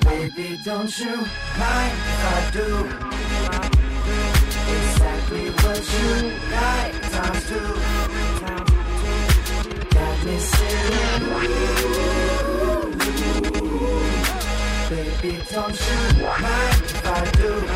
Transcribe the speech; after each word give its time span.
Baby, 0.00 0.58
don't 0.64 0.98
you 0.98 1.16
I 2.24 2.50
do? 2.54 2.88
Exactly 4.76 5.46
what 5.50 5.82
you 5.92 6.08
like 6.50 6.96
me 10.24 10.38
Baby, 14.88 15.32
don't 15.52 15.78
you 15.86 16.00
mind 16.24 16.82
if 16.82 17.06
I 17.06 17.30
do? 17.36 17.75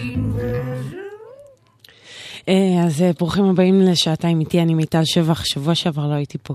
אה, 2.49 2.83
אז 2.85 3.01
אה, 3.01 3.11
ברוכים 3.19 3.45
הבאים 3.45 3.81
לשעתיים 3.81 4.39
איתי, 4.39 4.61
אני 4.61 4.73
מיטל 4.73 5.05
שבח, 5.05 5.43
שבוע 5.45 5.75
שעבר 5.75 6.07
לא 6.07 6.13
הייתי 6.13 6.37
פה 6.43 6.53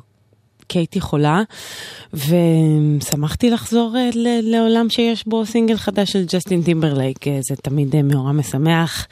כי 0.68 0.78
הייתי 0.78 1.00
חולה, 1.00 1.42
ושמחתי 2.14 3.50
לחזור 3.50 3.96
אה, 3.96 4.10
לעולם 4.42 4.90
שיש 4.90 5.26
בו 5.26 5.46
סינגל 5.46 5.76
חדש 5.76 6.12
של 6.12 6.24
ג'סטין 6.24 6.62
טימברלייק, 6.62 7.24
זה 7.48 7.56
תמיד 7.56 8.02
מאורע 8.02 8.32
משמח. 8.32 9.06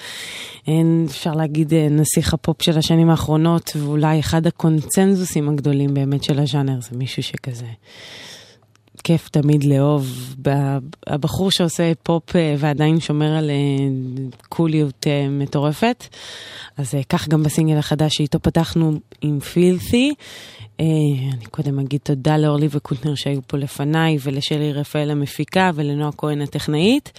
אפשר 1.06 1.32
להגיד 1.32 1.75
נסיך 1.75 2.35
הפופ 2.35 2.62
של 2.62 2.79
השנים 2.79 3.11
האחרונות, 3.11 3.70
ואולי 3.77 4.20
אחד 4.20 4.47
הקונצנזוסים 4.47 5.49
הגדולים 5.49 5.94
באמת 5.94 6.25
של 6.25 6.38
הז'אנר, 6.38 6.81
זה 6.81 6.99
מישהו 6.99 7.23
שכזה 7.23 7.67
כיף 9.05 9.29
תמיד 9.29 9.65
לאהוב. 9.65 10.35
הבחור 11.06 11.51
שעושה 11.51 11.93
פופ 12.03 12.37
אה, 12.37 12.55
ועדיין 12.59 13.01
שומר 13.01 13.37
על 13.37 13.51
קוליות 14.49 15.06
מטורפת. 15.31 16.05
אז 16.77 16.95
כך 17.09 17.29
גם 17.29 17.43
בסינגל 17.43 17.77
החדש 17.77 18.15
שאיתו 18.17 18.41
פתחנו 18.41 18.93
עם 19.21 19.41
פילת'י. 19.41 20.15
אני 20.79 21.47
קודם 21.51 21.79
אגיד 21.79 22.01
תודה 22.03 22.37
לאורלי 22.37 22.69
וקוטנר 22.71 23.15
שהיו 23.15 23.41
פה 23.47 23.56
לפניי, 23.56 24.17
ולשלי 24.23 24.73
רפאל 24.73 25.11
המפיקה, 25.11 25.71
ולנועה 25.75 26.12
כהן 26.12 26.41
הטכנאית. 26.41 27.12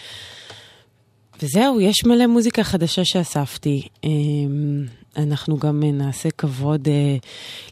וזהו, 1.42 1.82
יש 1.82 2.06
מלא 2.06 2.28
מוזיקה 2.28 2.64
חדשה 2.64 3.06
שאספתי. 3.06 3.88
אנחנו 5.18 5.58
גם 5.58 5.84
נעשה 5.84 6.30
כבוד 6.32 6.88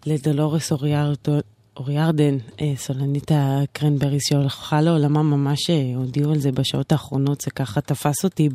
לדולורס 0.05 0.71
אוריארדו, 0.71 1.39
אוריארדן, 1.77 2.37
אה, 2.61 2.73
סולנית 2.75 3.31
הקרנבריס 3.35 4.23
שהולכה 4.29 4.81
לעולמה, 4.81 5.23
ממש 5.23 5.69
אה, 5.69 5.91
הודיעו 5.95 6.31
על 6.31 6.39
זה 6.39 6.51
בשעות 6.51 6.91
האחרונות, 6.91 7.41
זה 7.41 7.51
ככה 7.51 7.81
תפס 7.81 8.23
אותי 8.23 8.49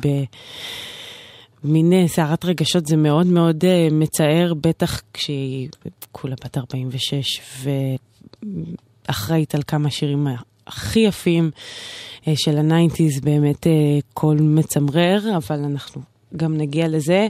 במין 1.63 1.93
אה, 1.93 2.07
סערת 2.07 2.45
רגשות, 2.45 2.85
זה 2.85 2.97
מאוד 2.97 3.27
מאוד 3.27 3.63
מצער, 3.91 4.53
בטח 4.61 5.01
כשהיא 5.13 5.69
כולה 6.11 6.35
בת 6.43 6.57
46 6.57 7.41
ואחראית 9.07 9.55
על 9.55 9.61
כמה 9.67 9.91
שירים 9.91 10.27
הכי 10.67 10.99
יפים 10.99 11.51
של 12.35 12.57
ה 12.57 12.63
nineties, 12.63 13.19
באמת 13.19 13.67
קול 14.13 14.37
מצמרר, 14.41 15.37
אבל 15.37 15.59
אנחנו 15.59 16.01
גם 16.35 16.57
נגיע 16.57 16.87
לזה. 16.87 17.27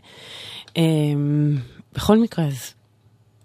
בכל 1.96 2.18
מקרה, 2.18 2.46
אז 2.46 2.74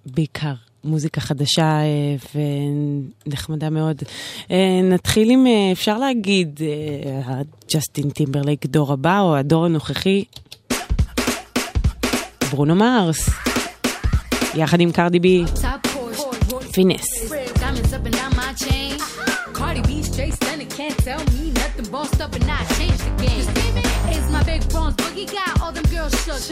בעיקר 0.06 0.54
מוזיקה 0.84 1.20
חדשה 1.20 1.80
אה, 1.80 2.40
ונחמדה 3.26 3.70
מאוד. 3.70 4.02
אה, 4.50 4.80
נתחיל 4.82 5.30
עם, 5.30 5.46
אה, 5.46 5.72
אפשר 5.72 5.98
להגיד, 5.98 6.60
ג'סטין 7.74 8.10
טימברלייק 8.10 8.66
דור 8.66 8.92
הבא 8.92 9.20
או 9.20 9.36
הדור 9.36 9.64
הנוכחי, 9.64 10.24
ברונו 12.50 12.74
מרס, 12.74 13.30
יחד 14.54 14.80
עם 14.80 14.92
קרדי 14.92 15.20
בי, 15.20 15.44
פינס. 16.72 17.04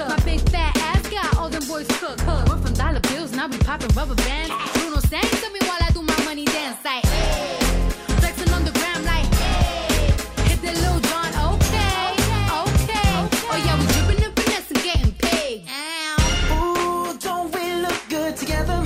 my 0.09 0.17
big 0.25 0.41
fat 0.51 0.77
ass 0.77 1.02
got 1.13 1.37
all 1.37 1.49
them 1.49 1.65
boys 1.67 1.87
cooked. 2.01 2.25
We're 2.27 2.57
from 2.65 2.73
dollar 2.75 3.01
bills 3.01 3.33
and 3.33 3.41
I 3.41 3.47
be 3.47 3.59
popping 3.59 3.95
rubber 3.95 4.15
bands. 4.15 4.53
Bruno 4.75 4.99
sang 5.01 5.29
to 5.43 5.49
me 5.53 5.61
while 5.69 5.83
I 5.87 5.91
do 5.93 6.03
my 6.03 6.19
money 6.25 6.45
dance. 6.45 6.79
Like, 6.85 7.05
eh. 7.05 7.09
hey. 7.09 7.91
flexing 8.21 8.53
on 8.55 8.65
the 8.65 8.73
gram 8.73 9.05
like, 9.05 9.29
hey. 9.35 10.49
hit 10.49 10.61
the 10.63 10.73
little 10.83 11.01
John, 11.09 11.33
okay, 11.53 12.05
okay. 12.65 13.11
Oh 13.51 13.59
yeah, 13.67 13.77
we 13.79 13.85
dripping 13.93 14.25
and 14.25 14.83
getting 14.89 15.13
paid. 15.25 15.65
Ooh, 16.57 17.17
don't 17.19 17.55
we 17.55 17.65
look 17.85 18.01
good 18.09 18.37
together? 18.37 18.83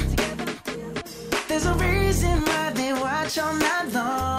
There's 1.48 1.66
a 1.66 1.74
reason 1.74 2.40
why 2.42 2.70
they 2.70 2.92
watch 2.92 3.38
all 3.38 3.54
night 3.54 3.92
long. 3.92 4.35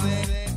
Baby. 0.00 0.47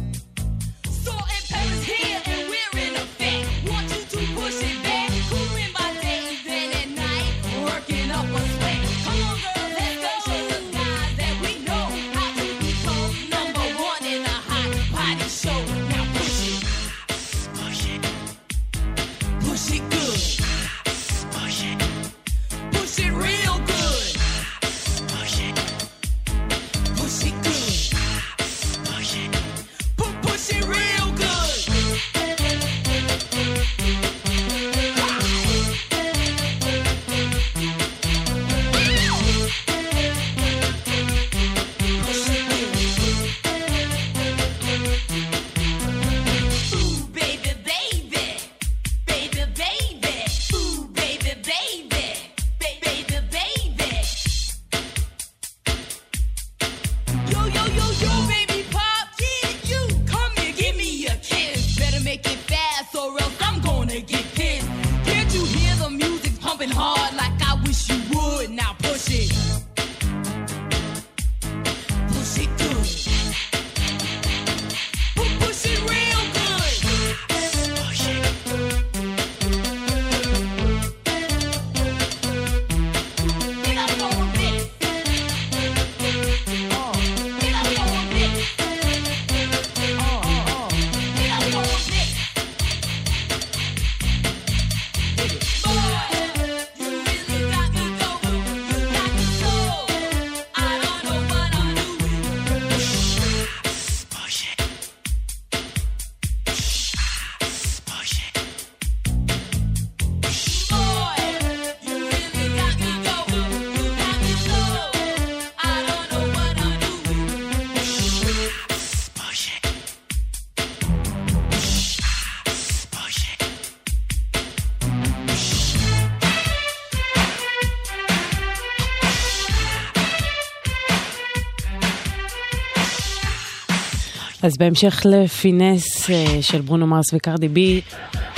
אז 134.51 134.57
בהמשך 134.57 135.01
ל 135.05 135.18
Finesse 135.18 136.09
אה, 136.09 136.41
של 136.41 136.61
ברונו 136.61 136.87
מרס 136.87 137.13
וקרדי 137.13 137.47
בי, 137.47 137.81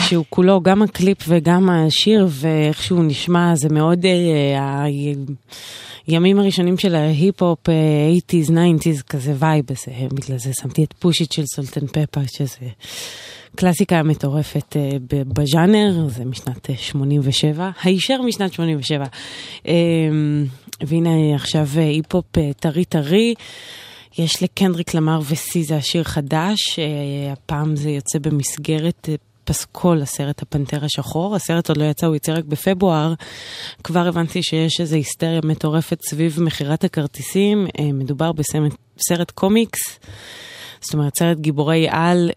שהוא 0.02 0.26
כולו 0.30 0.62
גם 0.62 0.82
הקליפ 0.82 1.18
וגם 1.28 1.70
השיר, 1.70 2.28
ואיך 2.30 2.84
שהוא 2.84 3.04
נשמע, 3.04 3.56
זה 3.56 3.70
מאוד... 3.70 4.06
אה, 4.06 4.86
הימים 6.08 6.40
הראשונים 6.40 6.78
של 6.78 6.96
ההיפ-הופ, 6.96 7.70
אה, 7.70 7.76
80's, 8.32 8.50
90's, 8.50 9.04
כזה 9.10 9.34
vibe, 9.40 9.66
אז 9.72 9.86
בגלל 10.14 10.38
זה 10.38 10.52
שמתי 10.62 10.84
את 10.84 10.94
Push 11.00 11.21
It 11.21 11.32
של 11.32 11.46
סולט 11.46 11.74
אן 11.74 11.88
פפה, 11.88 12.22
שזה 12.28 12.68
קלאסיקה 13.56 14.04
מטורפת 14.04 14.78
אה, 14.78 14.90
בז'אנר, 15.10 16.08
זה 16.08 16.26
משנת 16.26 16.70
87, 16.78 17.70
הישר 17.84 18.22
משנת 18.22 18.54
87. 18.54 19.06
והנה 20.82 21.36
עכשיו 21.36 21.68
היפ-הופ 21.76 22.26
טרי 22.60 22.86
טרי. 22.86 23.34
יש 24.18 24.44
לקנדריק 24.44 24.94
למר 24.94 25.20
וסיזה, 25.30 25.64
שיר 25.64 26.04
חדש, 26.04 26.80
אה, 26.80 27.34
הפעם 27.34 27.76
זה 27.76 27.90
יוצא 27.90 28.20
במסגרת 28.20 29.10
אה, 29.10 29.16
פסקול, 29.44 30.02
הסרט 30.02 30.42
הפנתר 30.42 30.86
השחור. 30.86 31.36
הסרט 31.36 31.70
עוד 31.70 31.78
לא 31.78 31.84
יצא, 31.84 32.08
הוא 32.08 32.16
יצא 32.16 32.32
רק 32.32 32.44
בפברואר. 32.46 33.14
כבר 33.84 34.08
הבנתי 34.08 34.44
שיש 34.44 34.82
איזו 34.82 34.96
היסטריה 34.96 35.42
מטורפת 35.44 36.02
סביב 36.10 36.42
מכירת 36.42 36.84
הכרטיסים. 36.84 37.68
אה, 37.80 37.94
מדובר 37.94 38.32
בסרט 38.32 39.32
קומיקס. 39.32 40.00
זאת 40.82 40.94
אומרת, 40.94 41.18
סרט 41.20 41.38
גיבורי 41.38 41.88
על, 41.90 42.32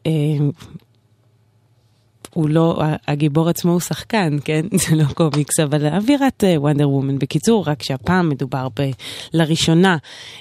הוא 2.37 2.49
לא, 2.49 2.83
הגיבור 3.09 3.49
עצמו 3.49 3.73
הוא 3.73 3.81
שחקן, 3.81 4.37
כן? 4.45 4.67
זה 4.89 4.97
לא 4.97 5.05
קומיקס, 5.05 5.61
אבל 5.61 5.87
אווירת 5.87 6.45
אה, 6.45 6.61
Wonder 6.61 6.91
Woman. 6.91 7.19
בקיצור, 7.19 7.65
רק 7.67 7.83
שהפעם 7.83 8.29
מדובר 8.29 8.69
ב, 8.81 8.91
לראשונה 9.33 9.97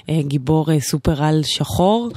אה, 0.08 0.20
גיבור 0.22 0.72
אה, 0.72 0.80
סופר-על 0.80 1.40
שחור, 1.44 2.10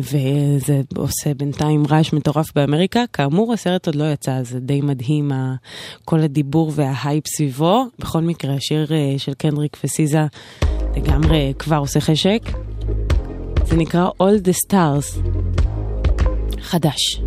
וזה 0.00 0.80
עושה 0.96 1.34
בינתיים 1.36 1.84
רעש 1.90 2.12
מטורף 2.12 2.46
באמריקה. 2.54 3.04
כאמור, 3.12 3.52
הסרט 3.52 3.86
עוד 3.86 3.94
לא 3.94 4.12
יצא, 4.12 4.32
אז 4.32 4.56
די 4.60 4.80
מדהים 4.80 5.32
כל 6.04 6.20
הדיבור 6.20 6.72
וההייפ 6.74 7.24
סביבו. 7.26 7.84
בכל 7.98 8.20
מקרה, 8.20 8.54
השיר 8.54 8.86
של 9.18 9.34
קנדריק 9.34 9.76
וסיזה 9.84 10.26
לגמרי 10.96 11.52
כבר 11.58 11.76
עושה 11.76 12.00
חשק. 12.00 12.40
זה 13.64 13.76
נקרא 13.76 14.08
All 14.08 14.48
the 14.48 14.52
Stars. 14.66 15.18
חדש. 16.60 17.20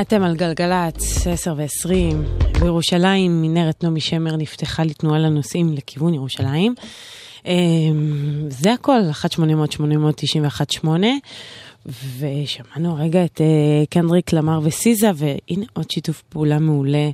אתם 0.00 0.22
על 0.22 0.36
גלגלצ, 0.36 1.26
10 1.26 1.54
ו-20. 1.56 1.90
בירושלים 2.60 3.42
מנהרת 3.42 3.84
נעמי 3.84 4.00
שמר 4.00 4.36
נפתחה 4.36 4.84
לתנועה 4.84 5.18
לנוסעים 5.18 5.72
לכיוון 5.72 6.14
ירושלים. 6.14 6.74
אמ, 7.46 8.46
זה 8.48 8.72
הכל, 8.72 9.00
1 9.10 9.32
800 9.32 9.72
891 9.72 10.70
ושמענו 12.18 12.98
הרגע 12.98 13.24
את 13.24 13.40
אה, 13.40 13.86
קנדריק 13.90 14.32
למר 14.32 14.60
וסיזה, 14.62 15.10
והנה 15.14 15.66
עוד 15.72 15.90
שיתוף 15.90 16.22
פעולה 16.28 16.58
מעולה 16.58 17.10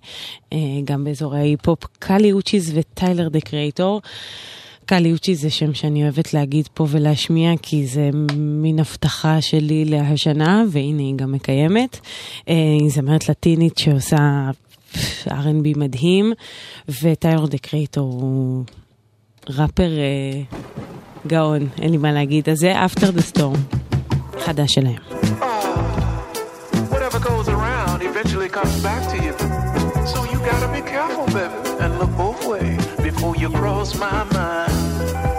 אה, 0.53 0.59
גם 0.85 1.05
באזורי 1.05 1.39
ההיפ-הופ, 1.39 1.85
קאלי 1.99 2.33
אוצ'יס 2.33 2.73
וטיילר 2.75 3.29
דה 3.29 3.41
קרייטור. 3.41 4.01
קאלי 4.87 5.04
אוצ'יס 5.04 5.35
זה 5.35 5.51
שם 5.51 5.75
שאני 5.75 6.03
אוהבת 6.03 6.35
להגיד 6.35 6.69
פה 6.75 6.87
ולהשמיע, 6.91 7.51
כי 7.63 7.87
זה 7.87 8.11
מין 8.37 8.79
הבטחה 8.79 9.41
שלי 9.41 9.85
להשנה, 9.85 10.65
והנה 10.71 11.03
היא 11.03 11.15
גם 11.17 11.33
מקיימת. 11.33 12.01
אה, 12.49 12.55
היא 12.81 12.91
זמרת 12.91 13.29
לטינית 13.29 13.79
שעושה 13.79 14.51
R&B 15.27 15.79
מדהים, 15.79 16.33
וטיילור 17.03 17.49
קרייטור 17.63 18.13
הוא 18.13 18.65
ראפר 19.49 19.91
אה, 19.99 20.59
גאון, 21.27 21.69
אין 21.83 21.91
לי 21.91 21.97
מה 21.97 22.13
להגיד. 22.13 22.49
אז 22.49 22.59
זה 22.59 22.85
after 22.87 23.07
the 23.19 23.37
storm, 23.37 23.77
חדש 24.39 24.75
שלהם. 24.75 24.97
Oh, 25.41 25.53
Oh, 33.25 33.35
you 33.35 33.49
cross 33.51 33.97
my 33.97 34.25
mind. 34.25 35.32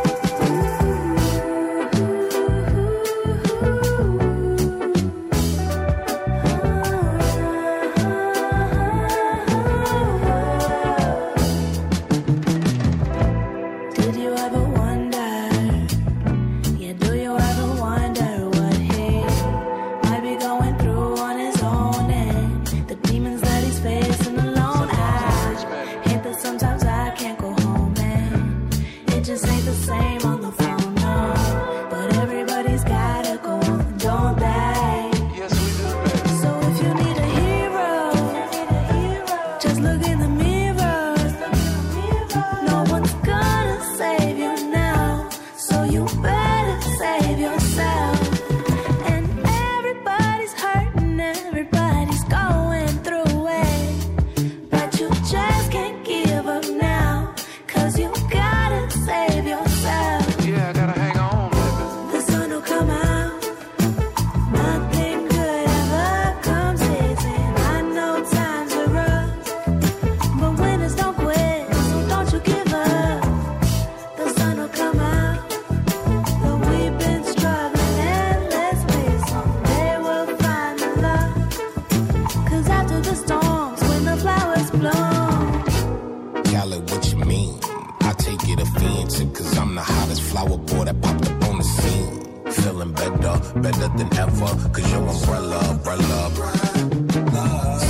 better 93.63 93.87
than 93.97 94.13
ever. 94.17 94.49
Cause 94.73 94.91
your 94.91 95.07
umbrella, 95.07 95.59
umbrella. 95.71 96.19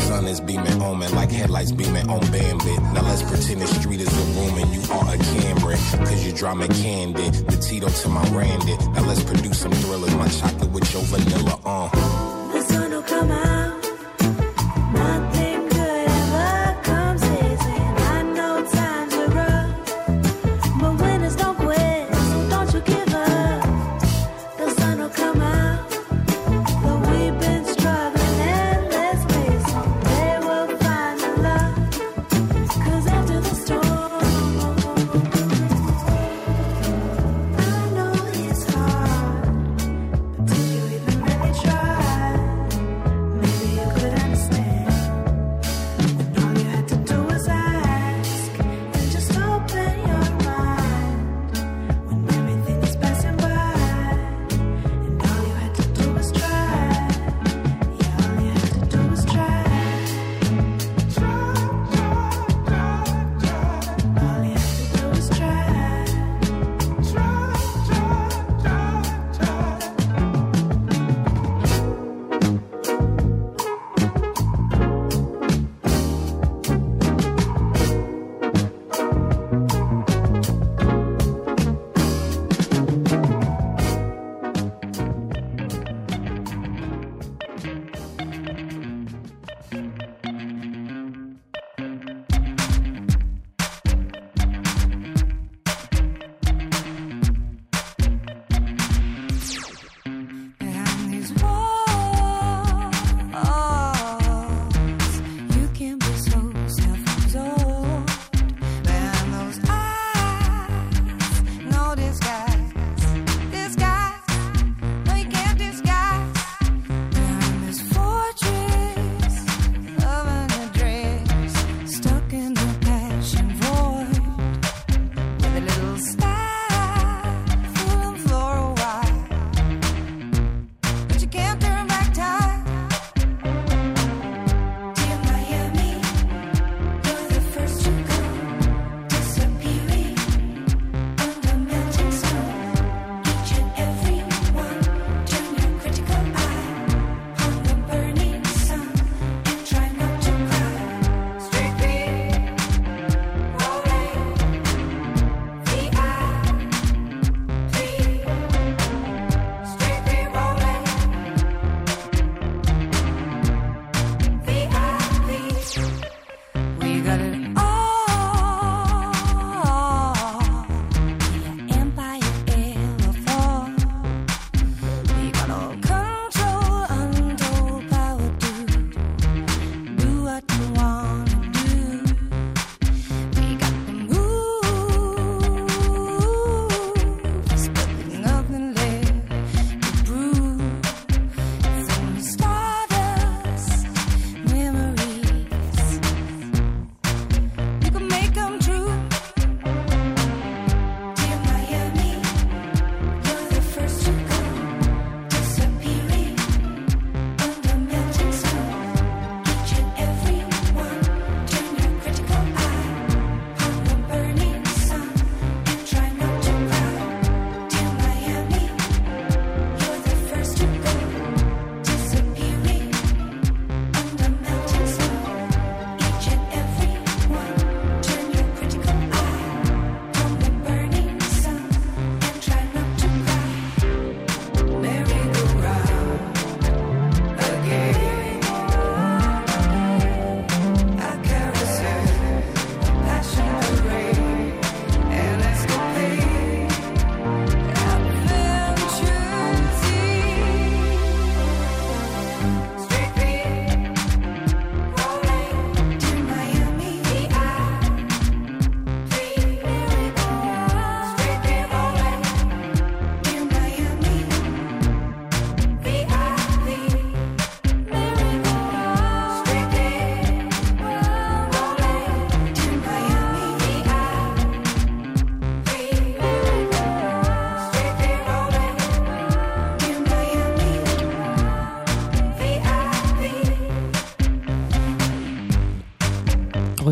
Sun 0.07 0.27
is 0.27 0.39
beaming 0.39 0.81
on 0.81 0.99
me 0.99 1.07
like 1.09 1.31
headlights 1.31 1.71
beaming 1.71 2.07
on 2.09 2.21
Bambi. 2.31 2.75
Now 2.93 3.01
let's 3.01 3.23
pretend 3.23 3.61
the 3.61 3.67
street 3.67 3.99
is 3.99 4.13
a 4.13 4.25
room 4.37 4.55
and 4.61 4.69
you 4.75 4.81
are 4.93 5.15
a 5.15 5.17
camera. 5.17 5.75
Cause 6.07 6.25
you 6.25 6.31
drama 6.31 6.67
candid, 6.67 7.33
the 7.49 7.57
Tito 7.57 7.89
to 7.89 8.09
my 8.09 8.23
Randy. 8.29 8.77
Now 8.93 9.05
let's 9.07 9.23
produce 9.23 9.59
some 9.59 9.71
thrillers, 9.71 10.15
my 10.15 10.27
chocolate 10.27 10.71
with 10.71 10.93
your 10.93 11.03
vanilla, 11.03 11.59
uh. 11.65 11.89
The 12.53 12.61
sun 12.61 12.91
will 12.91 13.01
come 13.01 13.31
out. 13.31 13.62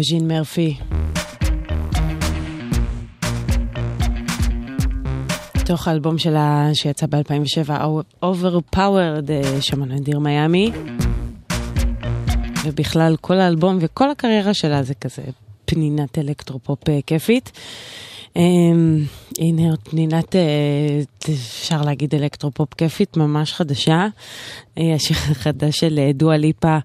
רושין 0.01 0.27
מרפי. 0.27 0.75
מתוך 5.55 5.87
האלבום 5.87 6.17
שלה 6.17 6.69
שיצא 6.73 7.05
ב-2007, 7.09 7.69
Overpowered, 8.23 9.29
אה, 9.29 9.61
שמענו 9.61 9.95
את 9.95 10.01
Dear 10.01 10.19
Miami. 10.19 10.71
ובכלל, 12.65 13.15
כל 13.21 13.33
האלבום 13.33 13.77
וכל 13.81 14.11
הקריירה 14.11 14.53
שלה 14.53 14.83
זה 14.83 14.93
כזה 14.93 15.21
פנינת 15.65 16.17
אלקטרופופ 16.17 16.89
אה, 16.89 16.99
כיפית. 17.07 17.51
אמ, 18.35 19.05
הנה 19.39 19.69
עוד 19.69 19.79
פנינת, 19.83 20.35
אה, 20.35 20.41
אפשר 21.33 21.81
להגיד 21.81 22.15
אלקטרופופ 22.15 22.73
כיפית, 22.73 23.17
ממש 23.17 23.53
חדשה. 23.53 24.07
השיר 24.77 25.17
החדש 25.31 25.79
של 25.79 25.99
דואה 26.13 26.42
ליפה. 26.42 26.77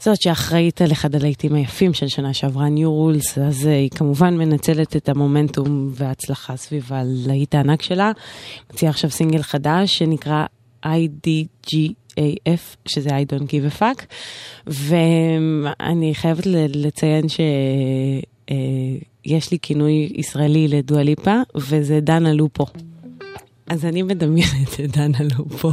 זאת 0.00 0.22
שאחראית 0.22 0.82
על 0.82 0.92
אחד 0.92 1.14
הלהיטים 1.14 1.54
היפים 1.54 1.94
של 1.94 2.08
שנה 2.08 2.34
שעברה, 2.34 2.66
New 2.66 2.80
Rules, 2.80 3.40
אז 3.40 3.66
אה, 3.66 3.72
היא 3.72 3.90
כמובן 3.90 4.36
מנצלת 4.36 4.96
את 4.96 5.08
המומנטום 5.08 5.90
וההצלחה 5.94 6.56
סביב 6.56 6.92
הלהיט 6.92 7.54
הענק 7.54 7.82
שלה. 7.82 8.12
מציעה 8.72 8.90
עכשיו 8.90 9.10
סינגל 9.10 9.42
חדש 9.42 9.98
שנקרא 9.98 10.44
IDGAF, 10.86 12.76
שזה 12.86 13.08
I 13.10 13.32
don't 13.32 13.46
give 13.46 13.76
a 13.76 13.80
fuck, 13.80 14.04
ואני 14.66 16.14
חייבת 16.14 16.46
לציין 16.46 17.28
ש... 17.28 17.40
אה, 18.50 18.56
יש 19.24 19.50
לי 19.50 19.58
כינוי 19.62 20.12
ישראלי 20.14 20.68
לדואליפה, 20.68 21.36
וזה 21.54 22.00
דנה 22.00 22.32
לופו. 22.32 22.66
אז 23.66 23.84
אני 23.84 24.02
מדמיינת 24.02 24.80
את 24.84 24.96
דנה 24.96 25.18
לופו. 25.38 25.72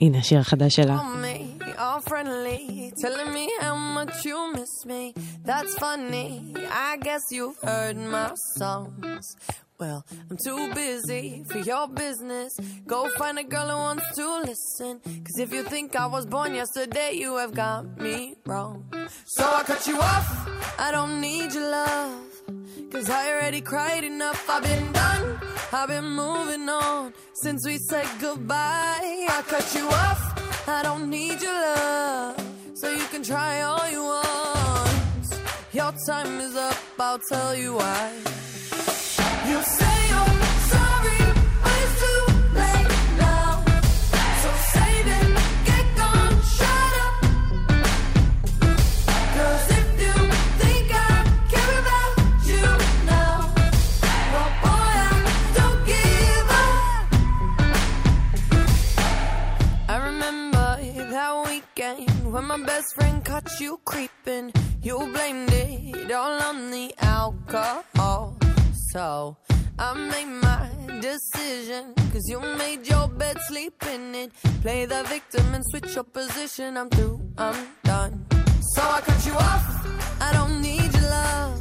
הנה 0.00 0.18
השיר 0.18 0.38
החדש 0.38 0.76
שלה. 0.76 0.98
me, 0.98 1.49
all 1.80 2.00
friendly, 2.00 2.92
telling 3.00 3.32
me 3.32 3.50
how 3.58 3.74
much 3.74 4.24
you 4.24 4.52
miss 4.52 4.84
me. 4.84 5.14
That's 5.42 5.74
funny, 5.76 6.54
I 6.70 6.98
guess 6.98 7.22
you've 7.30 7.58
heard 7.62 7.96
my 7.96 8.32
songs. 8.56 9.34
Well, 9.78 10.04
I'm 10.30 10.36
too 10.44 10.74
busy 10.74 11.42
for 11.48 11.58
your 11.58 11.88
business. 11.88 12.54
Go 12.86 13.08
find 13.16 13.38
a 13.38 13.44
girl 13.44 13.68
who 13.68 13.76
wants 13.76 14.14
to 14.16 14.40
listen. 14.40 15.00
Cause 15.00 15.38
if 15.38 15.54
you 15.54 15.62
think 15.62 15.96
I 15.96 16.06
was 16.06 16.26
born 16.26 16.54
yesterday, 16.54 17.12
you 17.14 17.36
have 17.36 17.54
got 17.54 17.98
me 17.98 18.34
wrong. 18.44 18.84
So 19.24 19.42
I 19.42 19.62
cut 19.62 19.86
you 19.86 19.98
off, 19.98 20.48
I 20.78 20.90
don't 20.90 21.18
need 21.18 21.54
your 21.54 21.70
love. 21.70 22.29
Cause 22.90 23.08
I 23.08 23.32
already 23.32 23.60
cried 23.60 24.02
enough, 24.02 24.50
I've 24.50 24.64
been 24.64 24.92
done, 24.92 25.40
I've 25.72 25.88
been 25.88 26.10
moving 26.10 26.68
on 26.68 27.14
since 27.34 27.64
we 27.64 27.78
said 27.78 28.06
goodbye. 28.20 29.26
I 29.28 29.42
cut 29.46 29.74
you 29.76 29.86
off, 29.86 30.68
I 30.68 30.82
don't 30.82 31.08
need 31.08 31.40
your 31.40 31.52
love, 31.52 32.36
so 32.74 32.90
you 32.90 33.04
can 33.12 33.22
try 33.22 33.62
all 33.62 33.88
you 33.88 34.02
want. 34.02 35.26
Your 35.72 35.92
time 36.04 36.40
is 36.40 36.56
up, 36.56 36.76
I'll 36.98 37.20
tell 37.28 37.54
you 37.54 37.74
why. 37.74 38.12
You 39.48 39.62
say 39.62 40.08
you're 40.08 40.39
when 62.30 62.44
my 62.44 62.62
best 62.62 62.94
friend 62.94 63.24
caught 63.24 63.60
you 63.60 63.80
creeping. 63.84 64.52
You 64.82 64.98
blamed 64.98 65.52
it 65.52 66.12
all 66.12 66.40
on 66.42 66.70
the 66.70 66.94
alcohol. 67.00 68.36
So 68.92 69.36
I 69.78 69.94
made 69.94 70.32
my 70.48 70.68
decision. 71.00 71.94
Cause 72.12 72.26
you 72.28 72.40
made 72.40 72.86
your 72.86 73.08
bed, 73.08 73.36
sleep 73.48 73.82
in 73.94 74.14
it. 74.14 74.32
Play 74.62 74.84
the 74.84 75.02
victim 75.04 75.54
and 75.54 75.64
switch 75.70 75.94
your 75.94 76.04
position. 76.04 76.76
I'm 76.76 76.88
through, 76.90 77.20
I'm 77.38 77.66
done. 77.84 78.26
So 78.74 78.82
I 78.82 79.00
cut 79.00 79.26
you 79.26 79.34
off. 79.34 79.66
I 80.20 80.32
don't 80.32 80.60
need 80.62 80.92
your 80.92 81.08
love. 81.10 81.60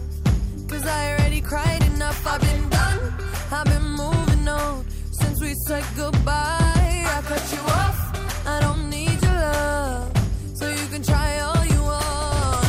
Cause 0.67 0.85
I 0.85 1.13
already 1.13 1.41
cried 1.41 1.83
enough. 1.93 2.25
I've 2.27 2.41
been 2.41 2.69
done. 2.69 3.13
I've 3.51 3.65
been 3.65 3.89
moving 4.03 4.47
on 4.47 4.85
since 5.11 5.41
we 5.41 5.53
said 5.67 5.85
goodbye. 5.95 7.05
I 7.15 7.21
cut 7.25 7.45
you 7.53 7.63
off. 7.81 7.97
I 8.47 8.59
don't 8.61 8.89
need 8.89 9.21
your 9.21 9.33
love. 9.33 10.18
So 10.59 10.67
you 10.67 10.87
can 10.87 11.01
try 11.01 11.39
all 11.39 11.65
you 11.65 11.81
want. 11.81 12.65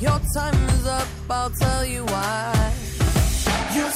Your 0.00 0.20
time 0.32 0.54
is 0.76 0.86
up. 0.86 1.08
I'll 1.28 1.50
tell 1.50 1.84
you 1.84 2.04
why. 2.04 2.72
You 3.74 3.90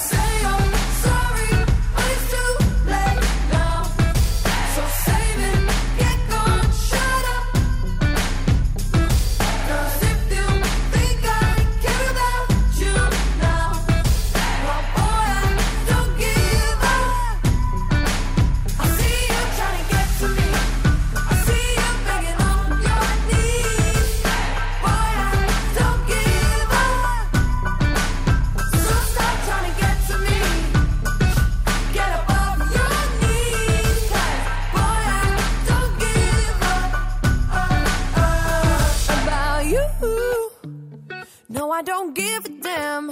I 41.77 41.83
don't 41.83 42.15
give 42.15 42.45
a 42.45 42.49
damn. 42.63 43.11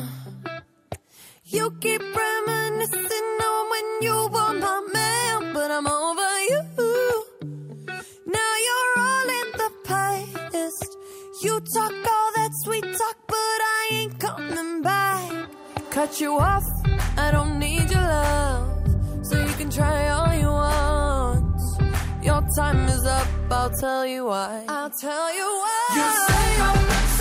You 1.47 1.77
keep 1.81 2.01
reminiscing 2.01 3.31
on 3.51 3.71
when 3.73 3.87
you 4.03 4.17
were 4.35 4.55
my 4.67 4.79
man, 4.95 5.53
but 5.53 5.69
I'm 5.73 5.89
over 5.89 6.33
you. 6.51 6.61
Now 8.25 8.53
you're 8.67 8.95
all 9.09 9.29
in 9.41 9.49
the 9.63 9.71
past. 9.83 10.97
You 11.43 11.59
talk 11.75 11.93
all 12.15 12.31
that 12.37 12.51
sweet 12.63 12.85
talk, 12.85 13.17
but 13.27 13.59
I 13.77 13.89
ain't 13.95 14.21
coming 14.21 14.81
back. 14.81 15.49
Cut 15.91 16.21
you 16.21 16.39
off, 16.39 16.63
I 17.17 17.33
don't 17.33 17.59
need 17.59 17.91
your 17.91 18.07
love. 18.17 18.87
So 19.25 19.45
you 19.45 19.53
can 19.55 19.71
try 19.71 20.09
all 20.11 20.35
you 20.35 20.47
want. 20.47 21.61
Your 22.23 22.43
time 22.57 22.89
is 22.89 23.05
up, 23.07 23.27
I'll 23.51 23.71
tell 23.71 24.07
you 24.07 24.27
why. 24.27 24.65
I'll 24.69 24.91
tell 25.01 25.35
you 25.35 25.49
why. 25.63 25.89
You 25.97 26.05
say 26.29 26.63
I'm 26.63 27.12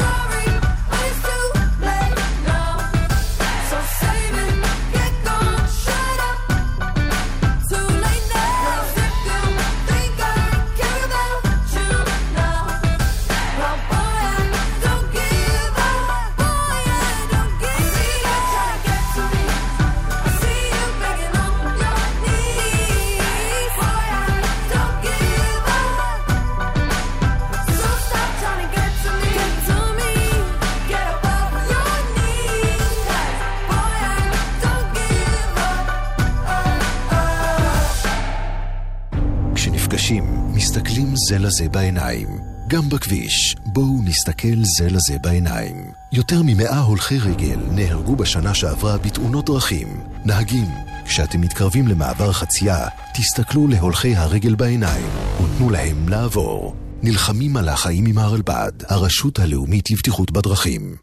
זה 41.31 41.39
לזה 41.39 41.69
בעיניים. 41.69 42.27
גם 42.67 42.89
בכביש, 42.89 43.55
בואו 43.65 44.01
נסתכל 44.03 44.63
זה 44.77 44.89
לזה 44.89 45.19
בעיניים. 45.21 45.91
יותר 46.11 46.41
ממאה 46.45 46.79
הולכי 46.79 47.19
רגל 47.19 47.59
נהרגו 47.71 48.15
בשנה 48.15 48.53
שעברה 48.53 48.97
בתאונות 48.97 49.45
דרכים. 49.45 49.87
נהגים, 50.25 50.67
כשאתם 51.05 51.41
מתקרבים 51.41 51.87
למעבר 51.87 52.31
חצייה, 52.31 52.87
תסתכלו 53.13 53.67
להולכי 53.67 54.15
הרגל 54.15 54.55
בעיניים 54.55 55.09
ותנו 55.43 55.69
להם 55.69 56.09
לעבור. 56.09 56.75
נלחמים 57.03 57.57
על 57.57 57.69
החיים 57.69 58.05
עם 58.05 58.17
הרלב"ד, 58.17 58.71
הרשות 58.87 59.39
הלאומית 59.39 59.91
לבטיחות 59.91 60.31
בדרכים. 60.31 60.95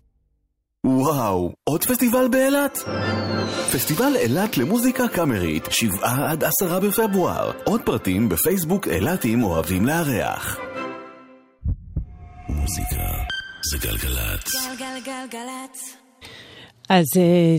וואו, 0.87 1.53
עוד 1.65 1.85
פסטיבל 1.85 2.29
באילת? 2.29 2.79
פסטיבל 3.73 4.17
אילת 4.17 4.59
למוזיקה 4.59 5.09
קאמרית, 5.09 5.65
שבעה 5.71 6.31
עד 6.31 6.45
עשרה 6.45 6.81
בפברואר. 6.81 7.51
עוד 7.65 7.81
פרטים 7.85 8.29
בפייסבוק 8.29 8.89
אילתים 8.89 9.43
אוהבים 9.43 9.87
לארח. 9.87 10.59
מוזיקה 12.49 13.03
זה 13.71 13.79
גלגלצ. 13.79 14.69
גלגלגלגלצ. 14.79 15.97
אז 16.89 17.07
אה, 17.17 17.57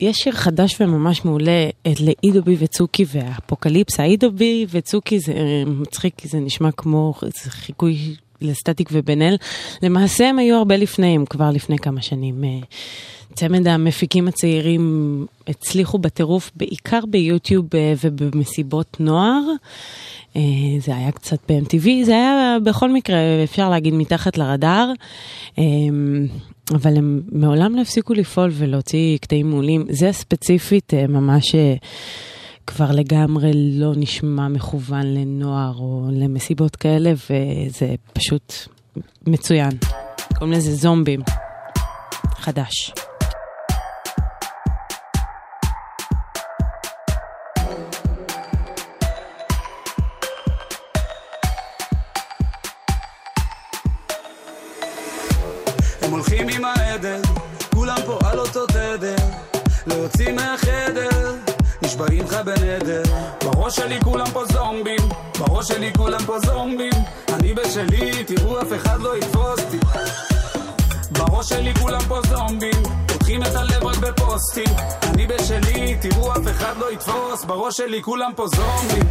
יש 0.00 0.16
שיר 0.16 0.32
חדש 0.32 0.80
וממש 0.80 1.24
מעולה 1.24 1.68
אה, 1.86 1.92
לאידובי 2.00 2.56
וצוקי 2.58 3.04
והאפוקליפס. 3.08 4.00
האידובי 4.00 4.66
וצוקי 4.70 5.20
זה 5.20 5.32
אה, 5.32 5.62
מצחיק 5.66 6.14
כי 6.16 6.28
זה 6.28 6.38
נשמע 6.38 6.72
כמו 6.72 7.14
זה 7.22 7.50
חיקוי 7.50 8.16
לסטטיק 8.42 8.88
ובן 8.92 9.22
אל. 9.22 9.36
למעשה 9.82 10.28
הם 10.28 10.38
היו 10.38 10.56
הרבה 10.56 10.76
לפניהם, 10.76 11.24
כבר 11.26 11.50
לפני 11.50 11.78
כמה 11.78 12.02
שנים. 12.02 12.44
אה, 12.44 12.58
צמד 13.34 13.68
המפיקים 13.68 14.28
הצעירים 14.28 15.26
הצליחו 15.48 15.98
בטירוף, 15.98 16.50
בעיקר 16.56 17.00
ביוטיוב 17.10 17.66
אה, 17.74 17.94
ובמסיבות 18.04 18.96
נוער. 19.00 19.40
אה, 20.36 20.42
זה 20.78 20.96
היה 20.96 21.12
קצת 21.12 21.38
ב-MTV, 21.48 21.88
זה 22.04 22.12
היה 22.12 22.56
בכל 22.64 22.92
מקרה, 22.92 23.18
אפשר 23.44 23.70
להגיד, 23.70 23.94
מתחת 23.94 24.38
לרדאר. 24.38 24.92
אבל 26.74 26.96
הם 26.96 27.20
מעולם 27.32 27.76
לא 27.76 27.80
הפסיקו 27.80 28.14
לפעול 28.14 28.50
ולהוציא 28.52 29.18
קטעים 29.18 29.50
מעולים. 29.50 29.86
זה 29.88 30.12
ספציפית 30.12 30.94
ממש 30.94 31.54
כבר 32.70 32.90
לגמרי 32.92 33.50
לא 33.54 33.92
נשמע 33.96 34.48
מכוון 34.48 35.06
לנוער 35.06 35.74
או 35.78 36.08
למסיבות 36.12 36.76
כאלה, 36.76 37.12
וזה 37.12 37.94
פשוט 38.12 38.54
מצוין. 39.26 39.70
קוראים 40.38 40.52
לזה 40.52 40.74
זומבים. 40.74 41.20
חדש. 42.36 42.92
הם 56.02 56.10
הולכים 56.10 56.48
עם 56.48 56.64
העדר, 56.64 57.22
כולם 57.74 57.96
פה 58.06 58.18
על 58.22 58.38
אותו 58.38 58.66
תדר, 58.66 59.16
להוציא 59.86 60.32
מהחדר, 60.32 60.79
נשבעים 62.00 62.24
לך 62.24 62.34
בנדר. 62.44 63.02
בראש 63.44 63.76
שלי 63.76 64.00
כולם 64.00 64.26
פה 64.32 64.44
זומבים, 64.52 65.08
בראש 65.38 65.68
שלי 65.68 65.92
כולם 65.96 66.18
פה 66.26 66.38
זומבים, 66.38 66.92
אני 67.32 67.54
בשלי, 67.54 68.24
תראו 68.24 68.60
אף 68.60 68.72
אחד 68.76 69.00
לא 69.00 69.16
יתפוס 69.16 69.60
אותי. 69.60 69.78
בראש 71.10 71.48
שלי 71.48 71.74
כולם 71.74 72.00
פה 72.08 72.20
זומבים, 72.28 72.82
פותחים 73.06 73.42
את 73.42 73.54
הלב 73.54 73.84
רק 73.84 73.96
בפוסטים, 73.96 74.74
אני 75.02 75.26
בשלי, 75.26 75.96
תראו 76.00 76.32
אף 76.32 76.48
אחד 76.50 76.76
לא 76.78 76.92
יתפוס, 76.92 77.44
בראש 77.44 77.76
שלי 77.76 78.02
כולם 78.02 78.30
פה 78.36 78.46
זומבים. 78.46 79.06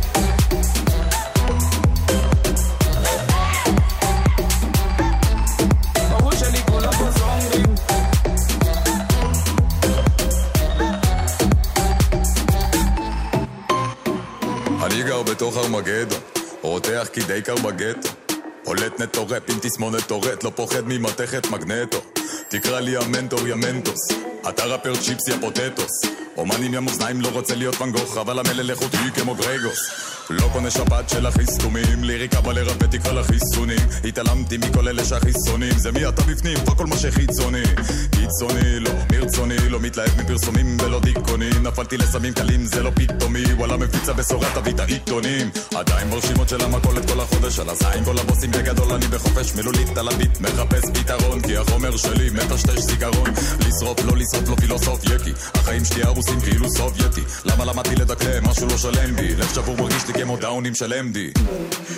בתוך 15.23 15.57
ארמגדון, 15.57 16.19
רותח 16.61 17.07
כי 17.13 17.21
די 17.21 17.41
קר 17.41 17.55
בגטו. 17.55 18.28
פולט 18.63 19.01
נטורפ 19.01 19.43
עם 19.49 19.59
תסמונת 19.61 20.07
טורט, 20.07 20.43
לא 20.43 20.51
פוחד 20.55 20.81
ממתכת 20.87 21.47
מגנטו. 21.51 22.01
תקרא 22.49 22.79
לי 22.79 22.97
המנטור 22.97 23.47
יא 23.47 23.55
מנטוס, 23.55 24.07
אתה 24.49 24.65
ראפר 24.65 24.95
צ'יפס 24.95 25.27
יא 25.27 25.35
פוטטוס. 25.41 26.01
אומן 26.37 26.63
עם 26.63 26.73
המאזניים 26.73 27.21
לא 27.21 27.27
רוצה 27.27 27.55
להיות 27.55 27.81
ואן 27.81 27.91
גוך, 27.91 28.17
אבל 28.17 28.39
המלל 28.39 28.71
איכותי 28.71 28.97
כמו 29.15 29.35
גרגוס. 29.35 29.89
לא 30.29 30.49
קונה 30.53 30.71
שבת 30.71 31.09
של 31.09 31.25
החיסטומים, 31.25 32.03
ליריקה 32.03 32.41
בא 32.41 32.51
לרפא 32.51 32.85
תקרא 32.85 33.11
לחיסונים. 33.11 33.79
התעלמתי 34.03 34.57
מכל 34.57 34.87
אלה 34.87 35.05
שהחיסונים, 35.05 35.73
זה 35.77 35.91
מי 35.91 36.07
אתה 36.07 36.21
בפנים, 36.21 36.57
פה 36.65 36.75
כל 36.75 36.85
מה 36.85 36.97
שחיצוני. 36.97 37.63
קיצוני, 38.11 38.79
לא 38.79 38.91
מרצוני, 39.11 39.69
לא 39.69 39.79
מתלהב 39.79 40.21
מפרסומים 40.21 40.77
ולא 40.81 40.99
דיכאוני. 40.99 41.49
נפלתי 41.61 41.97
לסמים 41.97 42.33
קלים, 42.33 42.65
זה 42.65 42.83
לא 42.83 42.91
פתאומי, 42.95 43.53
וואלה 43.53 43.77
מפיצה 43.77 44.13
בשורה 44.13 44.47
תביא 44.55 44.73
את 44.73 44.79
העיתונים. 44.79 45.49
עדיין 45.75 46.09
ברשימות 46.09 46.49
של 46.49 46.61
המכולת 46.61 47.11
כל 47.11 47.19
החודש, 47.19 47.59
על 47.59 47.69
הזין 47.69 48.05
כל 48.05 48.19
הבוסים 48.19 48.48
בגדול, 48.51 48.93
אני 48.93 49.07
בחופש 49.07 49.55
מילולית 49.55 49.97
על 49.97 50.07
הביט, 50.07 50.39
מחפש 50.41 50.83
פתרון, 50.93 51.41
כי 51.41 51.57
החומר 51.57 51.97
שלי 51.97 52.29
מטשטש 52.29 52.79
זיכרון. 52.79 53.29
לשרוף, 53.59 53.99
לא 54.05 54.17
לשרוף, 54.17 54.49
לא 54.49 54.55
פילוסוף 54.55 55.03
יקי. 55.03 55.31
החיים 55.53 55.85
שלי 55.85 56.03
הרוסים 56.03 56.39
כאילו 56.41 56.69
סובייטי. 56.69 57.21
למה 57.45 57.65
למדתי 57.65 57.95
לדקלם, 57.95 58.43
משהו 58.49 58.67
לא 58.67 58.77
שלם 58.77 59.15
בי. 59.15 59.35
לב 59.35 59.47
שבור 59.55 59.77
מרגיש 59.77 60.07
לי 60.07 60.13
כמו 60.13 60.37
דאונים 60.37 60.75
של 60.75 60.93
אמדי. 60.93 61.31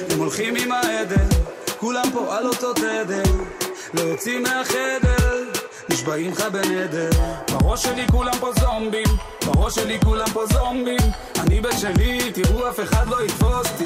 הם 0.10 0.20
הולכים 0.20 0.56
עם 0.56 0.72
העדר, 0.72 1.26
כולם 1.80 2.06
פה 2.14 2.38
על 2.38 2.48
אותו 2.48 2.74
תדר, 2.74 3.24
להוציא 3.94 4.40
מהחדר, 4.40 5.44
נשבעים 5.90 6.32
לך 6.32 6.42
בנדר. 6.52 7.10
בראש 7.52 7.84
שלי 7.84 8.08
כולם 8.12 8.34
פה 8.40 8.52
זומבים, 8.60 9.08
בראש 9.46 9.76
שלי 9.76 10.00
כולם 10.04 10.28
פה 10.34 10.46
זומבים, 10.54 11.12
אני 11.40 11.62
בשלי, 11.62 12.32
תראו 12.34 12.70
אף 12.70 12.80
אחד 12.80 13.08
לא 13.08 13.26
יתפוס 13.26 13.68
אותי. 13.72 13.86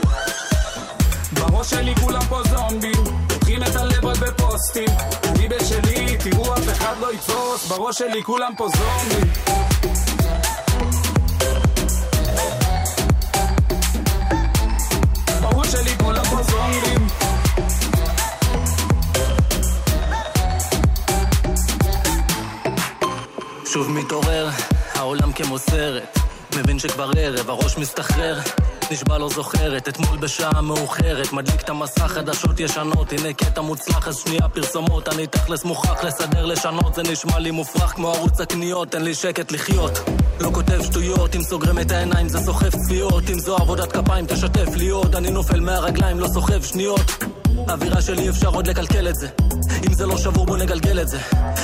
בראש 1.47 1.69
שלי 1.69 1.95
כולם 1.95 2.21
פה 2.29 2.41
זומבים, 2.49 3.03
פותחים 3.27 3.63
את 3.63 3.75
הלב 3.75 4.05
רק 4.05 4.17
בפוסטים, 4.17 4.89
אני 5.23 5.47
בשלי, 5.47 6.17
תראו 6.17 6.53
אף 6.53 6.69
אחד 6.69 6.95
לא 6.99 7.13
יתפוס, 7.13 7.67
בראש 7.67 7.97
שלי 7.97 8.23
כולם 8.23 8.53
פה 8.57 8.67
זומבים. 8.67 9.33
שוב 23.65 23.91
מתעורר, 23.91 24.49
העולם 24.93 25.31
כמו 25.33 25.59
סרט 25.59 26.19
מבין 26.55 26.79
שכבר 26.79 27.11
ערב, 27.17 27.49
הראש 27.49 27.77
מסתחרר 27.77 28.39
נשבע 28.91 29.17
לא 29.17 29.29
זוכרת, 29.29 29.87
אתמול 29.87 30.17
בשעה 30.17 30.61
מאוחרת 30.61 31.33
מדליק 31.33 31.61
את 31.61 31.69
המסך, 31.69 32.07
חדשות 32.07 32.59
ישנות. 32.59 33.13
הנה 33.13 33.33
קטע 33.33 33.61
מוצלח, 33.61 34.07
אז 34.07 34.17
שנייה 34.17 34.49
פרסומות. 34.49 35.07
אני 35.07 35.27
תכלס 35.27 35.65
מוכרח 35.65 36.03
לסדר, 36.03 36.45
לשנות. 36.45 36.95
זה 36.95 37.01
נשמע 37.03 37.39
לי 37.39 37.51
מופרך 37.51 37.91
כמו 37.91 38.13
ערוץ 38.13 38.41
הקניות, 38.41 38.91
תן 38.91 39.01
לי 39.01 39.13
שקט 39.13 39.51
לחיות. 39.51 39.99
לא 40.39 40.49
כותב 40.53 40.83
שטויות, 40.83 41.35
אם 41.35 41.43
סוגרים 41.43 41.79
את 41.79 41.91
העיניים 41.91 42.29
זה 42.29 42.39
סוחב 42.39 42.69
צפיות 42.69 43.29
אם 43.29 43.39
זו 43.39 43.55
עבודת 43.55 43.91
כפיים 43.91 44.25
תשתף 44.25 44.75
לי 44.75 44.89
עוד. 44.89 45.15
אני 45.15 45.31
נופל 45.31 45.59
מהרגליים, 45.59 46.19
לא 46.19 46.27
סוחב 46.27 46.63
שניות 46.63 47.34
האווירה 47.69 48.01
שלי 48.01 48.29
אפשר 48.29 48.49
עוד 48.49 48.67
לקלקל 48.67 49.09
את 49.09 49.15
זה. 49.15 49.27
אם 49.87 49.93
זה 49.93 50.05
לא 50.05 50.17
שבור 50.17 50.45
בוא 50.45 50.57
נגלגל 50.57 51.01
את 51.01 51.07
זה. 51.07 51.19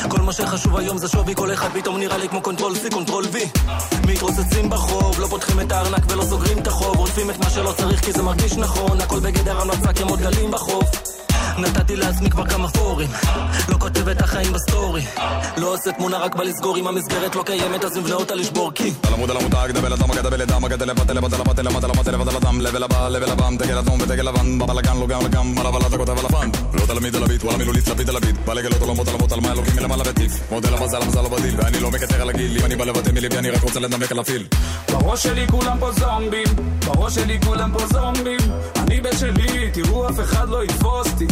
כל 0.09 0.21
מה 0.21 0.33
שחשוב 0.33 0.77
היום 0.77 0.97
זה 0.97 1.07
שווי 1.07 1.35
כל 1.35 1.53
אחד 1.53 1.69
פתאום 1.73 1.99
נראה 1.99 2.17
לי 2.17 2.29
כמו 2.29 2.41
קונטרול 2.41 2.73
C, 2.75 2.93
קונטרול 2.93 3.25
V. 3.25 3.59
מתרוצצים 4.07 4.69
בחוב, 4.69 5.19
לא 5.19 5.27
פותחים 5.27 5.59
את 5.59 5.71
הארנק 5.71 6.03
ולא 6.09 6.23
סוגרים 6.23 6.57
את 6.59 6.67
החוב. 6.67 6.97
עוטפים 6.97 7.29
את 7.29 7.39
מה 7.39 7.49
שלא 7.49 7.73
צריך 7.77 8.05
כי 8.05 8.11
זה 8.11 8.23
מרגיש 8.23 8.57
נכון. 8.57 9.01
הכל 9.01 9.19
בגדר 9.19 9.61
המלצה 9.61 9.93
כמו 9.93 10.15
דגלים 10.15 10.51
בחוף 10.51 10.89
נתתי 11.57 11.95
לעצמי 11.95 12.29
כבר 12.29 12.45
כמה 12.45 12.67
פורים 12.69 13.09
לא 13.69 13.77
כותב 13.79 14.07
את 14.07 14.21
החיים 14.21 14.53
בסטורי 14.53 15.05
לא 15.57 15.73
עושה 15.73 15.91
תמונה 15.91 16.17
רק 16.17 16.35
בא 16.35 16.43
לסגור 16.43 16.77
אם 16.77 16.87
המסגרת 16.87 17.35
לא 17.35 17.43
קיימת 17.43 17.83
אז 17.83 17.97
נבנה 17.97 18.15
אותה 18.15 18.35
לשבור 18.35 18.71
כי 18.75 18.93
על 19.03 19.13
עמוד 19.13 19.31
על 19.31 19.37
המותג, 19.37 19.71
דבל 19.73 19.93
אדם, 19.93 20.09
מגד 20.09 20.23
דבל 20.23 20.41
אדם, 20.41 20.63
מגד 20.63 20.83
לבטל 20.83 21.13
לבטל 21.13 21.37
לבטל 21.39 21.61
למטה 21.63 21.87
למטה 21.87 22.11
לבטל 22.11 22.37
אדם, 22.37 22.61
לבל 22.61 22.83
הבא, 22.83 23.09
לבל 23.09 23.31
הבא, 23.31 23.49
דגל 23.59 23.77
אדום 23.77 24.01
ודגל 24.01 24.23
לבן, 24.23 24.59
בבלאגן 24.59 24.97
לא 24.97 25.07
גם 25.07 25.19
וגם, 25.25 25.57
על 25.57 25.67
אבל 25.67 25.81
אתה 25.81 25.97
כותב 25.97 26.19
על 26.19 26.25
הפן. 26.25 26.49
לא 26.73 26.85
תלמיד 26.85 27.15
על 27.15 27.23
הביט, 27.23 27.43
וואלה 27.43 27.57
מילולית 27.57 27.87
לפיד 27.87 28.09
על 28.09 28.15
הביט, 28.15 28.35
בא 28.45 28.53
לגלות 28.53 28.81
עולמות 28.81 29.07
עולמות 29.07 29.31
על 29.31 29.39
מה 29.39 29.51
אלוקים 29.51 29.75
מלמעלה 29.75 30.03
וטיף. 30.05 30.51
מודל 30.51 30.73
המזל 30.73 31.01
המזל 31.01 31.21
לא 31.21 31.29
בדיל, 31.29 31.55
ואני 31.57 31.79
לא 31.79 31.91
מקטר 31.91 32.21
על 32.21 32.29
הגיל, 32.29 32.57
אם 32.59 32.65
אני 32.65 32.75
בא 32.75 32.85
לבטא 32.85 33.11
מליבי 33.11 33.37
אני 33.37 33.49
רק 33.49 33.63
רוצה 33.63 33.79
לנמק 33.79 34.11
על 34.11 34.19
הפיל. 34.19 34.47
בראש 34.91 35.23
שלי 35.23 35.47
כולם 35.47 35.77
פה 35.79 35.91
זומבים, 35.91 36.47
בראש 36.85 37.15
שלי 37.15 37.39
כולם 37.45 37.71
פה 37.73 37.85
זומבים, 37.93 38.39
אני 38.77 39.01
בשלי, 39.01 39.71
תראו 39.73 40.09
אף 40.09 40.19
אחד 40.19 40.49
לא 40.49 40.63
יתפוס 40.63 41.07
אותי. 41.13 41.27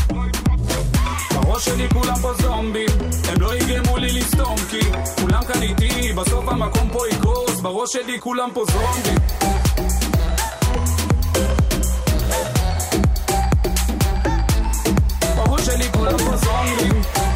בראש 1.33 1.65
שלי 1.65 1.89
כולם 1.89 2.15
פה 2.21 2.33
זומבים, 2.41 2.89
הם 3.29 3.41
לא 3.41 3.55
יגרמו 3.55 3.97
לי 3.97 4.07
לסתום 4.07 4.55
כי 4.69 4.79
כולם 5.21 5.43
כאן 5.43 5.61
איתי, 5.61 6.13
בסוף 6.13 6.47
המקום 6.47 6.89
פה 6.93 7.07
יקרוס, 7.07 7.59
בראש 7.61 7.93
שלי 7.93 8.19
כולם 8.19 8.49
פה 8.53 8.63
זומבים. 8.71 9.17
בראש 15.35 15.65
שלי 15.65 15.91
כולם 15.91 16.17
פה 16.17 16.37
זומבים. 16.37 17.28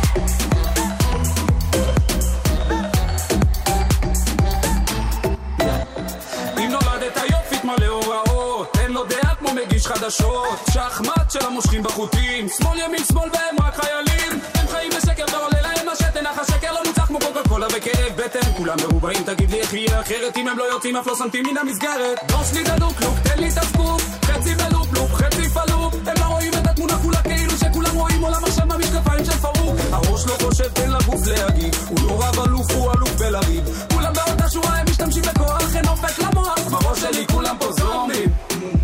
חדשות. 10.04 10.60
שחמט 10.74 11.32
של 11.32 11.46
המושכים 11.46 11.84
בחוטים, 11.84 12.48
שמאל 12.58 12.80
ימין 12.80 13.04
שמאל 13.12 13.30
והם 13.34 13.68
רק 13.68 13.76
חיילים. 13.76 14.42
הם 14.56 14.68
חיים 14.68 14.92
בשקר 14.98 15.26
ועולה 15.32 15.62
להם 15.62 15.90
השתן, 15.90 16.26
אך 16.26 16.40
השקר 16.40 16.72
לא 16.72 16.80
ניצח 16.86 17.06
כמו 17.06 17.20
קוקה 17.20 17.50
קולה 17.50 17.68
וכאב 17.68 18.12
בטן. 18.16 18.54
כולם 18.58 18.78
מרובעים, 18.84 19.24
תגיד 19.24 19.52
לי 19.52 19.60
איך 19.62 19.74
יהיה 19.74 20.02
אחרת 20.02 20.38
אם 20.38 20.48
הם 20.48 20.58
לא 20.58 20.64
יוצאים 20.64 20.96
אף 20.96 21.08
לא 21.08 21.16
סנטים 21.16 21.46
מן 21.46 21.58
המסגרת. 21.58 22.20
דוש 22.28 22.54
לי 22.54 22.64
דלוק 22.64 23.02
לוק, 23.02 23.20
תן 23.24 23.40
לי 23.40 23.50
את 23.50 23.58
הסקופ, 23.58 24.02
חצי 24.26 24.56
בלופ 24.56 24.94
לופ, 24.94 25.14
חצי 25.14 25.50
פלופ. 25.50 25.94
הם 26.08 26.16
לא 26.20 26.26
רואים 26.26 26.54
את 26.54 26.68
התמונה 26.68 26.94
כולה 27.04 27.22
כאילו 27.22 27.58
שכולם 27.58 27.96
רואים 27.96 28.22
עולם 28.22 28.44
עכשיו 28.44 28.68
במשקפיים 28.68 29.26
של 29.26 29.38
פרוק. 29.38 29.76
הראש 29.92 30.28
לא 30.28 30.34
חושב, 30.42 30.68
תן 30.74 30.92
לגוף 30.92 31.28
להגיב. 31.28 31.88
הוא 31.90 32.00
לא 32.08 32.24
רב 32.24 32.40
אלוף, 32.40 32.72
הוא 32.72 32.92
אלוף 32.92 33.12
בלריב. 33.12 33.86
כולם 33.94 34.14
באותה 34.14 34.50
שורה, 34.50 34.78
הם 34.78 34.86
משתמשים 34.90 35.24
בכוח, 35.24 35.76
אין 35.76 35.88
אופק 35.88 36.20
למוח. 36.20 36.60
בראש 36.60 37.00
שלי 37.02 37.28
כולם 37.28 37.56
פה 37.60 37.72
זומבים. 37.72 38.83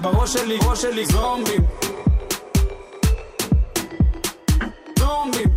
בראש 0.00 0.32
שלי, 0.32 0.58
ראש 0.68 0.82
שלי, 0.82 1.06
זומבים. 1.06 1.62
זומבים. 4.98 5.48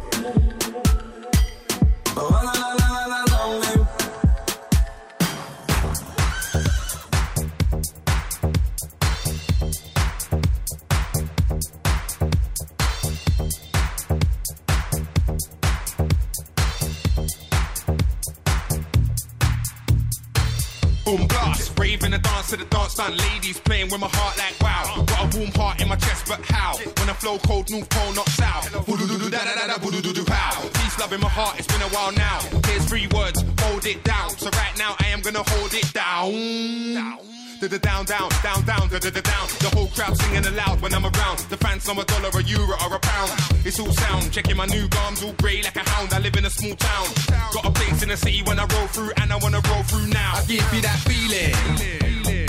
Done. 23.02 23.18
Ladies 23.18 23.60
playing 23.60 23.90
with 23.90 24.00
my 24.00 24.10
heart 24.12 24.38
like 24.38 24.56
wow. 24.62 25.04
Got 25.06 25.34
a 25.34 25.38
warm 25.38 25.52
heart 25.52 25.82
in 25.82 25.88
my 25.90 25.96
chest, 25.96 26.26
but 26.28 26.40
how? 26.46 26.78
When 27.00 27.10
I 27.10 27.14
flow 27.14 27.38
cold, 27.40 27.70
north 27.70 27.90
pole, 27.90 28.14
not 28.14 28.30
south. 28.30 28.86
Boo-doo-doo-doo, 28.86 29.30
da-da-da-da, 29.30 29.78
boo-doo-doo-doo, 29.80 30.26
pow. 30.26 30.62
Peace, 30.74 31.00
love 31.00 31.14
in 31.14 31.22
my 31.22 31.30
heart, 31.30 31.60
it's 31.60 31.68
been 31.68 31.82
a 31.82 31.90
while 31.96 32.12
now. 32.12 32.40
Here's 32.68 32.86
three 32.86 33.08
words, 33.08 33.44
hold 33.62 33.86
it 33.86 34.04
down. 34.04 34.30
So 34.30 34.50
right 34.52 34.76
now 34.78 34.96
I 35.00 35.08
am 35.08 35.22
gonna 35.22 35.44
hold 35.46 35.74
it 35.74 35.92
down. 35.94 37.20
Da-da 37.62 37.78
down, 37.78 38.06
down, 38.06 38.30
down, 38.42 38.66
down, 38.66 38.90
da 38.90 38.98
da 38.98 39.10
da 39.12 39.22
down. 39.22 39.48
The 39.62 39.70
whole 39.76 39.88
crowd 39.94 40.18
singing 40.18 40.46
aloud 40.48 40.82
when 40.82 40.94
I'm 40.96 41.06
around. 41.06 41.40
The 41.50 41.58
fans 41.58 41.88
know 41.88 42.00
a 42.02 42.06
dollar, 42.06 42.30
a 42.34 42.42
euro, 42.44 42.76
or 42.84 42.96
a 42.96 43.00
pound. 43.00 43.32
It's 43.64 43.80
all 43.80 43.94
sound. 43.94 44.32
Checking 44.32 44.58
my 44.58 44.66
new 44.66 44.88
gums, 44.88 45.24
all 45.24 45.34
grey 45.34 45.62
like 45.62 45.76
a 45.76 45.88
hound. 45.88 46.12
I 46.12 46.20
live 46.20 46.36
in 46.38 46.46
a 46.46 46.50
small 46.50 46.76
town. 46.76 47.08
Got 47.54 47.66
a 47.66 47.72
place 47.72 48.02
in 48.02 48.10
the 48.10 48.18
city 48.18 48.42
when 48.48 48.58
I 48.60 48.66
roll 48.66 48.88
through, 48.88 49.12
and 49.18 49.32
I 49.32 49.38
wanna 49.38 49.62
roll 49.70 49.84
through 49.84 50.08
now. 50.08 50.34
I 50.38 50.44
give 50.46 50.74
you 50.74 50.82
that 50.82 51.00
feeling. 51.06 52.41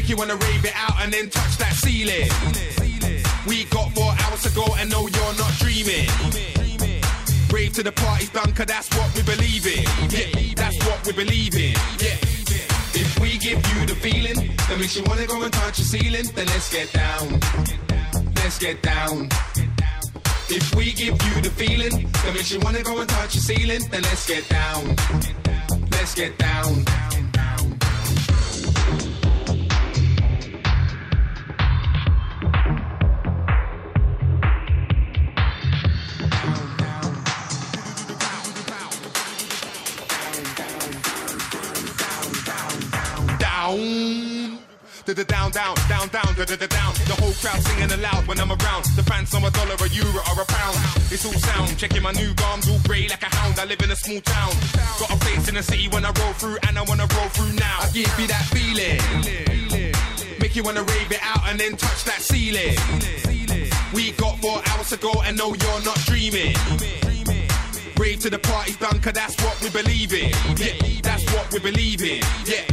Make 0.00 0.08
you 0.08 0.16
wanna 0.16 0.36
rave 0.36 0.64
it 0.64 0.72
out 0.76 0.94
and 1.02 1.12
then 1.12 1.28
touch 1.28 1.58
that 1.58 1.74
ceiling. 1.74 2.26
We 3.46 3.64
got 3.64 3.92
four 3.92 4.10
hours 4.18 4.42
to 4.44 4.50
go, 4.56 4.64
and 4.78 4.88
no, 4.88 5.00
you're 5.00 5.34
not 5.36 5.52
dreaming. 5.60 6.08
Rave 7.52 7.74
to 7.74 7.82
the 7.82 7.92
party's 7.92 8.30
done, 8.30 8.50
cause 8.54 8.64
that's 8.64 8.88
what 8.96 9.14
we 9.14 9.20
believe 9.20 9.66
in. 9.66 9.84
Yeah, 10.08 10.54
that's 10.56 10.78
what 10.86 11.04
we 11.04 11.12
believe 11.12 11.54
in. 11.54 11.76
Yeah. 12.00 12.16
If 12.96 13.20
we 13.20 13.36
give 13.36 13.60
you 13.60 13.84
the 13.84 13.94
feeling 13.94 14.56
that 14.68 14.78
makes 14.78 14.96
you 14.96 15.04
wanna 15.04 15.26
go 15.26 15.42
and 15.42 15.52
touch 15.52 15.76
the 15.76 15.84
ceiling, 15.84 16.24
then 16.34 16.46
let's 16.46 16.72
get 16.72 16.90
down. 16.94 17.38
Let's 18.36 18.58
get 18.58 18.80
down. 18.80 19.28
If 20.48 20.74
we 20.74 20.92
give 20.94 21.20
you 21.28 21.42
the 21.42 21.52
feeling 21.60 22.08
that 22.24 22.32
makes 22.32 22.50
you 22.50 22.60
wanna 22.60 22.82
go 22.82 22.98
and 23.00 23.08
touch 23.10 23.34
the 23.34 23.40
ceiling, 23.40 23.82
then 23.90 24.00
let's 24.00 24.26
get 24.26 24.48
down. 24.48 24.96
Let's 25.92 26.14
get 26.14 26.38
down. 26.38 26.86
Down. 45.50 45.50
Down, 45.88 46.08
down, 46.08 46.08
down, 46.08 46.34
down, 46.34 46.68
down. 46.68 46.92
The 47.06 47.16
whole 47.18 47.32
crowd 47.40 47.60
singing 47.62 47.90
aloud 47.92 48.26
when 48.26 48.38
I'm 48.38 48.50
around. 48.50 48.84
The 48.96 49.02
fans 49.02 49.32
know 49.32 49.46
a 49.46 49.50
dollar, 49.50 49.74
a 49.74 49.88
euro, 49.88 50.20
or 50.30 50.42
a 50.42 50.46
pound. 50.46 50.76
It's 51.10 51.24
all 51.24 51.32
sound. 51.32 51.78
Checking 51.78 52.02
my 52.02 52.12
new 52.12 52.34
gums, 52.34 52.68
all 52.68 52.78
grey 52.86 53.08
like 53.08 53.22
a 53.22 53.34
hound. 53.34 53.58
I 53.58 53.64
live 53.64 53.80
in 53.82 53.90
a 53.90 53.96
small 53.96 54.20
town. 54.20 54.52
Got 54.98 55.10
a 55.10 55.16
place 55.16 55.48
in 55.48 55.54
the 55.54 55.62
city 55.62 55.88
when 55.88 56.04
I 56.04 56.12
roll 56.20 56.32
through, 56.34 56.58
and 56.66 56.78
I 56.78 56.82
wanna 56.82 57.06
roll 57.16 57.28
through 57.28 57.52
now. 57.54 57.78
I 57.80 57.90
give 57.92 58.12
you 58.18 58.26
that 58.28 58.44
feeling. 58.54 59.00
Make 60.40 60.56
you 60.56 60.62
wanna 60.62 60.82
rave 60.82 61.10
it 61.10 61.20
out 61.22 61.48
and 61.48 61.58
then 61.58 61.76
touch 61.76 62.04
that 62.04 62.20
ceiling. 62.20 62.76
We 63.92 64.12
got 64.12 64.38
four 64.38 64.62
hours 64.68 64.90
to 64.90 64.96
go, 64.96 65.12
and 65.24 65.36
no, 65.36 65.54
you're 65.54 65.82
not 65.84 65.98
dreaming. 66.06 66.54
Rave 68.00 68.20
to 68.20 68.30
the 68.30 68.38
party's 68.38 68.78
done, 68.78 68.98
cause 69.00 69.12
that's 69.12 69.36
what 69.44 69.60
we 69.60 69.68
believe 69.68 70.14
in. 70.14 70.30
Yeah, 70.56 71.00
that's 71.02 71.22
what 71.34 71.52
we 71.52 71.58
believe 71.58 72.00
in. 72.00 72.22
Yeah. 72.46 72.64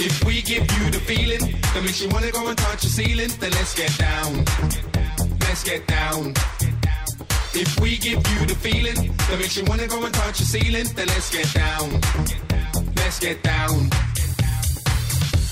If 0.00 0.24
we 0.24 0.42
give 0.42 0.66
you 0.76 0.90
the 0.90 0.98
feeling 0.98 1.54
that 1.62 1.82
makes 1.84 2.02
you 2.02 2.08
wanna 2.08 2.32
go 2.32 2.44
and 2.48 2.58
touch 2.58 2.82
the 2.82 2.88
ceiling, 2.88 3.30
then 3.38 3.52
let's 3.52 3.72
get 3.74 3.96
down. 3.96 4.44
Let's 5.42 5.62
get 5.62 5.86
down. 5.86 6.34
If 7.54 7.78
we 7.78 7.98
give 7.98 8.18
you 8.32 8.46
the 8.46 8.56
feeling 8.56 9.14
that 9.30 9.38
makes 9.38 9.56
you 9.56 9.64
wanna 9.64 9.86
go 9.86 10.02
and 10.04 10.12
touch 10.12 10.38
the 10.38 10.44
ceiling, 10.44 10.86
then 10.96 11.06
let's 11.06 11.30
get 11.30 11.54
down. 11.54 12.00
Let's 12.96 13.20
get 13.20 13.40
down. 13.44 13.90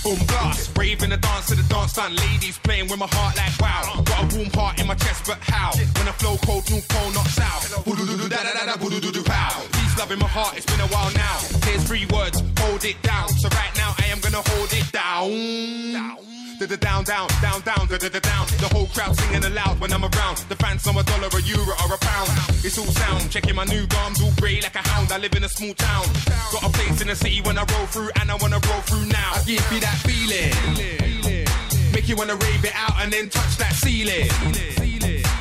Boom 0.06 0.24
blast, 0.28 0.70
rave 0.78 1.02
in 1.02 1.10
the 1.10 1.16
dance 1.16 1.46
to 1.48 1.56
the 1.56 1.64
dance 1.64 1.94
done. 1.94 2.14
Ladies 2.14 2.58
playing 2.58 2.86
with 2.88 3.00
my 3.00 3.08
heart 3.10 3.34
like 3.36 3.58
wow. 3.58 4.00
Got 4.04 4.32
a 4.32 4.36
warm 4.36 4.50
heart 4.54 4.80
in 4.80 4.86
my 4.86 4.94
chest, 4.94 5.26
but 5.26 5.36
how? 5.40 5.74
When 5.98 6.06
I 6.06 6.12
flow 6.12 6.36
cold, 6.46 6.62
north 6.70 6.86
pole, 6.86 7.10
not 7.10 7.26
south. 7.26 7.84
Boo-doo-doo-doo, 7.84 8.28
da-da-da-da, 8.28 8.76
boo-doo-doo-doo, 8.76 9.24
pow. 9.24 9.66
Peace, 9.72 9.98
love 9.98 10.12
in 10.12 10.20
my 10.20 10.28
heart, 10.28 10.56
it's 10.56 10.66
been 10.66 10.78
a 10.78 10.86
while 10.94 11.10
now. 11.10 11.38
Here's 11.66 11.82
three 11.82 12.06
words, 12.06 12.40
hold 12.60 12.84
it 12.84 13.02
down. 13.02 13.28
So 13.30 13.48
right 13.48 13.74
now 13.74 13.96
I 13.98 14.06
am 14.06 14.20
gonna 14.20 14.46
hold 14.46 14.70
it 14.70 14.86
down. 14.94 16.45
Da-da 16.58 16.76
down, 16.76 17.04
down, 17.04 17.28
down, 17.42 17.60
down, 17.60 17.86
da 17.86 17.98
da 17.98 18.08
da 18.08 18.18
down. 18.20 18.46
The 18.64 18.68
whole 18.72 18.86
crowd 18.86 19.14
singing 19.14 19.44
aloud 19.44 19.78
when 19.78 19.92
I'm 19.92 20.02
around. 20.02 20.38
The 20.48 20.56
fans 20.56 20.86
know 20.86 20.98
a 20.98 21.02
dollar, 21.04 21.28
a 21.28 21.42
euro, 21.42 21.74
or 21.84 21.92
a 21.92 21.98
pound. 21.98 22.30
It's 22.64 22.78
all 22.78 22.86
sound. 22.86 23.30
Checking 23.30 23.54
my 23.54 23.64
new 23.64 23.86
gums, 23.86 24.22
all 24.22 24.32
grey 24.40 24.62
like 24.62 24.74
a 24.74 24.80
hound. 24.88 25.12
I 25.12 25.18
live 25.18 25.34
in 25.34 25.44
a 25.44 25.50
small 25.50 25.74
town. 25.74 26.06
Got 26.52 26.64
a 26.64 26.70
place 26.72 27.02
in 27.02 27.08
the 27.08 27.14
city 27.14 27.42
when 27.42 27.58
I 27.58 27.64
roll 27.76 27.86
through, 27.92 28.08
and 28.20 28.30
I 28.30 28.36
wanna 28.36 28.60
roll 28.70 28.80
through 28.88 29.04
now. 29.04 29.32
I 29.34 29.42
give 29.44 29.60
you 29.70 29.80
that 29.80 29.98
feeling. 30.08 31.52
Make 31.92 32.08
you 32.08 32.16
wanna 32.16 32.36
rave 32.36 32.64
it 32.64 32.74
out 32.74 33.02
and 33.02 33.12
then 33.12 33.28
touch 33.28 33.58
that 33.58 33.74
ceiling. 33.74 34.30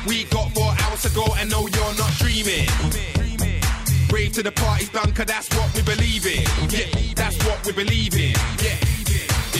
We 0.06 0.24
got 0.24 0.52
four 0.52 0.74
hours 0.84 1.00
to 1.02 1.10
go, 1.16 1.24
and 1.40 1.48
no, 1.50 1.66
you're 1.66 1.96
not 1.96 2.12
dreaming. 2.20 2.68
Rave 4.12 4.32
to 4.34 4.42
the 4.42 4.52
party's 4.52 4.90
done, 4.90 5.12
cause 5.14 5.26
that's 5.26 5.48
what 5.56 5.72
we 5.74 5.80
believe 5.80 6.26
in. 6.26 6.44
Yeah, 6.68 6.92
that's 7.14 7.38
what 7.46 7.64
we 7.64 7.72
believe 7.72 8.14
in. 8.14 8.34
Yeah. 8.62 8.95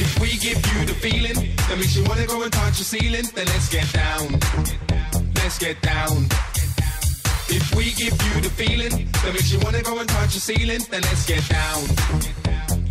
If 0.05 0.11
we 0.21 0.31
give 0.47 0.61
you 0.71 0.79
the 0.91 0.97
feeling 1.05 1.39
that 1.67 1.77
makes 1.81 1.97
you 1.97 2.05
wanna 2.09 2.27
go 2.27 2.43
and 2.45 2.53
touch 2.53 2.77
the 2.81 2.85
ceiling, 2.95 3.27
then 3.35 3.47
let's 3.53 3.69
get 3.77 3.89
down. 4.03 4.27
Let's 5.39 5.59
get 5.59 5.77
down. 5.93 6.17
If 7.59 7.65
we 7.77 7.85
give 8.03 8.17
you 8.27 8.35
the 8.47 8.53
feeling 8.61 8.95
that 9.23 9.33
makes 9.37 9.51
you 9.53 9.59
wanna 9.65 9.83
go 9.91 9.99
and 10.01 10.09
touch 10.17 10.33
the 10.37 10.43
ceiling, 10.49 10.83
then 10.91 11.03
let's 11.09 11.25
get 11.33 11.45
down. 11.59 11.81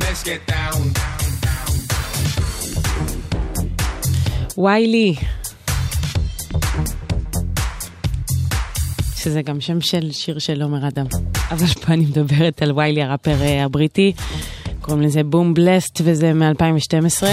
Let's 0.04 0.22
get 0.30 0.42
down. 0.48 0.82
ויילי. 4.58 5.16
שזה 9.16 9.42
גם 9.42 9.62
שם 9.62 9.82
של 9.82 10.12
שיר 10.12 10.40
של 10.40 10.62
עומר 10.62 10.88
אדם. 10.88 11.06
אבל 11.52 11.68
פה 11.68 11.94
אני 11.94 12.06
מדברת 12.06 12.62
על 12.62 12.72
ויילי 12.72 13.04
הראפר 13.04 13.42
אה, 13.42 13.64
הבריטי. 13.64 14.14
קוראים 14.86 15.04
לזה 15.04 15.24
בום 15.24 15.54
בלסט 15.54 16.02
וזה 16.04 16.34
מ-2012. 16.34 17.24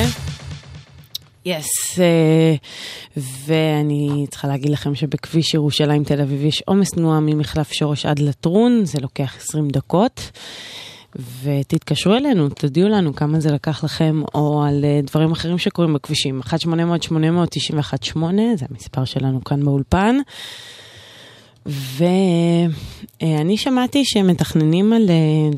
יס, 1.45 1.67
yes, 1.67 1.97
uh, 1.97 3.21
ואני 3.47 4.27
צריכה 4.31 4.49
להגיד 4.49 4.71
לכם 4.71 4.95
שבכביש 4.95 5.55
ירושלים 5.55 6.05
תל 6.05 6.21
אביב 6.21 6.45
יש 6.45 6.63
עומס 6.67 6.91
תנועה 6.91 7.21
ממחלף 7.21 7.73
שורש 7.73 8.07
עד 8.07 8.19
לטרון, 8.19 8.81
זה 8.85 8.99
לוקח 9.01 9.37
20 9.37 9.69
דקות. 9.69 10.31
ותתקשרו 11.43 12.15
אלינו, 12.15 12.49
תודיעו 12.49 12.89
לנו 12.89 13.15
כמה 13.15 13.41
זה 13.41 13.51
לקח 13.51 13.85
לכם, 13.85 14.23
או 14.35 14.63
על 14.63 14.85
uh, 14.85 15.07
דברים 15.07 15.33
אחרים 15.33 15.59
שקורים 15.59 15.93
בכבישים. 15.93 16.41
1-800-891-8, 16.41 16.49
זה 18.55 18.67
המספר 18.71 19.05
שלנו 19.05 19.45
כאן 19.45 19.65
באולפן. 19.65 20.17
ואני 21.67 23.57
שמעתי 23.57 24.05
שהם 24.05 24.27
מתכננים 24.27 24.93
על 24.93 25.11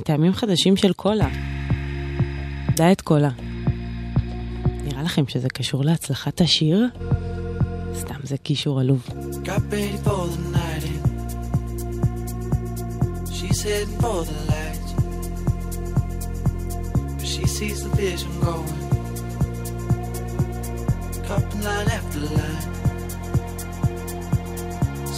טעמים 0.04 0.32
חדשים 0.32 0.76
של 0.76 0.92
קולה. 0.92 1.28
דיאט 2.76 3.00
קולה. 3.00 3.30
נראה 4.84 5.02
לכם 5.02 5.26
שזה 5.28 5.48
קשור 5.48 5.84
להצלחת 5.84 6.40
השיר? 6.40 6.86
סתם 7.94 8.20
זה 8.22 8.36
קישור 8.36 8.80
עלוב. 8.80 9.08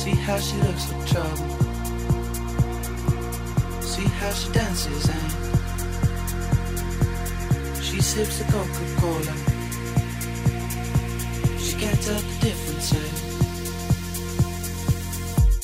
See 0.07 0.17
how 0.29 0.39
she 0.47 0.57
looks 0.67 0.85
for 0.91 1.01
trouble. 1.11 1.51
See 3.93 4.09
how 4.19 4.33
she 4.39 4.49
dances 4.59 5.05
and 5.17 5.66
She 7.97 8.03
sips 8.03 8.41
a 8.43 8.45
Coca-Cola. 8.53 9.35
She 11.59 11.77
can't 11.81 12.03
tell 12.03 12.21
the 12.21 12.37
difference. 12.43 12.91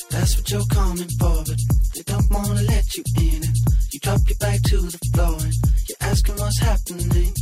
That's 0.09 0.37
what 0.39 0.51
you're 0.51 0.65
coming 0.73 1.11
for, 1.21 1.45
but 1.45 1.59
they 1.95 2.03
don't 2.05 2.31
wanna 2.31 2.63
let 2.63 2.97
you 2.97 3.05
in. 3.21 3.43
It. 3.45 3.59
you 3.93 4.01
drop 4.01 4.21
your 4.27 4.39
back 4.39 4.63
to 4.63 4.79
the 4.81 4.99
floor 5.13 5.37
and 5.43 5.53
you're 5.87 5.99
asking 6.01 6.37
what's 6.37 6.59
happening. 6.59 7.35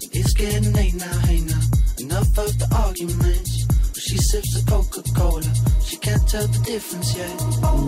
And 0.00 0.16
it's 0.16 0.32
getting 0.32 0.72
late 0.72 0.94
now, 0.94 1.18
hey 1.28 1.40
now. 1.40 1.60
Enough 1.98 2.38
of 2.38 2.58
the 2.58 2.68
arguments. 2.74 3.66
But 3.92 4.00
she 4.00 4.16
sips 4.16 4.54
the 4.54 4.70
Coca-Cola. 4.70 5.52
She 5.84 5.98
can't 5.98 6.26
tell 6.26 6.46
the 6.46 6.58
difference 6.64 7.14
yet. 7.14 7.36
Oh, 7.62 7.86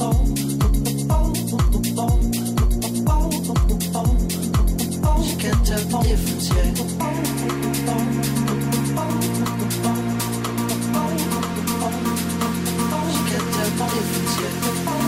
oh, 0.00 0.34
oh, 1.98 2.47
week-end 5.38 5.64
japonais 5.64 6.16
foncier. 6.16 6.54
Week-end 13.06 13.48
japonais 13.54 14.06
foncier. 14.12 15.07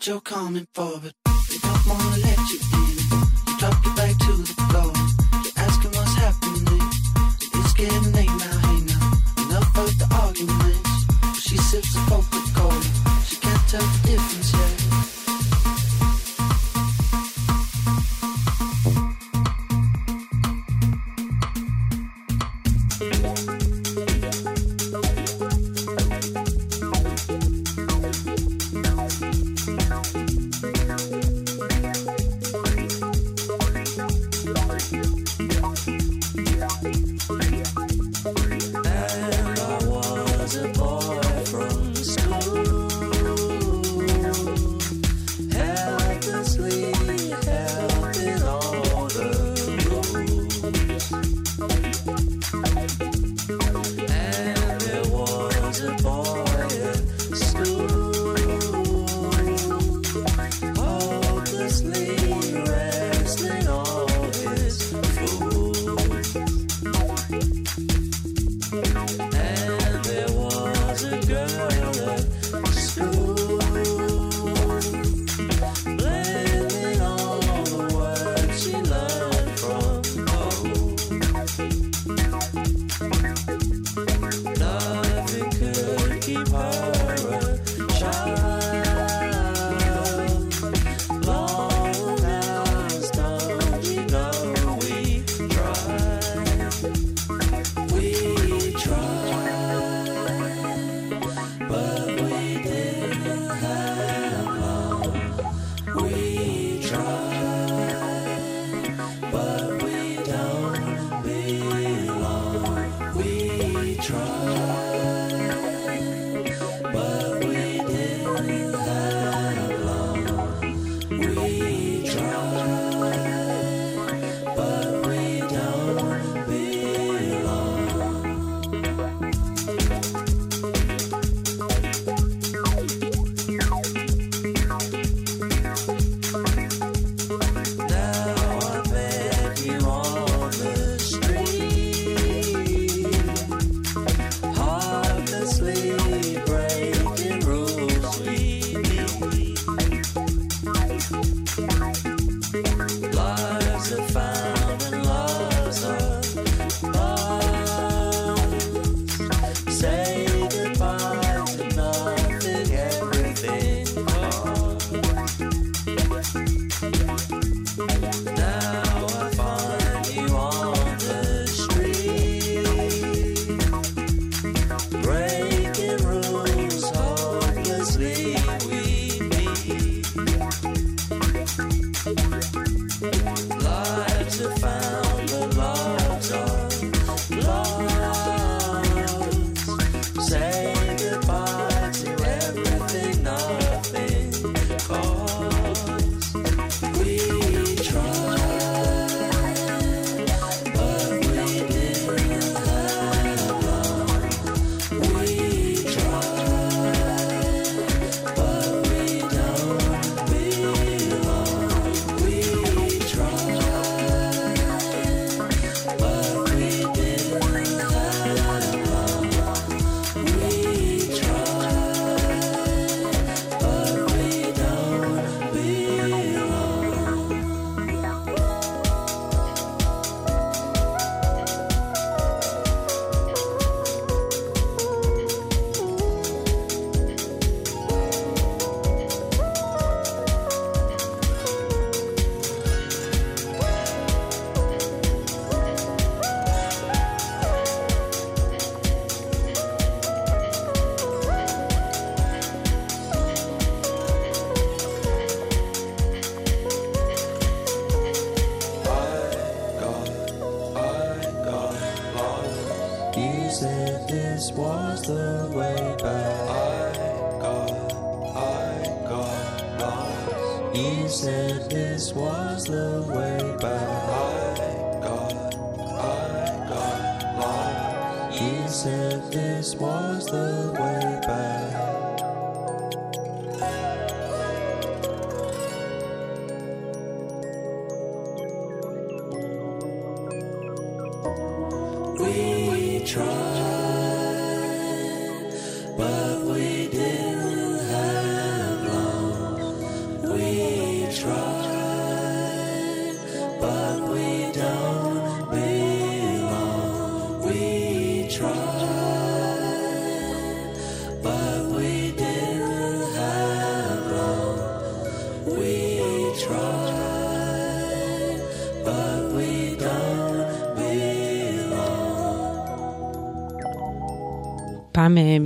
what 0.00 0.06
you're 0.06 0.20
coming 0.22 0.66
for, 0.72 0.98
but 0.98 1.12
we 1.50 1.58
don't 1.58 1.86
wanna 1.86 2.16
let 2.16 2.38
you. 2.48 2.79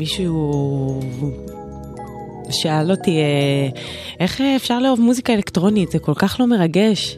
מישהו 0.04 1.00
שאל 2.50 2.90
אותי, 2.90 3.10
אה, 3.10 3.80
איך 4.20 4.40
אפשר 4.56 4.78
לאהוב 4.78 5.00
מוזיקה 5.00 5.34
אלקטרונית? 5.34 5.90
זה 5.90 5.98
כל 5.98 6.14
כך 6.14 6.40
לא 6.40 6.46
מרגש. 6.46 7.16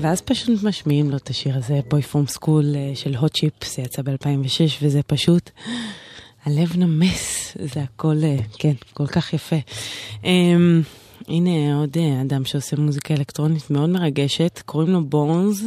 ואז 0.00 0.20
פשוט 0.20 0.62
משמיעים 0.62 1.10
לו 1.10 1.16
את 1.16 1.30
השיר 1.30 1.56
הזה, 1.56 1.80
בוי 1.90 2.02
פרום 2.02 2.26
סקול 2.26 2.64
של 2.94 3.14
הוט 3.14 3.34
צ'יפ, 3.34 3.64
זה 3.64 3.82
יצא 3.82 4.02
ב-2006, 4.02 4.82
וזה 4.82 5.02
פשוט, 5.02 5.50
הלב 6.44 6.76
נמס, 6.76 7.56
זה 7.60 7.82
הכל, 7.82 8.16
אה, 8.22 8.36
כן, 8.58 8.74
כל 8.92 9.06
כך 9.06 9.32
יפה. 9.32 9.56
אמ, 10.24 10.82
הנה 11.28 11.76
עוד 11.76 11.96
אה, 11.96 12.20
אדם 12.22 12.44
שעושה 12.44 12.76
מוזיקה 12.76 13.14
אלקטרונית 13.14 13.70
מאוד 13.70 13.90
מרגשת, 13.90 14.62
קוראים 14.66 14.90
לו 14.90 15.04
בורנס. 15.04 15.64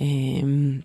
אמ, 0.00 0.78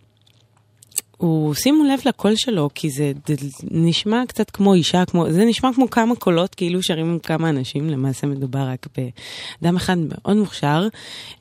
הוא, 1.17 1.53
שימו 1.53 1.83
לב 1.83 1.99
לקול 2.05 2.33
שלו, 2.35 2.69
כי 2.75 2.89
זה, 2.89 3.11
זה 3.27 3.35
נשמע 3.71 4.23
קצת 4.27 4.49
כמו 4.49 4.73
אישה, 4.73 5.05
כמו, 5.05 5.31
זה 5.31 5.45
נשמע 5.45 5.69
כמו 5.75 5.89
כמה 5.89 6.15
קולות, 6.15 6.55
כאילו 6.55 6.83
שרים 6.83 7.19
כמה 7.23 7.49
אנשים, 7.49 7.89
למעשה 7.89 8.27
מדובר 8.27 8.59
רק 8.59 8.87
באדם 8.97 9.75
אחד 9.75 9.97
מאוד 9.97 10.37
מוכשר. 10.37 10.87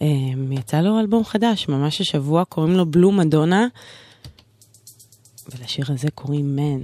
אה, 0.03 0.07
יצא 0.51 0.81
לו 0.81 1.01
אלבום 1.01 1.25
חדש, 1.25 1.69
ממש 1.69 2.01
השבוע, 2.01 2.45
קוראים 2.45 2.73
לו 2.73 2.87
בלו 2.87 3.13
מדונה, 3.13 3.67
ולשיר 5.49 5.85
הזה 5.89 6.09
קוראים 6.15 6.57
מן. 6.57 6.81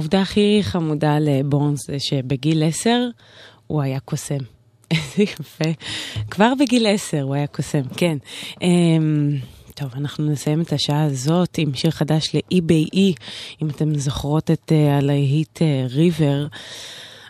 העובדה 0.00 0.22
הכי 0.22 0.58
חמודה 0.62 1.18
לבורנס 1.20 1.86
זה 1.86 1.98
שבגיל 1.98 2.62
10 2.62 3.06
הוא 3.66 3.82
היה 3.82 4.00
קוסם. 4.00 4.38
איזה 4.90 5.22
יפה. 5.22 5.70
כבר 6.30 6.52
בגיל 6.60 6.86
10 6.86 7.22
הוא 7.22 7.34
היה 7.34 7.46
קוסם, 7.46 7.82
כן. 7.96 8.18
אמ, 8.62 9.36
טוב, 9.74 9.90
אנחנו 9.94 10.30
נסיים 10.30 10.60
את 10.60 10.72
השעה 10.72 11.02
הזאת 11.02 11.58
עם 11.58 11.74
שיר 11.74 11.90
חדש 11.90 12.34
ל-EBE, 12.34 13.14
אם 13.62 13.68
אתם 13.68 13.98
זוכרות 13.98 14.50
את 14.50 14.72
uh, 14.72 14.98
הלהיט 14.98 15.62
ריבר. 15.88 16.46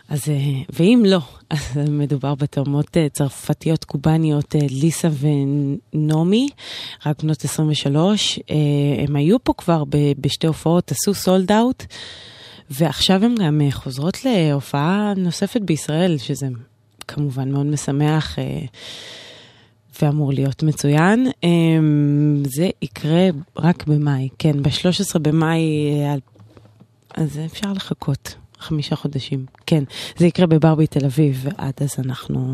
אז, 0.09 0.29
אה, 0.29 0.61
ואם 0.73 1.03
לא, 1.05 1.19
אז 1.49 1.77
מדובר 1.89 2.35
בתאומות 2.35 2.97
אה, 2.97 3.07
צרפתיות 3.09 3.83
קובאניות 3.83 4.55
אה, 4.55 4.61
ליסה 4.69 5.09
ונעמי, 5.93 6.49
רק 7.05 7.23
בנות 7.23 7.45
23. 7.45 8.39
אה, 8.49 8.55
הם 9.07 9.15
היו 9.15 9.43
פה 9.43 9.53
כבר 9.57 9.83
בשתי 10.21 10.47
הופעות, 10.47 10.91
עשו 10.91 11.13
סולד 11.13 11.51
אאוט, 11.51 11.85
ועכשיו 12.71 13.25
הן 13.25 13.35
גם 13.35 13.61
אה, 13.61 13.71
חוזרות 13.71 14.25
להופעה 14.25 15.13
נוספת 15.17 15.61
בישראל, 15.61 16.17
שזה 16.17 16.47
כמובן 17.07 17.51
מאוד 17.51 17.65
משמח. 17.65 18.39
אה, 18.39 18.61
ואמור 20.01 20.33
להיות 20.33 20.63
מצוין. 20.63 21.27
אמ, 21.43 22.43
זה 22.45 22.69
יקרה 22.81 23.29
רק 23.57 23.87
במאי, 23.87 24.29
כן, 24.39 24.63
ב-13 24.63 25.19
במאי, 25.19 25.91
אה, 25.91 26.15
אז 27.13 27.39
אפשר 27.45 27.73
לחכות 27.73 28.35
חמישה 28.59 28.95
חודשים. 28.95 29.45
כן, 29.65 29.83
זה 30.17 30.27
יקרה 30.27 30.45
בברבי 30.47 30.87
תל 30.87 31.05
אביב, 31.05 31.41
ועד 31.43 31.73
אז 31.81 31.95
אנחנו 31.99 32.53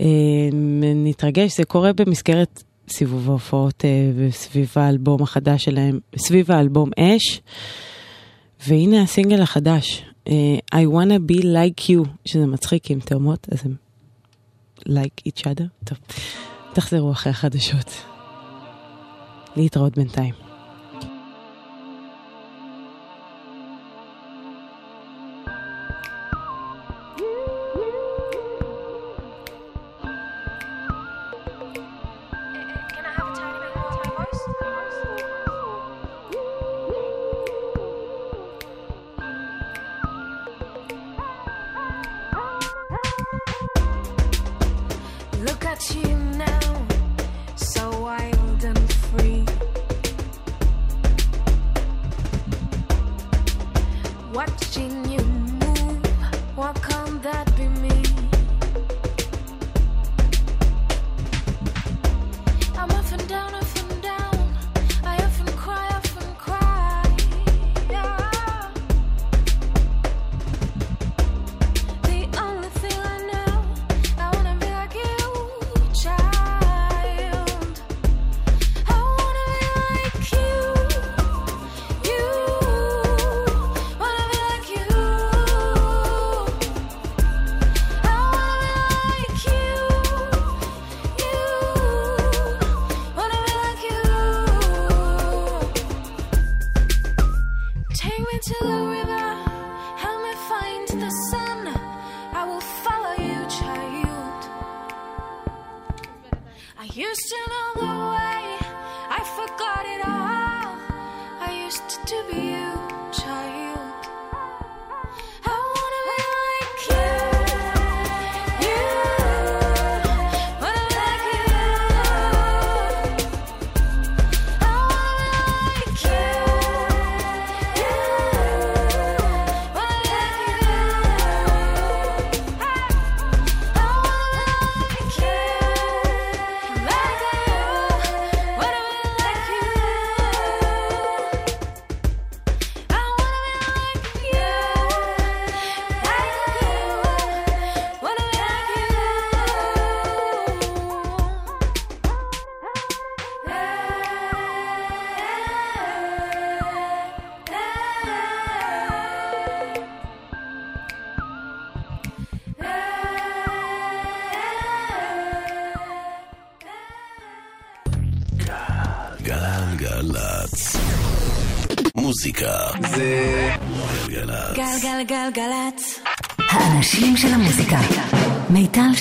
אמ, 0.00 0.82
נתרגש. 1.04 1.56
זה 1.56 1.64
קורה 1.64 1.92
במסגרת 1.92 2.62
סיבוב 2.88 3.30
ההופעות 3.30 3.84
אה, 3.84 4.30
סביב 4.30 4.72
האלבום 4.76 5.22
החדש 5.22 5.64
שלהם, 5.64 5.98
סביב 6.16 6.50
האלבום 6.50 6.90
אש. 6.98 7.40
והנה 8.68 9.02
הסינגל 9.02 9.42
החדש, 9.42 10.04
אה, 10.28 10.56
I 10.74 10.86
wanna 10.86 11.32
be 11.32 11.42
like 11.42 11.90
you, 11.90 12.08
שזה 12.24 12.46
מצחיק 12.46 12.90
עם 12.90 13.00
תאומות, 13.00 13.46
אז 13.52 13.58
הם 13.64 13.74
like 14.80 15.28
each 15.28 15.40
other. 15.40 15.84
טוב, 15.84 15.98
תחזרו 16.72 17.12
אחרי 17.12 17.30
החדשות. 17.30 17.90
להתראות 19.56 19.96
בינתיים. 19.96 20.43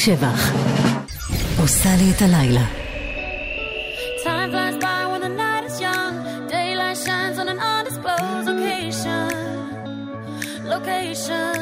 שבח. 0.08 0.52
עושה 1.60 1.88
לי 1.98 2.10
את 2.16 2.22
הלילה. 2.22 2.64
Time 4.24 4.50
flies 4.52 4.76
by 4.84 5.02
when 5.10 5.20
the 5.26 5.32
night 5.42 5.64
is 5.70 5.76
young. 5.86 6.14
Daylight 6.52 6.98
shines 7.04 7.36
on 7.42 7.46
an 7.54 7.58
undisclosed 7.72 8.46
location. 8.50 9.28
Location. 10.74 11.54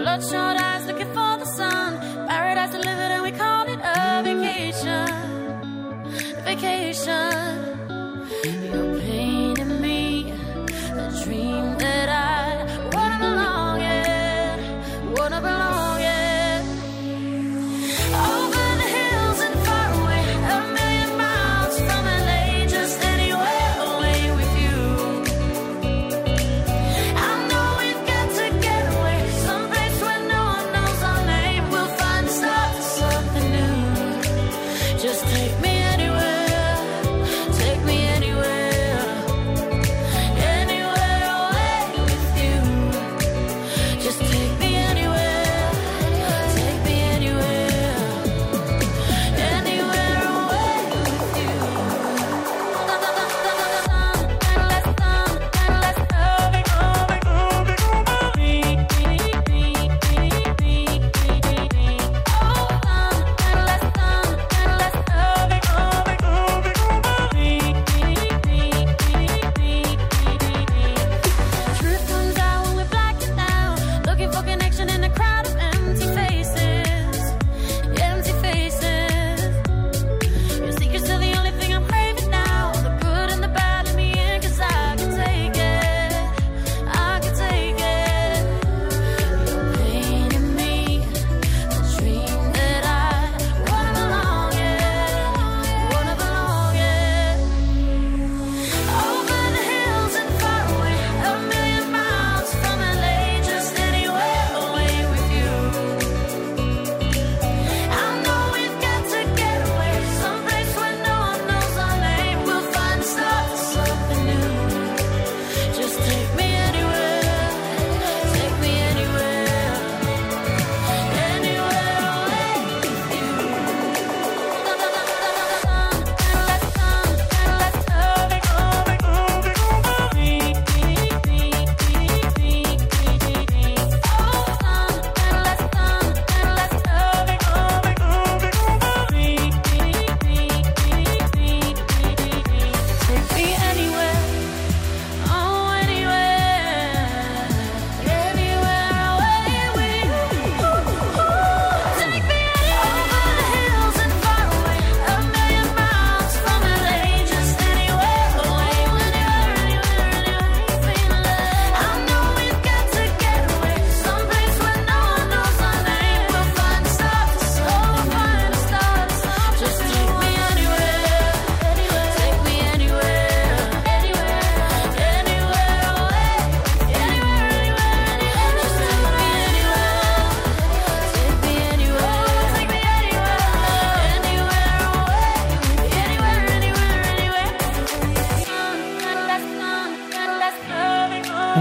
Bloodshot 0.00 0.56
eyes 0.66 0.84
looking 0.88 1.10
for 1.16 1.32
the 1.42 1.48
sun. 1.58 1.90
Paradise 2.30 2.72
delivered 2.78 3.12
and 3.16 3.22
we 3.28 3.32
call 3.42 3.64
it 3.74 3.80
a 3.96 3.98
vacation. 4.28 5.08
Vacation. 6.48 7.61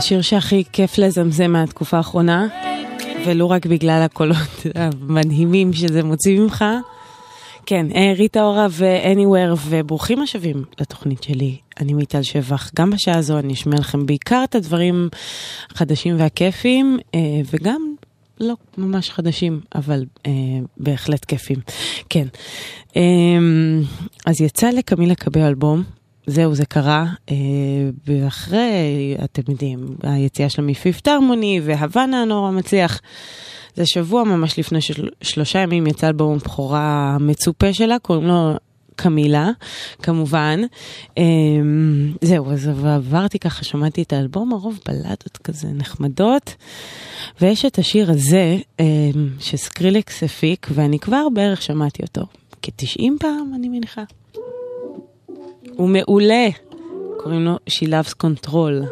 השיר 0.03 0.22
שהכי 0.22 0.64
כיף 0.72 0.98
לזמזם 0.98 1.53
מהתקופה 1.53 1.96
האחרונה, 1.96 2.46
ולו 3.26 3.50
רק 3.50 3.66
בגלל 3.66 4.03
הקולות 4.05 4.36
המדהימים 4.74 5.72
שזה 5.72 6.03
מוציא 6.03 6.40
ממך. 6.40 6.64
כן, 7.66 7.86
אה, 7.94 8.12
ריטה 8.16 8.42
אורה 8.42 8.66
ו-Anywhere, 8.70 9.59
וברוכים 9.68 10.22
השבים 10.22 10.64
לתוכנית 10.80 11.22
שלי. 11.22 11.57
אני 11.80 11.94
מיטל 11.94 12.22
שבח. 12.22 12.70
גם 12.76 12.90
בשעה 12.90 13.18
הזו 13.18 13.38
אני 13.38 13.53
אשמיע 13.53 13.78
לכם 13.78 14.07
בעיקר 14.07 14.44
את 14.44 14.55
הדברים 14.55 15.09
החדשים 15.70 16.14
והכיפים, 16.18 16.98
אה, 17.14 17.20
וגם 17.53 17.94
לא 18.40 18.55
ממש 18.78 19.11
חדשים, 19.11 19.61
אבל 19.74 20.05
אה, 20.26 20.32
בהחלט 20.76 21.24
כיפים. 21.24 21.59
כן. 22.09 22.26
אז 24.26 24.40
יצא 24.40 24.70
לקמילה 24.70 25.12
לקבל 25.12 25.40
אלבום. 25.40 26.01
זהו, 26.26 26.54
זה 26.54 26.64
קרה, 26.64 27.06
אה, 27.30 27.34
ואחרי, 28.06 29.16
אתם 29.24 29.42
יודעים, 29.52 29.96
היציאה 30.02 30.48
שלה 30.48 30.64
מפיפט 30.64 31.08
הרמוני 31.08 31.60
והוואנה 31.64 32.22
הנורא 32.22 32.50
מצליח. 32.50 33.00
זה 33.74 33.86
שבוע 33.86 34.24
ממש 34.24 34.58
לפני 34.58 34.80
של, 34.80 35.08
שלושה 35.22 35.58
ימים 35.58 35.86
יצא 35.86 36.08
אלבום 36.08 36.34
הבכורה 36.34 37.12
המצופה 37.14 37.72
שלה, 37.72 37.98
קוראים 37.98 38.26
לו 38.26 38.52
קמילה, 38.96 39.50
כמובן. 40.02 40.60
אה, 41.18 41.24
זהו, 42.20 42.50
אז 42.50 42.68
עברתי 42.68 43.38
ככה, 43.38 43.64
שמעתי 43.64 44.02
את 44.02 44.12
האלבום, 44.12 44.52
הרוב 44.52 44.80
בלדות 44.88 45.38
כזה 45.44 45.68
נחמדות, 45.68 46.54
ויש 47.40 47.64
את 47.64 47.78
השיר 47.78 48.10
הזה, 48.10 48.56
אה, 48.80 48.84
שסקרילקס 49.38 50.22
הפיק, 50.22 50.66
ואני 50.70 50.98
כבר 50.98 51.26
בערך 51.34 51.62
שמעתי 51.62 52.02
אותו 52.02 52.22
כ-90 52.62 53.02
פעם, 53.20 53.52
אני 53.54 53.68
מניחה. 53.68 54.02
הוא 55.75 55.89
מעולה, 55.89 56.47
קוראים 57.17 57.45
לו 57.45 57.55
She 57.69 57.86
Loves 57.86 58.13
Control. 58.23 58.86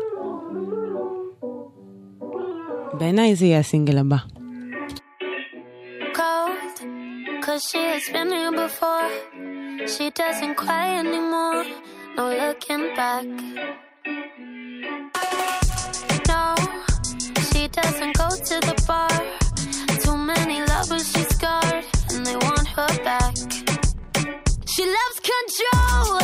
בעיניי 2.93 3.35
זה 3.35 3.45
יהיה 3.45 3.59
הסינגל 3.59 3.97
הבא. 3.97 4.15
cold, 6.15 6.77
cause 7.45 7.63
she 7.69 7.77
has 7.93 8.05
been 8.13 8.29
here 8.31 8.51
before. 8.65 9.09
She 9.93 10.05
doesn't 10.21 10.55
cry 10.55 10.87
anymore, 11.03 11.63
no 12.17 12.23
looking 12.41 12.85
back. 12.99 13.25
No, 16.31 16.43
she 17.47 17.61
doesn't 17.79 18.13
go 18.21 18.29
to 18.49 18.55
the 18.67 18.75
bar. 18.87 19.15
Too 20.03 20.17
many 20.31 20.57
lovers 20.71 21.05
she 21.11 21.23
scarred, 21.35 21.85
and 22.11 22.21
they 22.27 22.37
want 22.45 22.67
her 22.77 22.91
back. 23.09 23.33
She 24.73 24.83
loves 24.97 25.19
control. 25.31 26.18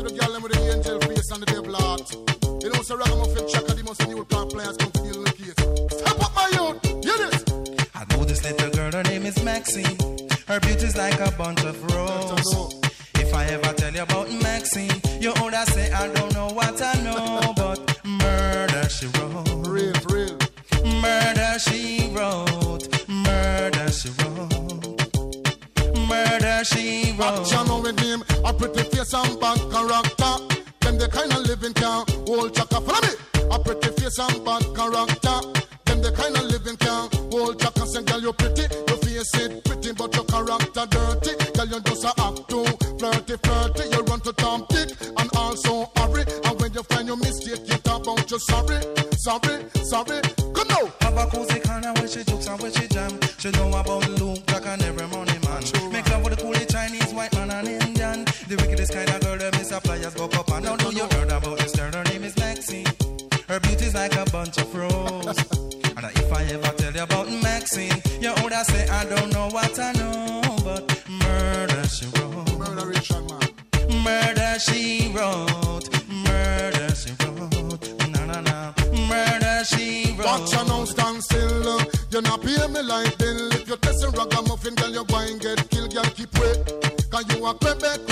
To 0.00 0.08
the 0.08 0.18
girl 0.18 0.32
them 0.32 0.42
with 0.42 0.52
the 0.52 0.60
angel 0.72 0.98
face 1.00 1.30
and 1.30 1.42
the 1.42 1.46
devil 1.46 1.74
heart. 1.74 2.08
You 2.62 2.70
know, 2.70 2.82
so 2.82 2.96
ragamuffin 2.96 3.46
chaka, 3.48 3.74
the 3.74 3.84
most 3.84 4.06
new 4.08 4.24
car 4.24 4.46
players 4.46 4.76
come 4.76 4.90
to 4.92 5.00
deal 5.02 5.20
with 5.20 5.28
the 5.28 5.44
case. 5.44 5.58
Step 5.98 6.20
up 6.24 6.32
my 6.34 6.48
youth, 6.56 6.80
hear 7.04 7.18
this. 7.24 7.44
I 7.94 8.04
know 8.10 8.24
this 8.24 8.42
little 8.44 8.70
girl, 8.70 8.92
her 8.92 9.02
name 9.04 9.26
is 9.26 9.42
Maxine. 9.42 9.96
Her 10.48 10.60
beauty's 10.60 10.96
like 10.96 11.20
a 11.20 11.30
bunch 11.36 11.64
of 11.64 11.76
roses. 11.92 12.80
If 13.16 13.34
I 13.34 13.44
ever 13.46 13.72
tell 13.74 13.92
you 13.92 14.02
about 14.02 14.30
Maxine, 14.42 15.00
you 15.20 15.32
would 15.40 15.54
say 15.68 15.92
I 15.92 16.08
don't 16.08 16.32
know 16.34 16.48
what 16.48 16.80
I 16.80 16.94
know, 17.04 17.52
but 17.56 18.00
murder 18.04 18.88
she 18.88 19.06
wrote. 19.18 19.68
Real, 19.68 19.92
real. 20.08 20.38
Murder 21.00 21.58
she 21.58 22.08
wrote. 22.14 22.88
Murder 23.08 23.90
she 23.92 24.08
wrote. 24.18 24.48
Murder 26.08 26.64
she 26.64 27.12
wrote. 27.18 27.46
Face 29.00 29.14
and 29.14 29.40
bad 29.40 29.58
character. 29.72 30.34
Them 30.80 30.98
the 30.98 31.08
kind 31.08 31.32
of 31.32 31.40
living 31.48 31.72
can 31.72 32.04
hold 32.26 32.54
chaka. 32.54 32.80
Follow 32.80 33.00
me. 33.00 33.12
A 33.50 33.58
pretty 33.58 33.88
face 33.96 34.18
and 34.18 34.44
bad 34.44 34.64
character. 34.76 35.38
Them 35.86 36.02
the 36.02 36.12
kind 36.12 36.36
of 36.36 36.44
living 36.44 36.76
can 36.76 37.08
hold 37.32 37.58
chaka. 37.60 37.86
Say, 37.86 38.02
girl, 38.02 38.20
you 38.20 38.32
pretty, 38.32 38.68
your 38.88 38.98
face 38.98 39.34
it 39.36 39.64
pretty, 39.64 39.92
but 39.92 40.14
your 40.14 40.24
character 40.24 40.84
dirty. 40.90 41.32
Girl, 41.56 41.68
you 41.72 41.80
just 41.80 42.04
a 42.04 42.12
act 42.20 42.48
too 42.48 42.64
flirty, 42.98 43.36
flirty. 43.40 43.84
You 43.88 44.00
run 44.04 44.20
to 44.20 44.32
Tom 44.34 44.66
Dick 44.68 44.92
and 45.16 45.30
also 45.34 45.90
hurry. 45.96 46.24
And 46.44 46.60
when 46.60 46.72
you 46.74 46.82
find 46.84 47.08
your 47.08 47.16
mistake, 47.16 47.64
you 47.64 47.78
talk 47.80 48.02
about 48.02 48.30
you 48.30 48.38
sorry, 48.38 48.80
sorry, 49.16 49.64
sorry. 49.80 50.20
Come 50.52 50.68
now. 50.68 50.84
Have 51.00 51.16
a 51.16 51.24
cozy 51.32 51.60
corner 51.60 51.92
where 51.96 52.08
she 52.08 52.22
jokes 52.24 52.46
and 52.48 52.60
where 52.60 52.72
she 52.72 52.86
jam. 52.88 53.18
She 53.38 53.50
know 53.52 53.72
about 53.72 54.09
about 67.72 68.02
Maxine, 68.02 68.22
you 68.22 68.32
would 68.42 68.52
say 68.66 68.88
I 68.88 69.04
don't 69.04 69.32
know 69.32 69.48
what 69.48 69.78
I 69.78 69.92
know, 69.92 70.42
but 70.64 71.04
murder 71.08 71.88
she 71.88 72.06
wrote. 72.06 72.58
Murder 72.58 72.86
Richard, 72.86 73.28
man. 73.28 74.02
Murder 74.02 74.58
she 74.58 75.12
wrote. 75.14 75.88
Murder 76.08 76.94
she 76.94 77.12
wrote. 77.24 78.08
Na 78.10 78.26
na 78.26 78.40
na. 78.40 78.72
Murder 79.08 79.64
she 79.64 80.14
wrote. 80.18 80.26
Watch 80.26 80.52
her 80.52 80.64
now 80.64 80.84
stand 80.84 81.22
still. 81.22 81.68
Uh. 81.68 81.84
You 82.10 82.20
not 82.22 82.42
pay 82.42 82.66
me 82.68 82.82
like 82.82 83.16
bill. 83.18 83.52
If 83.52 83.68
you're 83.68 83.76
testing 83.78 84.10
ragamuffin, 84.12 84.74
girl, 84.74 84.90
you 84.90 85.04
going 85.04 85.38
get 85.38 85.68
killed. 85.70 85.94
Girl, 85.94 86.04
keep 86.04 86.32
wait. 86.38 86.58
Cause 87.10 87.24
you 87.34 87.44
a 87.46 87.54
crebe, 87.54 88.09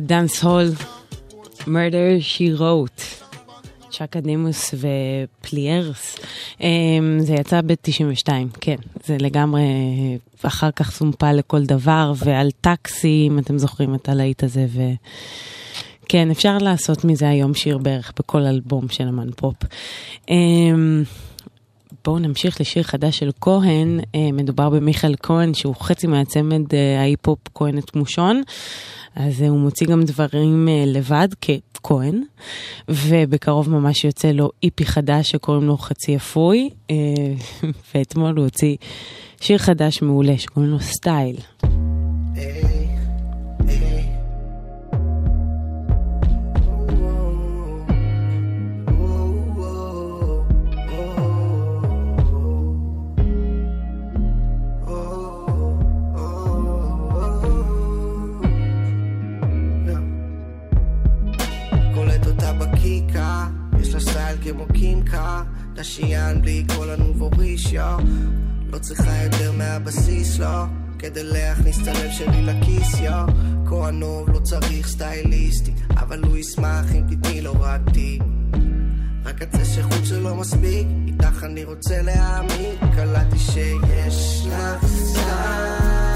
dancehall, 0.00 0.70
Murder 1.60 2.22
She 2.36 2.60
Wrote, 2.60 3.24
צ'אקה 3.90 4.20
דימוס 4.24 4.74
ופליירס. 4.74 6.18
אמ, 6.60 7.18
זה 7.20 7.34
יצא 7.34 7.60
ב-92, 7.60 8.28
כן, 8.60 8.76
זה 9.04 9.16
לגמרי, 9.20 9.62
אחר 10.42 10.70
כך 10.70 10.90
סומפלה 10.90 11.32
לכל 11.32 11.64
דבר, 11.64 12.12
ועל 12.16 12.50
טקסי, 12.60 13.24
אם 13.26 13.38
אתם 13.38 13.58
זוכרים 13.58 13.94
את 13.94 14.08
הלהיט 14.08 14.44
הזה, 14.44 14.66
ו... 14.68 14.80
כן, 16.08 16.30
אפשר 16.30 16.58
לעשות 16.58 17.04
מזה 17.04 17.28
היום 17.28 17.54
שיר 17.54 17.78
בערך 17.78 18.12
בכל 18.18 18.42
אלבום 18.42 18.88
של 18.88 19.08
אמן 19.08 19.30
פופ. 19.36 19.56
בואו 22.04 22.18
נמשיך 22.18 22.60
לשיר 22.60 22.82
חדש 22.82 23.18
של 23.18 23.30
כהן, 23.40 24.00
אה, 24.14 24.32
מדובר 24.32 24.70
במיכאל 24.70 25.14
כהן 25.22 25.54
שהוא 25.54 25.74
חצי 25.80 26.06
מהצמד 26.06 26.74
אה, 26.74 27.00
ההיפ-הופ 27.00 27.38
כהן 27.54 27.82
את 27.82 27.96
מושון, 27.96 28.42
אז 29.16 29.42
אה, 29.42 29.48
הוא 29.48 29.58
מוציא 29.58 29.86
גם 29.86 30.02
דברים 30.02 30.68
לבד 30.86 31.28
ככהן, 31.82 32.22
ובקרוב 32.88 33.70
ממש 33.70 34.04
יוצא 34.04 34.32
לו 34.32 34.50
איפי 34.62 34.86
חדש 34.86 35.30
שקוראים 35.30 35.64
לו 35.64 35.76
חצי 35.76 36.16
אפוי, 36.16 36.70
ואתמול 37.94 38.36
הוא 38.36 38.44
הוציא 38.44 38.76
שיר 39.40 39.58
חדש 39.58 40.02
מעולה 40.02 40.38
שקוראים 40.38 40.70
לו 40.70 40.80
סטייל. 40.80 41.36
קולט 42.34 42.67
כמו 64.52 64.66
קימקה, 64.74 65.42
נשיין 65.76 66.42
בלי 66.42 66.64
כל 66.76 66.90
הנובוריש, 66.90 67.72
יו. 67.72 67.98
לא 68.72 68.78
צריכה 68.78 69.22
יותר 69.24 69.52
מהבסיס, 69.52 70.38
לא, 70.38 70.64
כדי 70.98 71.24
להכניס 71.24 71.78
את 71.82 71.86
הלב 71.86 72.10
שלי 72.10 72.42
לכיס, 72.42 73.00
יו. 73.00 73.26
כהנוב 73.68 74.30
לא 74.30 74.38
צריך 74.38 74.88
סטייליסטי, 74.88 75.72
אבל 75.96 76.24
הוא 76.24 76.36
ישמח 76.36 76.84
אם 76.94 77.04
תתני 77.08 77.40
לו 77.40 77.52
רק 77.60 77.80
טיפ. 77.92 78.22
רק 79.24 79.42
קצה 79.42 79.64
שחוט 79.64 80.04
שלו 80.04 80.36
מספיק, 80.36 80.86
איתך 81.06 81.44
אני 81.44 81.64
רוצה 81.64 82.02
להאמין, 82.02 82.76
קלטתי 82.96 83.38
שיש 83.38 84.46
לך 84.46 84.86
סטייל. 84.86 86.07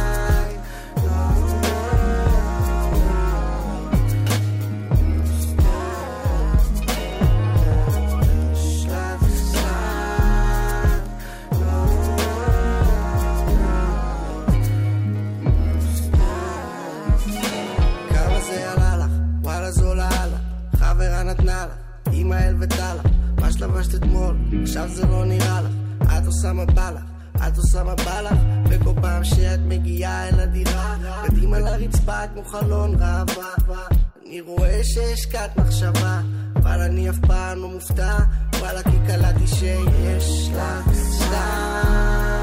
נתנה 21.43 21.67
לך, 21.67 22.13
אמא 22.13 22.35
אל 22.35 22.55
וטלה. 22.61 23.03
מה 23.41 23.53
שלבשת 23.53 23.95
אתמול? 23.95 24.37
עכשיו 24.63 24.89
זה 24.89 25.07
לא 25.07 25.25
נראה 25.25 25.61
לך. 25.61 25.73
את 26.19 26.27
עושה 26.27 26.53
מה 26.53 26.65
בא 26.65 26.91
לך, 26.91 27.03
את 27.49 27.57
עושה 27.57 27.85
מה 27.85 27.95
בא 27.95 28.21
לך. 28.21 28.39
וכל 28.69 29.01
פעם 29.01 29.25
שאת 29.25 29.61
מגיעה 29.69 30.29
אל 30.29 30.41
הדירה, 30.41 30.97
קדימה 31.27 31.59
לרצפה 31.59 32.27
כמו 32.35 32.45
חלון 32.45 32.95
ראווה. 32.95 33.87
אני 34.27 34.41
רואה 34.41 34.81
שהשקעת 34.85 35.57
מחשבה, 35.57 36.21
אבל 36.57 36.81
אני 36.81 37.11
אף 37.11 37.19
פעם 37.27 37.59
לא 37.59 37.69
מופתע. 37.69 38.19
וואלה 38.61 38.83
כי 38.83 38.97
קלטתי 39.07 39.47
שיש 39.47 40.51
לך 40.55 40.95
סטייל. 40.95 42.42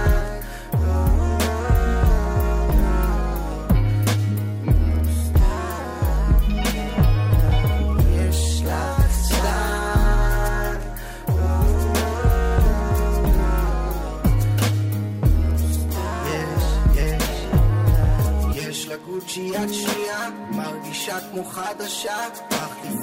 לה 19.20 19.26
גוצ'י 19.26 19.41
יד 19.41 19.74
שנייה, 19.74 20.30
מרגישה 20.52 21.18
כמו 21.32 21.46
חדשה, 21.46 22.28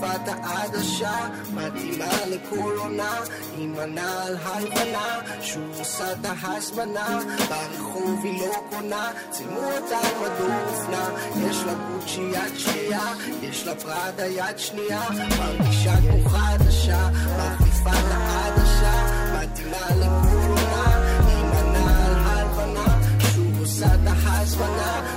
את 0.04 0.28
העדשה, 0.28 1.28
מתאימה 1.54 2.26
לכל 2.26 2.74
עונה, 2.78 3.20
עם 3.58 3.74
הנעל 3.78 4.36
הלבנה, 4.42 5.20
שוב 5.40 5.78
עושה 5.78 6.12
את 6.12 6.18
ההזמנה, 6.24 7.18
ברחוב 7.48 8.20
היא 8.24 8.40
לא 8.40 8.54
קונה, 8.70 9.10
צילמו 9.30 9.60
אותה 9.60 9.98
על 9.98 10.14
מדור 10.16 10.54
אופנה, 10.68 11.10
יש 11.48 11.56
לה 11.66 11.74
גוצ'י 11.74 12.20
יד 12.20 12.58
שנייה, 12.58 13.12
יש 13.42 13.66
לה 13.66 13.74
פראדה 13.74 14.26
יד 14.26 14.58
שנייה, 14.58 15.02
מרגישה 15.38 15.96
כמו 15.96 16.30
חדשה, 16.30 17.08
מחליפה 17.38 17.90
את 17.90 18.10
העדשה, 18.10 19.06
מתאימה 19.32 19.86
לכל 19.96 20.48
עונה, 20.48 21.16
עם 21.32 21.50
הנעל 21.52 22.14
הלבנה, 22.26 22.98
שוב 23.34 23.60
עושה 23.60 23.86
את 23.86 24.00
ההזמנה, 24.24 25.16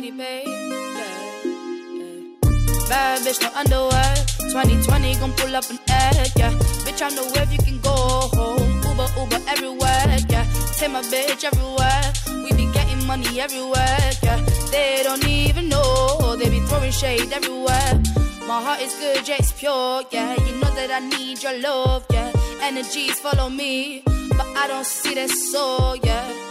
Daddy 0.00 0.16
Babe. 0.16 0.46
Yeah, 0.46 1.44
yeah. 1.92 2.88
Bad 2.88 3.20
bitch, 3.20 3.42
no 3.42 3.50
underwear. 3.54 4.14
2020 4.48 5.14
gon' 5.16 5.32
pull 5.34 5.54
up 5.54 5.68
an 5.68 5.78
egg. 5.90 6.32
Yeah, 6.36 6.52
bitch, 6.88 7.02
I 7.02 7.10
know 7.10 7.28
where 7.34 7.44
you 7.52 7.58
can 7.58 7.78
go 7.80 7.92
home. 8.32 8.80
Uber, 8.88 9.08
Uber 9.20 9.40
everywhere. 9.46 10.16
Yeah, 10.30 10.46
take 10.78 10.90
my 10.90 11.02
bitch 11.02 11.44
everywhere. 11.44 12.04
We 12.42 12.50
be 12.56 12.72
getting 12.72 13.06
money 13.06 13.42
everywhere. 13.42 14.10
Yeah, 14.22 14.40
they 14.72 15.02
don't 15.04 15.26
even 15.28 15.68
know. 15.68 16.34
They 16.36 16.48
be 16.48 16.60
throwing 16.60 16.92
shade 16.92 17.30
everywhere. 17.34 18.00
My 18.48 18.62
heart 18.64 18.80
is 18.80 18.94
good, 18.94 19.28
yeah, 19.28 19.36
it's 19.38 19.52
pure. 19.52 20.02
Yeah, 20.10 20.32
you 20.46 20.54
know 20.60 20.70
that 20.76 20.90
I 20.90 21.00
need 21.00 21.42
your 21.42 21.58
love. 21.58 22.06
Yeah, 22.10 22.32
energies 22.62 23.20
follow 23.20 23.50
me, 23.50 24.00
but 24.06 24.46
I 24.56 24.66
don't 24.66 24.86
see 24.86 25.12
that 25.16 25.28
soul. 25.28 25.96
Yeah. 25.96 26.50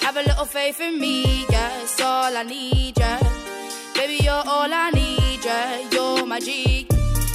Have 0.00 0.16
a 0.16 0.22
little 0.22 0.46
faith 0.46 0.80
in 0.80 0.98
me, 0.98 1.44
yeah, 1.50 1.59
all 2.02 2.36
I 2.36 2.42
need, 2.42 2.98
yeah. 2.98 3.18
Baby, 3.94 4.24
you're 4.24 4.32
all 4.32 4.72
I 4.72 4.90
need, 4.90 5.44
yeah. 5.44 5.88
You're 5.90 6.26
my 6.26 6.40
G. 6.40 6.86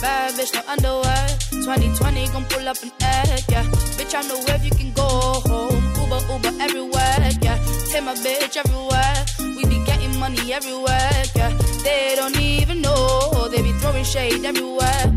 Bad 0.02 0.34
bitch, 0.34 0.54
no 0.54 0.62
underwear. 0.68 1.28
2020 1.52 2.28
gon' 2.30 2.46
pull 2.46 2.68
up 2.68 2.82
an 2.84 2.92
egg, 3.02 3.44
yeah. 3.50 3.64
Bitch, 3.98 4.14
I 4.16 4.22
know 4.28 4.40
where 4.46 4.60
you 4.64 4.72
can 4.72 4.92
go 4.94 5.08
home. 5.50 5.84
Uber, 6.02 6.22
Uber 6.32 6.64
everywhere, 6.64 7.30
yeah. 7.42 7.58
Take 7.92 8.04
my 8.04 8.16
bitch 8.16 8.58
everywhere. 8.58 9.26
We 9.40 9.66
be 9.66 9.84
getting 9.86 10.18
money 10.20 10.54
everywhere, 10.54 11.24
yeah. 11.36 11.52
They 11.84 12.14
don't 12.16 12.40
even 12.40 12.82
know. 12.82 13.48
They 13.50 13.62
be 13.62 13.72
throwing 13.74 14.04
shade 14.04 14.44
everywhere. 14.46 15.14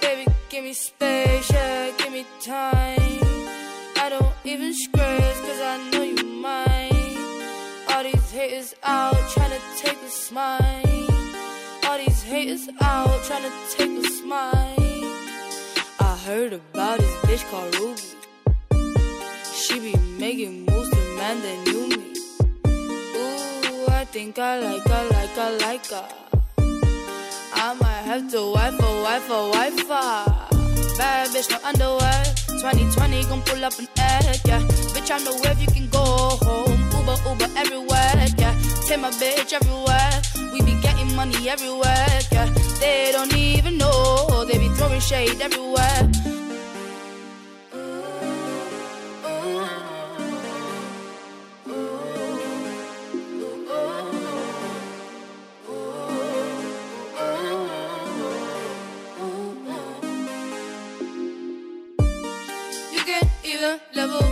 Baby, 0.00 0.26
give 0.48 0.64
me 0.64 0.72
space, 0.72 1.50
yeah. 1.50 1.90
Give 1.98 2.12
me 2.12 2.24
time. 2.40 3.20
I 3.96 4.08
don't 4.08 4.32
even 4.44 4.72
scratch, 4.74 5.36
cause 5.46 5.60
I 5.60 5.90
know 5.92 6.02
you 6.02 6.24
mine. 6.24 6.69
Haters 8.32 8.76
out 8.84 9.16
trying 9.30 9.50
to 9.50 9.60
take 9.76 10.00
a 10.02 10.08
smile. 10.08 10.60
All 11.84 11.98
these 11.98 12.22
haters 12.22 12.68
out 12.80 13.24
trying 13.24 13.42
to 13.42 13.52
take 13.76 13.90
a 13.90 14.08
smile. 14.08 14.74
I 15.98 16.16
heard 16.24 16.52
about 16.52 17.00
this 17.00 17.12
bitch 17.26 17.50
called 17.50 17.74
Ruby. 17.74 18.00
She 19.52 19.80
be 19.80 19.96
making 20.16 20.64
moves 20.64 20.90
to 20.90 21.16
man 21.16 21.42
that 21.42 21.58
knew 21.66 21.88
me. 21.88 22.14
Ooh, 23.16 23.90
I 23.90 24.04
think 24.04 24.38
I 24.38 24.60
like 24.60 24.86
her, 24.86 25.08
like 25.10 25.30
her, 25.30 25.58
like 25.58 25.86
her. 25.86 26.08
I 27.54 27.74
might 27.74 28.02
have 28.04 28.30
to 28.30 28.52
wife 28.52 28.78
a 28.78 29.02
wife 29.02 29.28
a 29.28 29.48
wife 29.50 29.88
her. 29.88 30.50
Bad 30.96 31.28
bitch, 31.30 31.50
no 31.50 31.58
underwear. 31.64 32.24
2020 32.60 33.24
gon' 33.24 33.42
pull 33.42 33.64
up 33.64 33.76
an 33.80 33.88
egg, 33.98 34.40
yeah. 34.44 34.62
Bitch, 34.94 35.10
I 35.10 35.18
know 35.24 35.36
where 35.40 35.54
you 35.54 35.66
can 35.66 35.88
go 35.88 35.98
home. 35.98 36.79
Uber, 37.26 37.48
everywhere, 37.56 38.26
yeah. 38.38 38.54
Take 38.86 39.00
my 39.00 39.10
bitch 39.10 39.52
everywhere. 39.52 40.22
We 40.52 40.62
be 40.62 40.80
getting 40.80 41.14
money 41.14 41.48
everywhere, 41.48 42.20
yeah. 42.32 42.46
They 42.80 43.10
don't 43.12 43.34
even 43.36 43.78
know. 43.78 44.44
They 44.44 44.58
be 44.58 44.68
throwing 44.70 45.00
shade 45.00 45.40
everywhere. 45.40 46.10
Even 63.42 63.80
level 63.94 64.29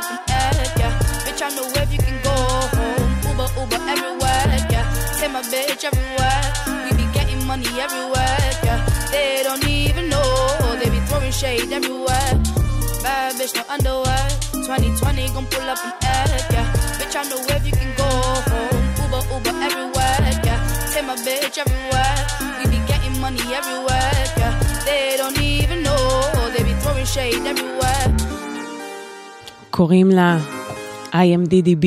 up 0.00 0.30
yeah. 0.78 0.92
Bitch, 1.24 1.42
I 1.42 1.50
know 1.54 1.66
where 1.74 1.88
you 1.92 1.98
can 1.98 2.16
go 2.22 2.34
home. 2.76 3.10
Uber, 3.28 3.48
Uber 3.60 3.80
everywhere, 3.92 4.56
yeah. 4.72 4.86
Take 5.18 5.32
my 5.32 5.42
bitch 5.42 5.84
everywhere. 5.84 6.42
We 6.84 6.90
be 6.96 7.06
getting 7.12 7.44
money 7.46 7.68
everywhere, 7.78 8.50
yeah. 8.64 8.80
They 9.10 9.42
don't 9.42 9.66
even 9.66 10.08
know. 10.08 10.76
They 10.80 10.88
be 10.90 11.00
throwing 11.06 11.32
shade 11.32 11.72
everywhere. 11.72 12.32
Bad 13.02 13.36
bitch, 13.36 13.54
no 13.54 13.62
underwear. 13.68 14.26
2020 14.52 15.28
gon' 15.34 15.46
pull 15.46 15.68
up 15.68 15.78
an 15.84 15.92
egg, 16.02 16.44
yeah. 16.52 16.66
Bitch, 16.98 17.14
I 17.16 17.22
know 17.28 17.40
where 17.48 17.62
you 17.64 17.72
can 17.72 17.92
go 17.96 18.10
home. 18.50 18.84
Uber, 19.04 19.22
Uber 19.34 19.54
everywhere, 19.68 20.30
yeah. 20.44 20.60
Take 20.92 21.06
my 21.06 21.16
bitch 21.16 21.58
everywhere. 21.58 22.16
We 22.58 22.64
be 22.70 22.80
getting 22.86 23.20
money 23.20 23.44
everywhere, 23.52 24.24
yeah. 24.38 24.52
They 24.86 25.16
don't 25.16 25.40
even 25.40 25.82
know. 25.82 26.52
They 26.56 26.64
be 26.64 26.72
throwing 26.80 27.06
shade 27.06 27.44
everywhere. 27.46 28.49
קוראים 29.80 30.08
לה 30.08 30.38
IMDDB. 31.12 31.86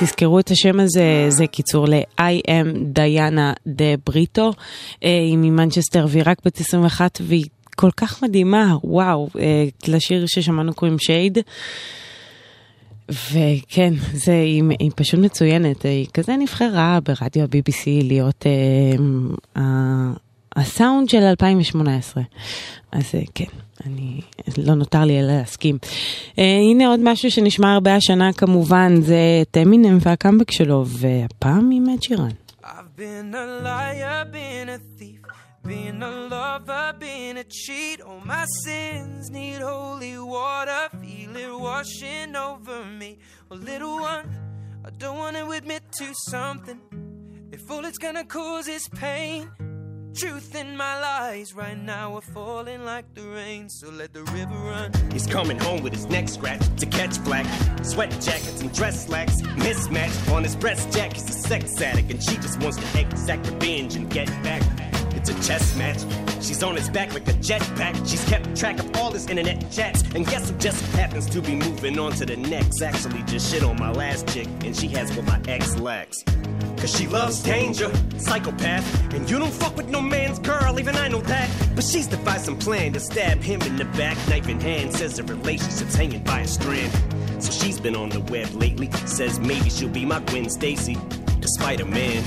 תזכרו 0.00 0.38
את 0.38 0.50
השם 0.50 0.80
הזה, 0.80 1.26
זה 1.28 1.46
קיצור 1.46 1.86
ל-I 1.88 2.50
am 2.50 2.78
דיאנה 2.82 3.52
דה 3.66 3.84
בריטו, 4.06 4.52
אה, 5.04 5.18
היא 5.18 5.36
ממנצ'סטר 5.38 6.06
והיא 6.08 6.22
רק 6.26 6.38
בת 6.44 6.60
21 6.60 7.18
והיא 7.22 7.44
כל 7.76 7.90
כך 7.96 8.22
מדהימה, 8.22 8.76
וואו, 8.84 9.28
אה, 9.38 9.64
לשיר 9.88 10.26
ששמענו 10.26 10.74
קוראים 10.74 10.96
שייד. 10.98 11.38
וכן, 13.08 13.94
זה, 14.12 14.32
היא, 14.32 14.62
היא 14.78 14.90
פשוט 14.96 15.20
מצוינת, 15.20 15.82
היא 15.82 16.06
כזה 16.14 16.36
נבחרה 16.36 16.98
ברדיו 17.00 17.42
ה-BBC 17.42 17.86
להיות 18.04 18.46
אה, 18.46 19.62
ה- 19.62 20.12
הסאונד 20.56 21.08
של 21.08 21.22
2018. 21.22 22.22
אז 22.92 23.04
אה, 23.14 23.20
כן, 23.34 23.63
אני, 23.86 24.20
לא 24.58 24.74
נותר 24.74 25.04
לי 25.04 25.20
אלא 25.20 25.26
להסכים. 25.26 25.78
אה, 26.38 26.44
הנה 26.44 26.86
עוד 26.88 27.00
משהו 27.02 27.30
שנשמע 27.30 27.72
הרבה 27.72 27.94
השנה 27.94 28.32
כמובן, 28.32 29.00
זה 29.00 29.18
את 29.42 29.56
אמינם 29.62 29.98
והקאמבק 30.00 30.50
שלו, 30.50 30.84
והפעם 30.86 31.70
עם 31.72 31.84
את 31.94 32.02
שירן. 32.02 32.28
Been 32.96 33.34
a 33.34 33.46
liar, 33.66 34.24
been 34.24 34.68
a 34.68 34.78
thief, 34.96 35.20
been 35.64 36.00
a 36.02 36.10
lover, 36.32 36.92
been 37.00 37.36
a 37.36 37.44
cheat. 37.44 38.00
All 38.00 38.20
my 38.24 38.44
sins 38.64 39.30
need 39.30 39.60
holy 39.60 40.16
water, 40.18 40.82
feel 41.00 41.34
it 41.44 41.52
washing 41.68 42.36
over 42.36 42.84
me. 43.00 43.18
Well, 43.48 43.58
little 43.58 43.96
one, 44.12 44.26
I 44.86 44.90
don't 45.02 45.18
want 45.18 45.36
to 45.36 45.50
admit 45.58 45.82
to 46.00 46.06
something. 46.30 46.78
If 47.56 47.62
all 47.70 47.84
it's 47.84 47.98
gonna 47.98 48.24
cause 48.24 48.68
is 48.68 48.86
pain, 49.06 49.50
truth 50.14 50.54
in 50.54 50.76
my 50.76 51.00
lies 51.00 51.54
right 51.54 51.76
now 51.76 52.16
are 52.16 52.20
falling 52.20 52.84
like 52.84 53.12
the 53.14 53.22
rain. 53.22 53.68
So 53.68 53.90
let 53.90 54.12
the 54.12 54.22
river 54.24 54.54
run. 54.54 54.92
He's 55.12 55.26
coming 55.26 55.58
home 55.58 55.82
with 55.82 55.92
his 55.92 56.06
neck 56.06 56.28
scratched 56.28 56.76
to 56.78 56.86
catch 56.86 57.22
black. 57.24 57.46
Sweat 57.84 58.10
jackets 58.20 58.60
and 58.60 58.72
dress 58.72 59.06
slacks. 59.06 59.42
Mismatch 59.42 60.32
on 60.32 60.44
his 60.44 60.54
breast 60.54 60.92
jack. 60.92 61.14
He's 61.14 61.28
a 61.28 61.32
sex 61.32 61.80
addict 61.80 62.10
and 62.10 62.22
she 62.22 62.36
just 62.36 62.60
wants 62.60 62.76
to 62.76 63.00
exact 63.00 63.46
revenge 63.48 63.96
and 63.96 64.08
get 64.08 64.28
back. 64.42 64.62
It's 65.14 65.30
a 65.30 65.34
chess 65.48 65.76
match. 65.76 66.00
She's 66.44 66.62
on 66.62 66.76
his 66.76 66.88
back 66.90 67.12
like 67.12 67.26
a 67.28 67.32
jetpack. 67.32 68.08
She's 68.08 68.24
kept 68.26 68.56
track 68.56 68.78
of 68.78 68.96
all 68.96 69.10
his 69.10 69.28
internet 69.28 69.70
chats. 69.72 70.02
And 70.14 70.26
guess 70.26 70.50
who 70.50 70.56
just 70.58 70.84
happens 70.94 71.26
to 71.30 71.40
be 71.40 71.56
moving 71.56 71.98
on 71.98 72.12
to 72.12 72.26
the 72.26 72.36
next? 72.36 72.82
Actually, 72.82 73.22
just 73.22 73.50
shit 73.52 73.64
on 73.64 73.78
my 73.78 73.90
last 73.90 74.28
chick, 74.28 74.48
and 74.62 74.76
she 74.76 74.88
has 74.88 75.16
what 75.16 75.24
my 75.24 75.40
ex 75.48 75.78
lacks. 75.78 76.22
Cause 76.84 76.98
she 76.98 77.06
loves 77.06 77.42
danger. 77.42 77.90
Psychopath, 78.18 79.14
and 79.14 79.28
you 79.30 79.38
don't 79.38 79.52
fuck 79.52 79.76
with 79.76 79.88
no 79.88 80.02
man's 80.02 80.38
girl, 80.38 80.78
even 80.78 80.94
I 80.96 81.08
know 81.08 81.20
that. 81.22 81.50
But 81.74 81.84
she's 81.84 82.06
devised 82.06 82.44
some 82.44 82.58
plan 82.58 82.92
to 82.92 83.00
stab 83.00 83.38
him 83.38 83.62
in 83.62 83.76
the 83.76 83.86
back, 83.96 84.16
knife 84.28 84.48
in 84.48 84.60
hand. 84.60 84.92
Says 84.94 85.16
the 85.16 85.22
relationship's 85.22 85.94
hanging 85.94 86.22
by 86.22 86.40
a 86.40 86.46
strand. 86.46 86.92
So 87.42 87.50
she's 87.50 87.80
been 87.80 87.96
on 87.96 88.10
the 88.10 88.20
web 88.20 88.50
lately. 88.52 88.90
Says 89.06 89.40
maybe 89.40 89.70
she'll 89.70 89.88
be 89.88 90.04
my 90.04 90.20
Gwen 90.20 90.50
Stacy, 90.50 90.96
despite 91.40 91.80
a 91.80 91.86
man. 91.86 92.22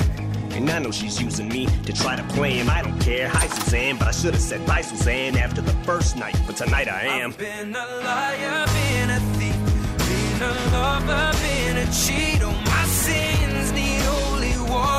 And 0.54 0.68
I 0.70 0.80
know 0.80 0.92
she's 0.92 1.22
using 1.22 1.50
me 1.50 1.68
to 1.86 1.94
try 1.94 2.16
to 2.16 2.24
play 2.34 2.54
him. 2.54 2.68
I 2.70 2.82
don't 2.82 3.00
care. 3.00 3.28
Hi, 3.28 3.46
Suzanne, 3.48 3.98
but 3.98 4.08
I 4.08 4.12
should 4.12 4.34
have 4.34 4.42
said 4.42 4.66
bye, 4.66 4.82
Suzanne, 4.82 5.38
after 5.38 5.62
the 5.62 5.74
first 5.86 6.18
night. 6.18 6.36
But 6.48 6.58
tonight 6.58 6.88
I 6.88 7.04
am. 7.04 7.30
I've 7.30 7.38
Been 7.38 7.76
a 7.76 7.86
liar, 7.86 8.66
been 8.66 9.10
a 9.12 9.20
thief, 9.38 9.56
been 10.00 10.42
a 10.42 10.54
lover, 10.72 11.38
been 11.44 11.78
a 11.78 11.86
cheat. 11.92 12.37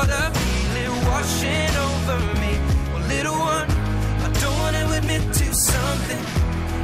Holy 0.09 0.19
water, 0.21 0.39
feel 0.73 0.93
washing 1.09 1.75
over 1.77 2.19
me. 2.39 2.53
Well, 2.93 3.07
little 3.07 3.33
one, 3.33 3.69
I 3.69 4.31
don't 4.41 4.57
want 4.59 4.75
to 4.75 4.97
admit 4.97 5.21
to 5.33 5.53
something. 5.53 6.23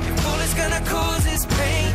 If 0.09 0.25
all 0.27 0.39
it's 0.39 0.53
gonna 0.53 0.83
cause 0.85 1.25
is 1.27 1.45
pain, 1.45 1.91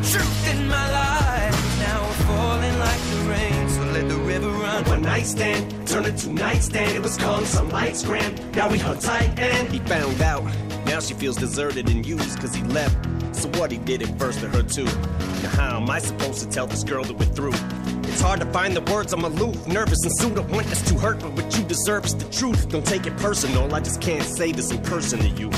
the 0.00 0.08
truth 0.08 0.54
in 0.54 0.68
my 0.68 0.90
life 0.90 1.70
now 1.78 2.02
we're 2.02 2.24
falling 2.26 2.78
like 2.78 3.00
the 3.10 3.16
rain. 3.30 3.68
So 3.68 3.82
let 3.92 4.08
the 4.08 4.16
river 4.16 4.50
run. 4.50 4.84
One 4.84 5.02
night 5.02 5.26
stand, 5.26 5.88
turned 5.88 6.06
into 6.06 6.32
nightstand. 6.32 6.92
It 6.96 7.02
was 7.02 7.16
calm, 7.16 7.44
some 7.44 7.70
lights 7.70 8.04
grand. 8.04 8.54
Now 8.54 8.70
we 8.70 8.78
hug 8.78 9.00
tight 9.00 9.38
and 9.38 9.68
he 9.72 9.78
found 9.80 10.20
out. 10.20 10.44
Now 10.84 11.00
she 11.00 11.14
feels 11.14 11.36
deserted 11.36 11.88
and 11.88 12.04
used 12.04 12.38
cause 12.38 12.54
he 12.54 12.62
left. 12.64 12.96
So 13.32 13.48
what 13.58 13.70
he 13.70 13.78
did 13.78 14.02
it 14.02 14.18
first 14.18 14.40
to 14.40 14.48
her 14.48 14.62
too. 14.62 14.84
Now 15.42 15.48
how 15.50 15.76
am 15.80 15.88
I 15.88 15.98
supposed 16.00 16.40
to 16.42 16.48
tell 16.48 16.66
this 16.66 16.84
girl 16.84 17.04
that 17.04 17.16
we're 17.16 17.24
through? 17.24 17.79
It's 18.10 18.20
hard 18.20 18.40
to 18.40 18.46
find 18.46 18.76
the 18.76 18.80
words, 18.92 19.12
I'm 19.12 19.24
aloof, 19.24 19.68
nervous 19.68 20.02
and 20.02 20.12
sued. 20.18 20.36
I 20.36 20.40
want 20.40 20.66
this 20.66 20.82
to 20.90 20.98
hurt, 20.98 21.20
but 21.20 21.30
what 21.32 21.56
you 21.56 21.62
deserve 21.62 22.04
is 22.04 22.16
the 22.16 22.28
truth. 22.30 22.68
Don't 22.68 22.84
take 22.84 23.06
it 23.06 23.16
personal, 23.16 23.72
I 23.72 23.78
just 23.78 24.00
can't 24.00 24.24
say 24.24 24.50
this 24.50 24.72
in 24.72 24.82
person 24.82 25.20
to 25.20 25.28
you. 25.28 25.48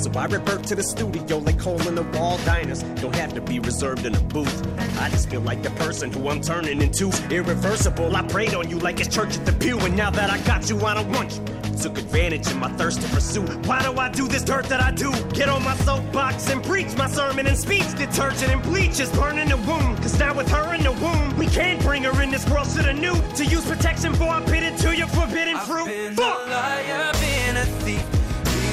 So 0.00 0.10
I 0.18 0.24
revert 0.24 0.64
to 0.64 0.74
the 0.74 0.82
studio 0.82 1.36
like 1.38 1.60
hole 1.60 1.86
in 1.86 1.94
the 1.94 2.04
wall 2.14 2.38
diners. 2.46 2.82
Don't 3.02 3.14
have 3.14 3.34
to 3.34 3.40
be 3.42 3.60
reserved 3.60 4.06
in 4.06 4.14
a 4.14 4.20
booth. 4.20 4.66
I 4.98 5.10
just 5.10 5.28
feel 5.28 5.42
like 5.42 5.62
the 5.62 5.68
person 5.72 6.10
who 6.10 6.30
I'm 6.30 6.40
turning 6.40 6.80
into. 6.80 7.12
Irreversible, 7.30 8.16
I 8.16 8.22
prayed 8.22 8.54
on 8.54 8.70
you 8.70 8.78
like 8.78 8.98
it's 8.98 9.14
church 9.14 9.36
at 9.36 9.44
the 9.44 9.52
pew. 9.52 9.78
And 9.80 9.94
now 9.94 10.08
that 10.08 10.30
I 10.30 10.38
got 10.46 10.70
you, 10.70 10.82
I 10.86 10.94
don't 10.94 11.10
want 11.12 11.36
you. 11.36 11.44
Took 11.82 11.98
advantage 11.98 12.46
of 12.46 12.56
my 12.56 12.70
thirst 12.78 13.02
to 13.02 13.08
pursue. 13.08 13.42
Why 13.68 13.82
do 13.82 13.92
I 13.98 14.08
do 14.08 14.26
this 14.26 14.42
dirt 14.42 14.66
that 14.70 14.80
I 14.80 14.90
do? 14.90 15.12
Get 15.34 15.50
on 15.50 15.62
my 15.62 15.76
soapbox 15.76 16.48
and 16.48 16.64
preach 16.64 16.96
my 16.96 17.06
sermon 17.06 17.46
and 17.46 17.58
speech. 17.58 17.94
Detergent 17.98 18.50
and 18.52 18.62
bleach 18.62 19.00
is 19.00 19.10
burning 19.10 19.50
the 19.50 19.58
wound. 19.58 19.98
Cause 19.98 20.18
now 20.18 20.34
with 20.34 20.48
her 20.48 20.74
in 20.74 20.82
the 20.82 20.92
womb, 20.92 21.36
we 21.36 21.46
can't 21.46 21.80
bring 21.82 22.04
her 22.04 22.22
in 22.22 22.30
this 22.30 22.48
world 22.48 22.68
to 22.70 22.82
the 22.82 22.94
new. 22.94 23.20
To 23.36 23.44
use 23.44 23.66
protection 23.66 24.14
for 24.14 24.24
I 24.24 24.40
bid 24.46 24.78
to 24.78 24.96
your 24.96 25.08
forbidden 25.08 25.58
fruit. 25.58 26.14
Fuck! 26.14 27.39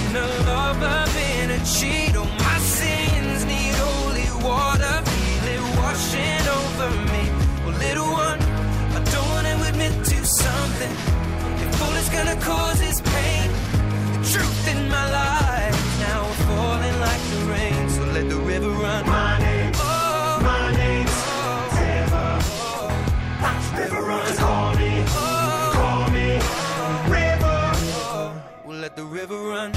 Been 0.08 0.24
a 0.24 0.28
lover, 0.46 1.06
been 1.14 1.52
a 1.52 1.60
cheat. 1.66 2.16
Oh, 2.16 2.26
my 2.40 2.58
sins 2.60 3.46
need 3.46 3.74
holy 3.76 4.30
water, 4.44 5.02
feel 5.06 5.48
it 5.56 5.64
washing 5.78 6.46
over 6.60 6.90
me. 7.12 7.24
Well, 7.64 7.78
little 7.78 8.12
one, 8.12 8.40
I 8.96 9.04
don't 9.12 9.30
want 9.30 9.48
to 9.48 9.70
admit 9.70 9.94
to 10.06 10.26
something. 10.26 10.96
If 11.64 11.82
all 11.82 11.96
it's 11.96 12.10
gonna 12.10 12.40
cause 12.42 12.82
is 12.82 13.02
pain, 13.02 13.50
the 14.14 14.30
truth 14.32 14.68
in 14.74 14.90
my 14.90 15.12
life 15.12 16.00
now 16.00 16.24
falling 16.48 17.00
like 17.00 17.22
the 17.34 17.40
rain. 17.54 17.90
So 17.90 18.04
let 18.06 18.30
the 18.30 18.38
river 18.38 18.70
run. 18.70 19.06
My 19.06 19.40
name, 19.40 19.72
oh, 19.76 20.40
my 20.42 20.72
name's 20.76 21.18
River. 21.80 22.40
Oh. 22.60 22.94
River 23.78 24.02
runs, 24.02 24.38
call 24.38 24.76
me, 24.76 25.04
oh. 25.08 25.72
call 25.74 26.10
me, 26.12 26.28
River. 27.12 27.60
Oh. 28.10 28.42
We'll 28.66 28.78
let 28.78 28.96
the 28.96 29.04
river 29.04 29.38
run. 29.38 29.77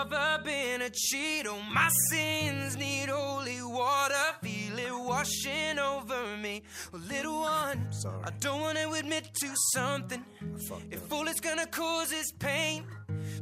Lover, 0.00 0.42
been 0.44 0.82
a 0.82 0.90
cheat. 0.90 1.46
Oh, 1.46 1.60
my 1.72 1.90
sins 2.10 2.76
need 2.76 3.08
holy 3.08 3.62
water, 3.62 4.14
feel 4.42 4.78
it 4.78 4.92
washing 4.92 5.78
over 5.78 6.36
me. 6.36 6.62
Well, 6.92 7.02
little 7.02 7.40
one, 7.40 7.88
I 8.24 8.30
don't 8.40 8.60
want 8.60 8.78
to 8.78 8.90
admit 8.92 9.34
to 9.34 9.52
something. 9.74 10.24
If 10.90 11.12
all 11.12 11.28
it's 11.28 11.40
gonna 11.40 11.66
cause 11.66 12.12
is 12.12 12.32
pain, 12.38 12.84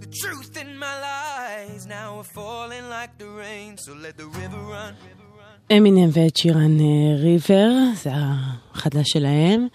the 0.01 0.07
truth 0.07 0.57
in 0.61 0.77
my 0.77 1.01
lies 1.01 1.87
now 1.87 2.17
we're 2.17 2.23
falling 2.23 2.89
like 2.89 3.19
the 3.19 3.29
rain. 3.29 3.77
So 3.79 3.93
let 3.95 4.17
the 4.17 4.27
river 4.27 4.59
run. 4.59 4.95
אמינם 5.77 6.09
ואת 6.13 6.37
שירן 6.37 6.81
אה, 6.81 7.17
ריבר, 7.17 7.71
זה 8.03 8.11
החדש 8.15 9.11
שלהם. 9.11 9.67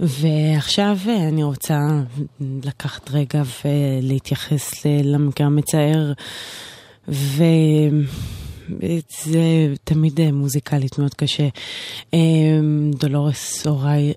ועכשיו 0.00 0.98
אה, 1.08 1.28
אני 1.28 1.42
רוצה 1.42 1.78
לקחת 2.64 3.10
רגע 3.10 3.42
ולהתייחס 3.64 4.86
למקרה 4.86 5.46
המצער. 5.46 6.12
וזה 7.08 7.44
תמיד 9.84 10.20
אה, 10.20 10.32
מוזיקלית 10.32 10.98
מאוד 10.98 11.14
קשה. 11.14 11.48
דולורס 12.98 13.66
או'רי, 13.66 14.12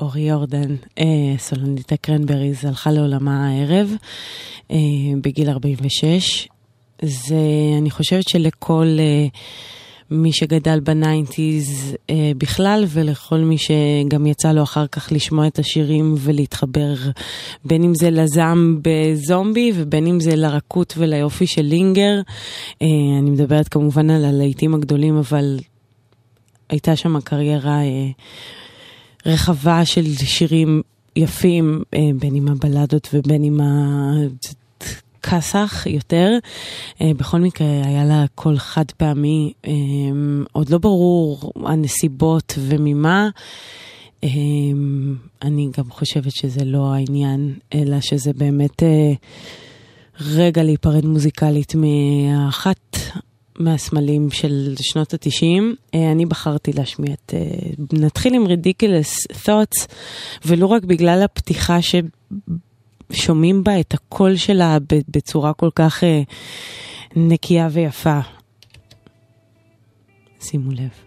או'ריורדן, 0.00 0.76
סולנית 1.38 1.92
הקרנבריז, 1.92 2.64
הלכה 2.64 2.90
לעולמה 2.90 3.48
הערב 3.48 3.90
בגיל 5.22 5.50
46. 5.50 6.48
זה, 7.02 7.36
אני 7.78 7.90
חושבת 7.90 8.28
שלכל... 8.28 8.98
מי 10.10 10.32
שגדל 10.32 10.80
ב 10.80 10.93
nineties 10.93 11.96
אה, 12.10 12.32
בכלל, 12.38 12.84
ולכל 12.88 13.38
מי 13.38 13.56
שגם 13.58 14.26
יצא 14.26 14.52
לו 14.52 14.62
אחר 14.62 14.86
כך 14.86 15.12
לשמוע 15.12 15.46
את 15.46 15.58
השירים 15.58 16.14
ולהתחבר, 16.18 16.94
בין 17.64 17.84
אם 17.84 17.94
זה 17.94 18.10
לזעם 18.10 18.80
בזומבי 18.82 19.72
ובין 19.74 20.06
אם 20.06 20.20
זה 20.20 20.36
לרקות 20.36 20.94
וליופי 20.96 21.46
של 21.46 21.62
לינגר. 21.62 22.20
אה, 22.82 22.86
אני 23.18 23.30
מדברת 23.30 23.68
כמובן 23.68 24.10
על 24.10 24.24
הלהיטים 24.24 24.74
הגדולים, 24.74 25.16
אבל 25.16 25.58
הייתה 26.68 26.96
שם 26.96 27.20
קריירה 27.20 27.82
אה, 27.82 28.08
רחבה 29.26 29.84
של 29.84 30.14
שירים 30.14 30.82
יפים, 31.16 31.82
אה, 31.94 32.00
בין 32.20 32.34
עם 32.34 32.48
הבלדות 32.48 33.08
ובין 33.14 33.60
ה... 33.60 33.64
כסח 35.30 35.86
יותר. 35.86 36.30
אה, 37.00 37.10
בכל 37.16 37.40
מקרה, 37.40 37.66
היה 37.84 38.04
לה 38.04 38.24
קול 38.34 38.58
חד 38.58 38.90
פעמי, 38.96 39.52
אה, 39.66 39.72
עוד 40.52 40.70
לא 40.70 40.78
ברור 40.78 41.52
הנסיבות 41.66 42.54
וממה. 42.58 43.28
אה, 44.24 44.28
אני 45.42 45.70
גם 45.78 45.90
חושבת 45.90 46.32
שזה 46.32 46.64
לא 46.64 46.94
העניין, 46.94 47.54
אלא 47.74 48.00
שזה 48.00 48.32
באמת 48.32 48.82
רגע 50.20 50.62
להיפרד 50.62 51.04
מוזיקלית 51.04 51.74
מאחת 51.74 52.96
מהסמלים 53.58 54.30
של 54.30 54.74
שנות 54.80 55.14
התשעים. 55.14 55.74
אני 55.94 56.26
בחרתי 56.26 56.72
להשמיע 56.72 57.14
את... 57.14 57.34
נתחיל 57.92 58.34
עם 58.34 58.46
Ridiculous 58.46 59.36
Thoughts, 59.46 59.86
ולו 60.46 60.70
רק 60.70 60.84
בגלל 60.84 61.22
הפתיחה 61.22 61.82
ש... 61.82 61.94
שומעים 63.14 63.64
בה 63.64 63.80
את 63.80 63.94
הקול 63.94 64.36
שלה 64.36 64.78
בצורה 65.08 65.52
כל 65.52 65.70
כך 65.74 66.04
אה, 66.04 66.22
נקייה 67.16 67.68
ויפה. 67.72 68.20
שימו 70.40 70.70
לב. 70.70 71.03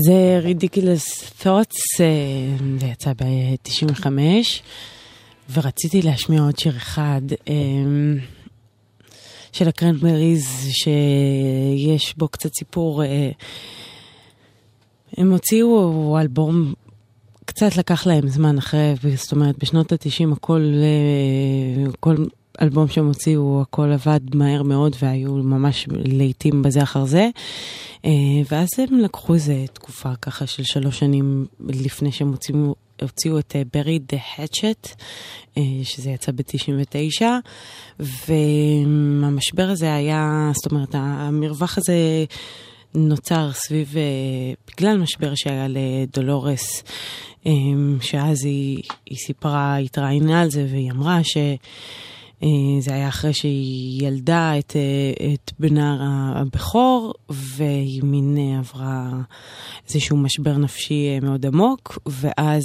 זה 0.00 0.38
רידיקילס 0.42 1.32
Thoughts, 1.42 2.02
זה 2.80 2.86
יצא 2.86 3.12
ב-95, 3.12 4.06
ורציתי 5.52 6.02
להשמיע 6.02 6.40
עוד 6.40 6.58
שיר 6.58 6.76
אחד 6.76 7.20
אה, 7.48 7.54
של 9.52 9.68
הקרנטמריז, 9.68 10.68
שיש 10.70 12.14
בו 12.16 12.28
קצת 12.28 12.50
סיפור. 12.54 13.04
אה, 13.04 13.30
הם 15.16 15.32
הוציאו 15.32 16.18
אלבום, 16.20 16.74
קצת 17.44 17.76
לקח 17.76 18.06
להם 18.06 18.28
זמן 18.28 18.58
אחרי, 18.58 18.94
זאת 19.16 19.32
אומרת, 19.32 19.58
בשנות 19.58 19.92
ה-90 19.92 20.32
הכל, 20.32 20.72
אה, 20.74 21.90
הכל 21.94 22.16
האלבום 22.58 22.88
שהם 22.88 23.06
הוציאו, 23.06 23.62
הכל 23.62 23.92
עבד 23.92 24.20
מהר 24.34 24.62
מאוד 24.62 24.96
והיו 25.02 25.32
ממש 25.34 25.86
לעיתים 25.90 26.62
בזה 26.62 26.82
אחר 26.82 27.04
זה. 27.04 27.28
אה, 28.04 28.10
ואז 28.50 28.68
הם 28.78 28.98
לקחו 28.98 29.34
איזה 29.34 29.64
תקופה 29.72 30.16
ככה 30.22 30.46
של 30.46 30.62
שלוש 30.62 30.98
שנים 30.98 31.46
לפני 31.60 32.12
שהם 32.12 32.28
הוציאו, 32.28 32.74
הוציאו 33.02 33.38
את 33.38 33.56
ברי 33.74 33.98
דה 33.98 34.18
האצ'ט, 34.36 34.88
שזה 35.82 36.10
יצא 36.10 36.32
ב-99, 36.32 37.22
והמשבר 38.00 39.68
הזה 39.68 39.94
היה, 39.94 40.50
זאת 40.54 40.72
אומרת, 40.72 40.94
המרווח 40.94 41.78
הזה... 41.78 42.24
נוצר 42.94 43.50
סביב, 43.52 43.94
uh, 43.94 44.72
בגלל 44.72 44.98
משבר 44.98 45.32
שהיה 45.34 45.66
לדולורס, 45.68 46.82
um, 47.44 47.48
שאז 48.00 48.44
היא, 48.44 48.82
היא 49.06 49.18
סיפרה, 49.18 49.76
התראיינה 49.76 50.40
על 50.42 50.50
זה 50.50 50.66
והיא 50.70 50.90
אמרה 50.90 51.24
ש... 51.24 51.36
אה, 52.42 52.80
זה 52.80 52.94
היה 52.94 53.08
אחרי 53.08 53.32
שהיא 53.32 54.06
ילדה 54.06 54.58
את, 54.58 54.76
אה, 54.76 55.32
את 55.34 55.52
בנה 55.58 56.32
הבכור, 56.36 57.14
והיא 57.30 58.02
מין 58.02 58.38
עברה 58.58 59.10
איזשהו 59.88 60.16
משבר 60.16 60.56
נפשי 60.56 61.08
אה, 61.08 61.18
מאוד 61.26 61.46
עמוק, 61.46 61.98
ואז 62.06 62.62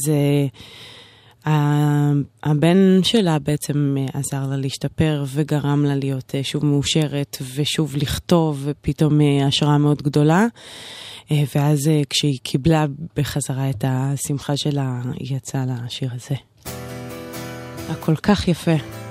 הבן 2.43 3.03
שלה 3.03 3.39
בעצם 3.39 3.95
עזר 4.13 4.47
לה 4.47 4.57
להשתפר 4.57 5.23
וגרם 5.27 5.85
לה 5.85 5.95
להיות 5.95 6.35
שוב 6.43 6.65
מאושרת 6.65 7.37
ושוב 7.55 7.95
לכתוב, 7.95 8.61
ופתאום 8.65 9.19
השראה 9.47 9.77
מאוד 9.77 10.01
גדולה. 10.01 10.45
ואז 11.31 11.89
כשהיא 12.09 12.39
קיבלה 12.43 12.85
בחזרה 13.15 13.69
את 13.69 13.85
השמחה 13.87 14.57
שלה, 14.57 15.01
היא 15.19 15.37
יצאה 15.37 15.65
לשיר 15.65 16.09
הזה. 16.13 16.35
הכל 17.89 18.15
כך 18.15 18.47
יפה. 18.47 19.02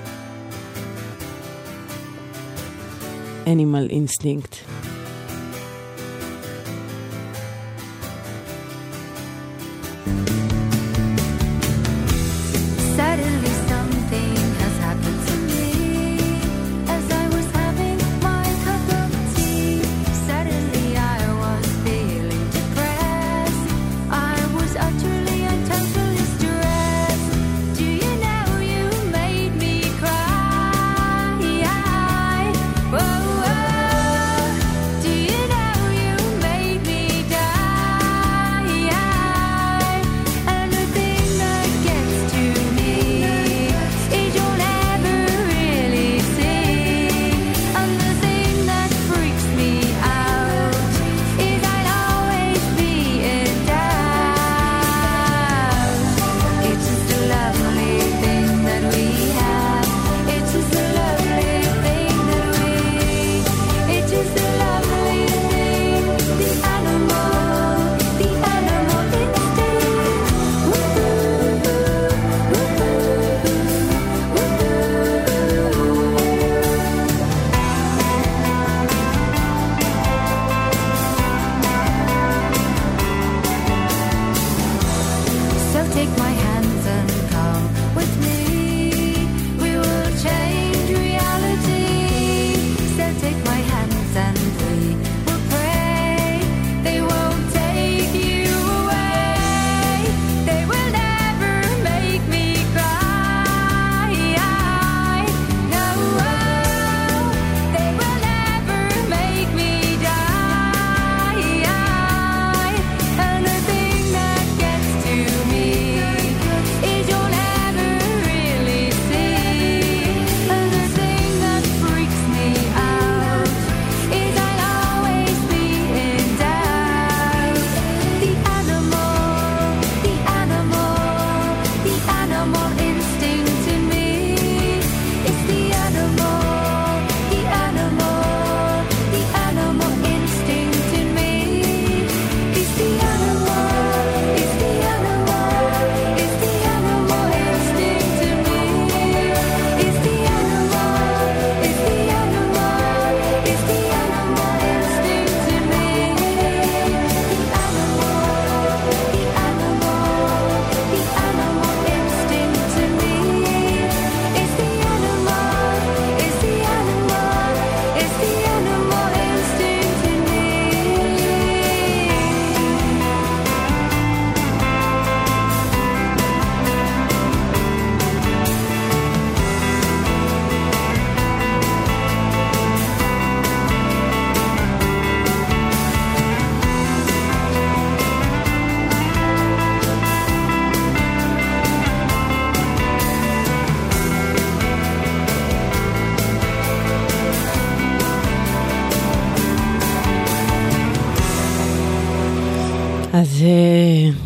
Animal 3.45 3.91
Instinct. 3.91 4.63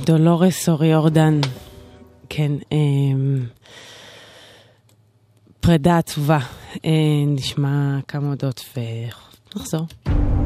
דולורס 0.07 0.69
אוריורדן, 0.69 1.39
כן, 2.29 2.51
אה, 2.71 2.77
פרידה 5.59 5.97
עצובה. 5.97 6.39
אה, 6.85 6.91
נשמע 7.27 7.99
כמה 8.07 8.27
הודות 8.29 8.65
ונחזור. 9.55 9.85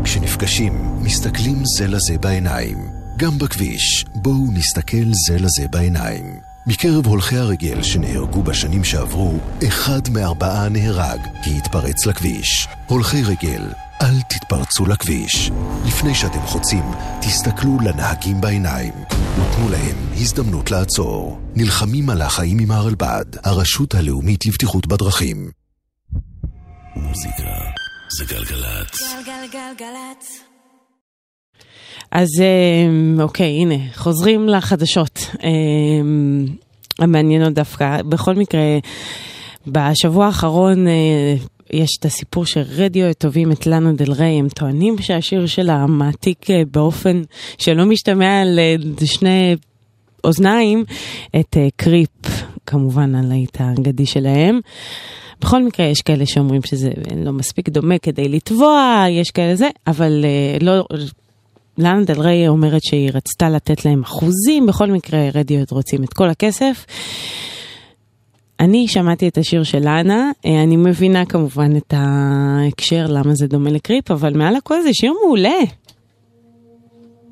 כשנפגשים, 0.04 0.74
מסתכלים 1.04 1.56
זה 1.78 1.88
לזה 1.88 2.18
בעיניים. 2.18 2.78
גם 3.18 3.38
בכביש, 3.38 4.06
בואו 4.16 4.52
נסתכל 4.54 5.06
זה 5.28 5.36
לזה 5.36 5.68
בעיניים. 5.72 6.26
מקרב 6.68 7.06
הולכי 7.06 7.38
הרגל 7.38 7.84
שנהרגו 7.84 8.44
בשנים 8.44 8.84
שעברו, 8.84 9.34
אחד 9.68 10.02
מארבעה 10.14 10.70
נהרג 10.70 11.20
כי 11.44 11.58
התפרץ 11.58 12.06
לכביש. 12.06 12.68
הולכי 12.88 13.24
רגל, 13.24 13.64
אל 14.02 14.22
תתפרצו 14.22 14.86
לכביש. 14.86 15.52
לפני 15.86 16.16
שאתם 16.16 16.42
חוצים, 16.42 16.84
תסתכלו 17.22 17.78
לנהגים 17.80 18.42
בעיניים 18.42 18.94
ותנו 19.32 19.70
להם 19.70 19.96
הזדמנות 20.14 20.72
לעצור. 20.72 21.40
נלחמים 21.56 22.10
על 22.10 22.22
החיים 22.22 22.60
עם 22.60 22.72
הרלב"ד, 22.72 23.26
הרשות 23.44 23.96
הלאומית 23.96 24.46
לבטיחות 24.46 24.88
בדרכים. 24.88 25.52
מוזיקה 26.96 27.44
זה 28.18 28.26
גלגלצ. 28.26 29.02
גלגלגלגלצ. 29.26 30.44
אז 32.12 32.28
אה, 32.42 33.24
אוקיי, 33.24 33.62
הנה, 33.62 33.76
חוזרים 33.96 34.50
לחדשות 34.50 35.20
אה, 35.44 35.50
המעניינות 37.00 37.54
דווקא. 37.54 38.02
בכל 38.02 38.36
מקרה, 38.36 38.62
בשבוע 39.68 40.26
האחרון 40.26 40.88
אה, 40.88 41.36
יש 41.74 41.90
את 42.00 42.06
הסיפור 42.06 42.46
שרדיו 42.46 43.14
טובים 43.14 43.52
את 43.52 43.68
לאנה 43.68 43.92
דל 43.92 44.12
ריי, 44.12 44.40
הם 44.40 44.50
טוענים 44.50 44.98
שהשיר 45.02 45.46
שלה 45.46 45.86
מעתיק 45.86 46.50
אה, 46.50 46.62
באופן 46.72 47.22
שלא 47.58 47.86
משתמע 47.86 48.44
לשני 49.02 49.56
אוזניים 50.24 50.84
את 51.40 51.58
אה, 51.58 51.68
קריפ, 51.76 52.10
כמובן 52.66 53.16
הלהיט 53.16 53.62
האגדי 53.62 54.06
שלהם. 54.06 54.60
בכל 55.42 55.64
מקרה, 55.64 55.86
יש 55.86 56.02
כאלה 56.02 56.26
שאומרים 56.26 56.62
שזה 56.66 56.92
לא 57.16 57.32
מספיק 57.32 57.70
דומה 57.70 57.98
כדי 57.98 58.30
לתבוע, 58.30 59.06
יש 59.10 59.32
כאלה 59.32 59.56
זה, 59.56 59.70
אבל 59.88 60.26
אה, 60.26 60.58
לא... 60.62 60.86
לאנה 61.78 62.04
דל 62.04 62.22
ריי 62.22 62.48
אומרת 62.48 62.84
שהיא 62.84 63.12
רצתה 63.14 63.50
לתת 63.50 63.86
להם 63.86 64.04
אחוזים, 64.04 64.66
בכל 64.66 64.92
מקרה 64.92 65.20
רדיו 65.34 65.64
רוצים 65.72 66.04
את 66.04 66.14
כל 66.14 66.30
הכסף. 66.30 66.86
אני 68.62 68.88
שמעתי 68.88 69.28
את 69.28 69.38
השיר 69.38 69.64
של 69.64 69.80
לאנה, 69.80 70.32
אה, 70.46 70.64
אני 70.64 70.78
מבינה 70.78 71.26
כמובן 71.26 71.76
את 71.78 71.94
ההקשר 71.98 73.06
למה 73.10 73.36
זה 73.36 73.48
דומה 73.48 73.70
לקריפ, 73.70 74.12
אבל 74.12 74.38
מעל 74.38 74.56
הכל 74.56 74.82
זה 74.82 74.90
שיר 74.94 75.14
מעולה. 75.24 75.60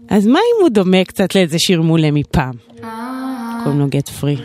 אז 0.09 0.27
מה 0.27 0.39
אם 0.39 0.61
הוא 0.61 0.69
דומה 0.69 1.03
קצת 1.03 1.35
לאיזה 1.35 1.59
שיר 1.59 1.81
מעולה 1.81 2.11
מפעם? 2.11 2.53
קוראים 3.63 3.79
לו 3.79 3.85
Get 3.85 4.21
Free. 4.21 4.41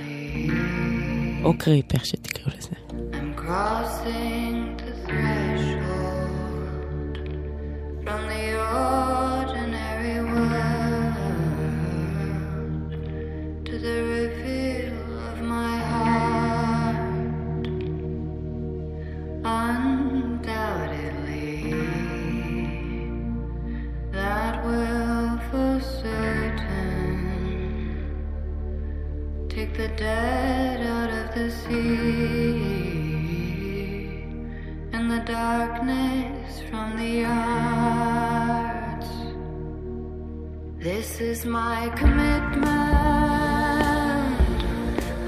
או 1.44 1.58
קריפ, 1.58 1.94
איך 1.94 2.06
שתקראו 2.06 2.56
לזה. 2.58 2.70
Crossing 3.36 4.23
the 29.76 29.88
dead 29.96 30.86
out 30.86 31.10
of 31.10 31.34
the 31.34 31.50
sea 31.50 32.54
and 34.92 35.10
the 35.10 35.18
darkness 35.26 36.62
from 36.70 36.96
the 36.96 37.24
arts. 37.24 39.08
This 40.78 41.20
is 41.20 41.44
my 41.44 41.88
commitment, 41.96 42.60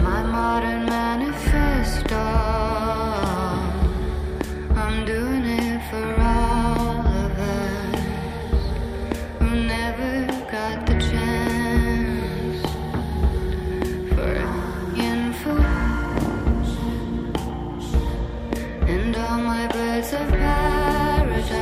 my 0.00 0.22
modern 0.22 0.86
manifesto. 0.86 2.24
I'm 4.76 5.04
doing 5.04 5.35
of 20.12 20.28
paradise 20.30 21.56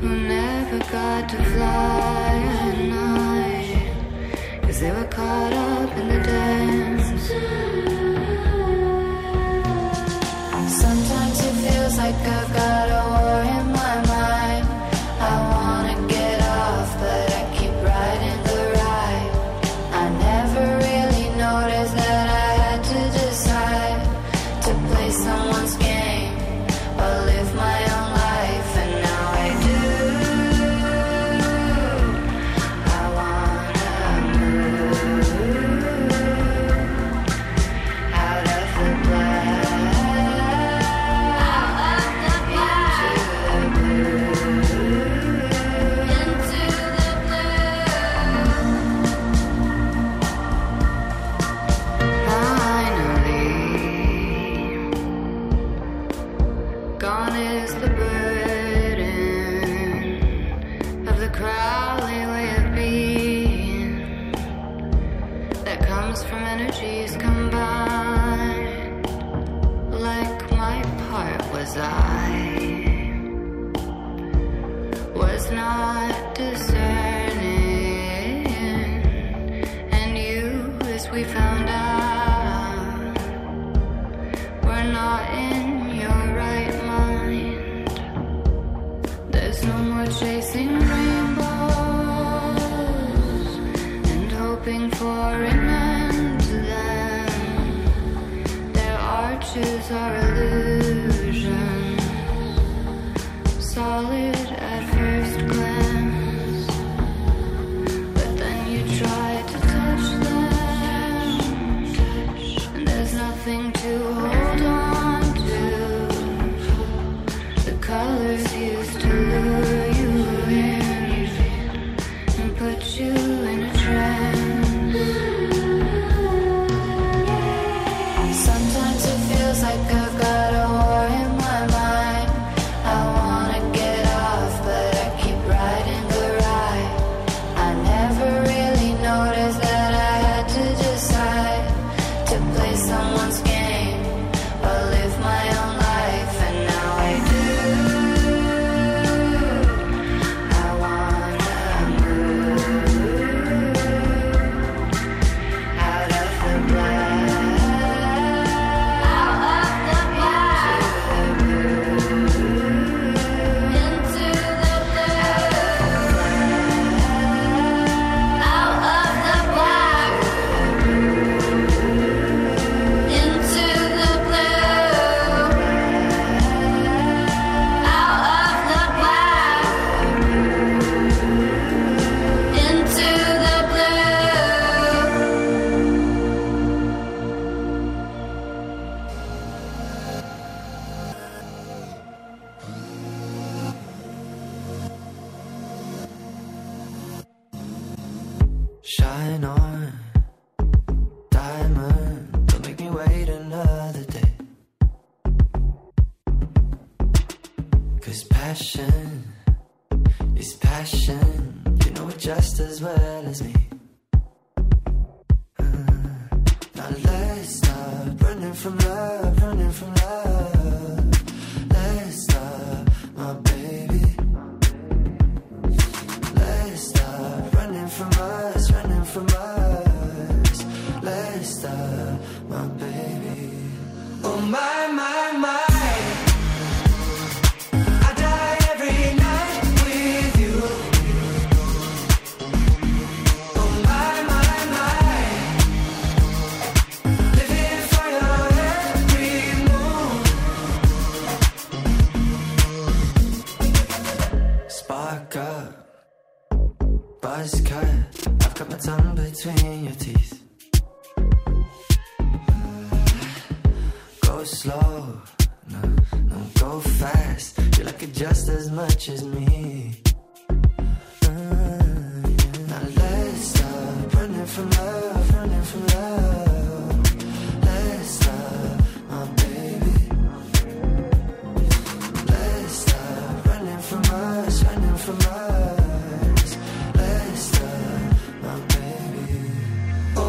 who 0.00 0.08
never 0.16 0.78
got 0.92 1.28
to 1.28 1.36
fly 1.36 2.34
at 2.66 2.78
night. 2.78 3.92
Cause 4.62 4.78
they 4.78 4.92
were 4.92 5.04
caught 5.06 5.52
up 5.52 5.96
in 5.96 6.08
the 6.08 6.15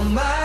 my 0.09 0.36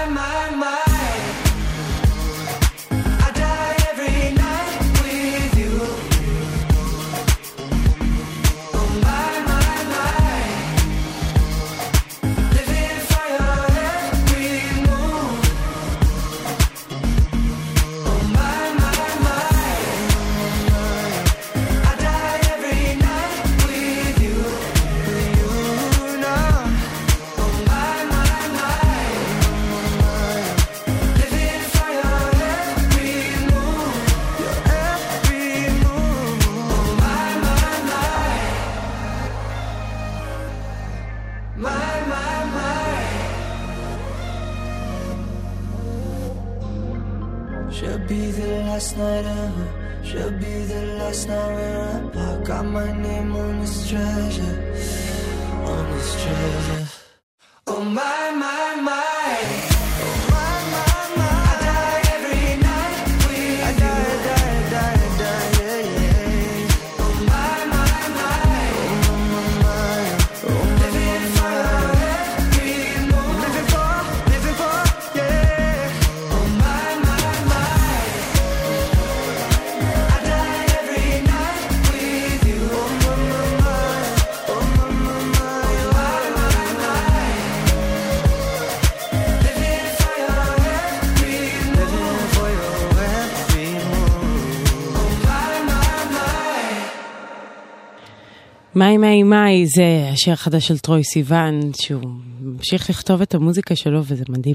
מיי 98.83 98.97
מיי 98.97 99.23
מיי 99.23 99.67
זה 99.67 100.09
השיר 100.13 100.33
החדש 100.33 100.69
של 100.69 100.79
טרוי 100.79 101.05
סיוון, 101.05 101.61
שהוא 101.81 102.03
ממשיך 102.41 102.91
לכתוב 102.91 103.23
את 103.23 103.35
המוזיקה 103.35 103.77
שלו 103.77 104.01
וזה 104.05 104.25
מדהים. 104.29 104.55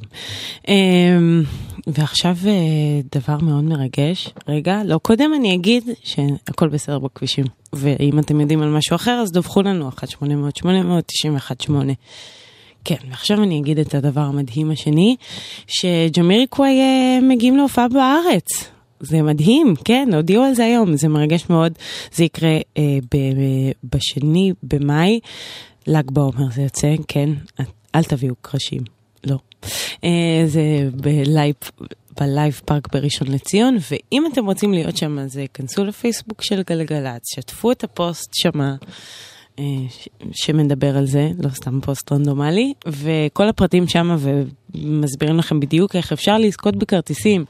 אמ, 0.67 1.43
ועכשיו 1.87 2.37
אה, 2.47 2.51
דבר 3.15 3.37
מאוד 3.37 3.63
מרגש. 3.63 4.29
רגע, 4.47 4.81
לא, 4.85 4.97
קודם 4.97 5.31
אני 5.33 5.55
אגיד 5.55 5.83
שהכל 6.03 6.67
בסדר 6.67 6.99
בכבישים. 6.99 7.45
ואם 7.73 8.19
אתם 8.19 8.41
יודעים 8.41 8.61
על 8.61 8.69
משהו 8.69 8.95
אחר, 8.95 9.19
אז 9.23 9.31
דווחו 9.31 9.61
לנו 9.61 9.89
1-800-891-8. 9.89 11.71
כן, 12.83 12.95
ועכשיו 13.09 13.43
אני 13.43 13.59
אגיד 13.59 13.79
את 13.79 13.95
הדבר 13.95 14.21
המדהים 14.21 14.71
השני, 14.71 15.15
שג'מיריקוואי 15.67 16.79
אה, 16.79 17.19
מגיעים 17.21 17.57
להופעה 17.57 17.87
בארץ. 17.87 18.76
זה 18.99 19.21
מדהים, 19.21 19.73
כן, 19.85 20.09
הודיעו 20.13 20.43
על 20.43 20.53
זה 20.53 20.65
היום, 20.65 20.97
זה 20.97 21.07
מרגש 21.07 21.49
מאוד. 21.49 21.73
זה 22.13 22.23
יקרה 22.23 22.57
אה, 22.77 22.97
ב, 23.13 23.17
ב, 23.17 23.71
בשני 23.95 24.53
במאי, 24.63 25.19
ל"ג 25.87 26.11
בעומר 26.11 26.51
זה 26.51 26.61
יוצא, 26.61 26.95
כן, 27.07 27.29
אל 27.95 28.03
תביאו 28.03 28.35
קרשים, 28.41 28.81
לא. 29.23 29.37
אה, 30.03 30.43
זה 30.45 30.89
בלייב, 30.95 31.55
בלייב 32.19 32.61
פארק 32.65 32.93
בראשון 32.93 33.27
לציון, 33.27 33.77
ואם 33.91 34.23
אתם 34.33 34.45
רוצים 34.45 34.73
להיות 34.73 34.97
שם, 34.97 35.19
אז 35.19 35.37
אה, 35.37 35.45
כנסו 35.53 35.85
לפייסבוק 35.85 36.43
של 36.43 36.61
גלגלצ, 36.69 37.21
שתפו 37.35 37.71
את 37.71 37.83
הפוסט 37.83 38.29
שמה. 38.33 38.75
אה, 39.59 39.65
שמדבר 40.31 40.97
על 40.97 41.05
זה, 41.05 41.29
לא 41.43 41.49
סתם 41.49 41.81
פוסט 41.81 42.11
רנדומלי, 42.11 42.73
וכל 42.87 43.49
הפרטים 43.49 43.87
שם 43.87 44.17
ומסבירים 44.19 45.37
לכם 45.37 45.59
בדיוק 45.59 45.95
איך 45.95 46.11
אפשר 46.11 46.37
לזכות 46.37 46.75
בכרטיסים. 46.75 47.45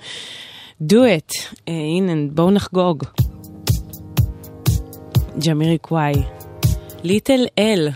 do 0.83 0.95
it, 1.17 1.55
אה, 1.67 1.73
הנה, 1.73 2.13
בואו 2.31 2.51
נחגוג. 2.51 3.03
ג'מירי 5.47 5.77
קוואי, 5.77 6.13
ליטל 7.03 7.45
אל. 7.59 7.89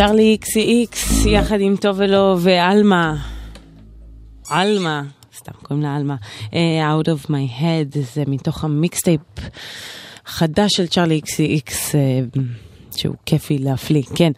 צ'רלי 0.00 0.22
איקסי 0.22 0.60
איקס, 0.60 1.26
יחד 1.26 1.60
עם 1.60 1.76
טוב 1.76 1.96
ולא 1.98 2.36
ועלמה. 2.40 3.16
עלמה, 4.50 5.02
סתם 5.36 5.52
קוראים 5.62 5.82
לה 5.82 5.96
עלמה. 5.96 6.16
אה, 6.54 6.96
Out 6.96 7.04
of 7.06 7.26
my 7.26 7.60
head, 7.60 7.98
זה 8.14 8.22
מתוך 8.26 8.64
המיקסטייפ 8.64 9.20
חדש 10.24 10.72
של 10.76 10.86
צ'רלי 10.86 11.14
איקסי 11.14 11.46
איקס. 11.46 11.94
אה, 11.94 12.20
שהוא 12.96 13.14
כיפי 13.26 13.58
להפליא, 13.58 14.02
כן. 14.14 14.32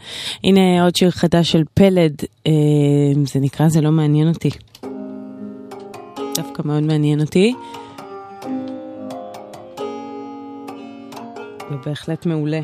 הנה 0.45 0.85
עוד 0.85 0.97
שיר 0.97 1.11
חדש 1.11 1.53
של 1.53 1.63
פלד, 1.75 2.15
אה, 2.47 2.53
זה 3.27 3.41
נקרא 3.41 3.69
זה 3.69 3.81
לא 3.81 3.91
מעניין 3.91 4.29
אותי. 4.29 4.51
דווקא 6.35 6.63
מאוד 6.65 6.83
מעניין 6.83 7.21
אותי. 7.21 7.55
ובהחלט 11.71 12.27
מעולה. 12.27 12.61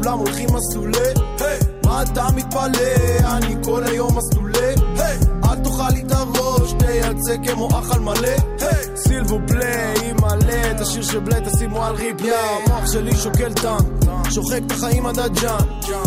כשכולם 0.00 0.18
הולכים 0.18 0.48
מסלולי, 0.54 0.98
היי, 1.40 1.58
מה 1.84 2.02
אתה 2.02 2.26
מתפלא? 2.36 3.18
אני 3.24 3.56
כל 3.64 3.84
היום 3.84 4.18
מסלולי, 4.18 4.74
היי, 4.98 5.18
אל 5.44 5.56
תאכל 5.56 5.90
לי 5.92 6.02
את 6.06 6.12
הראש, 6.12 6.72
תייצא 6.78 7.36
כמו 7.44 7.68
אכל 7.68 8.00
מלא, 8.00 8.28
היי, 8.60 8.96
סילבו 8.96 9.38
פליי, 9.46 9.94
אימא'לה, 10.02 10.70
את 10.70 10.80
השיר 10.80 11.02
של 11.02 11.20
בליי 11.20 11.40
תשימו 11.44 11.84
על 11.84 11.94
ריפלי, 11.94 12.30
המוח 12.34 12.92
שלי 12.92 13.16
שוקל 13.16 13.52
טאנק, 13.52 13.84
שוחק 14.30 14.60
את 14.66 14.72
החיים 14.72 15.06
עד 15.06 15.18
הג'אן, 15.18 15.64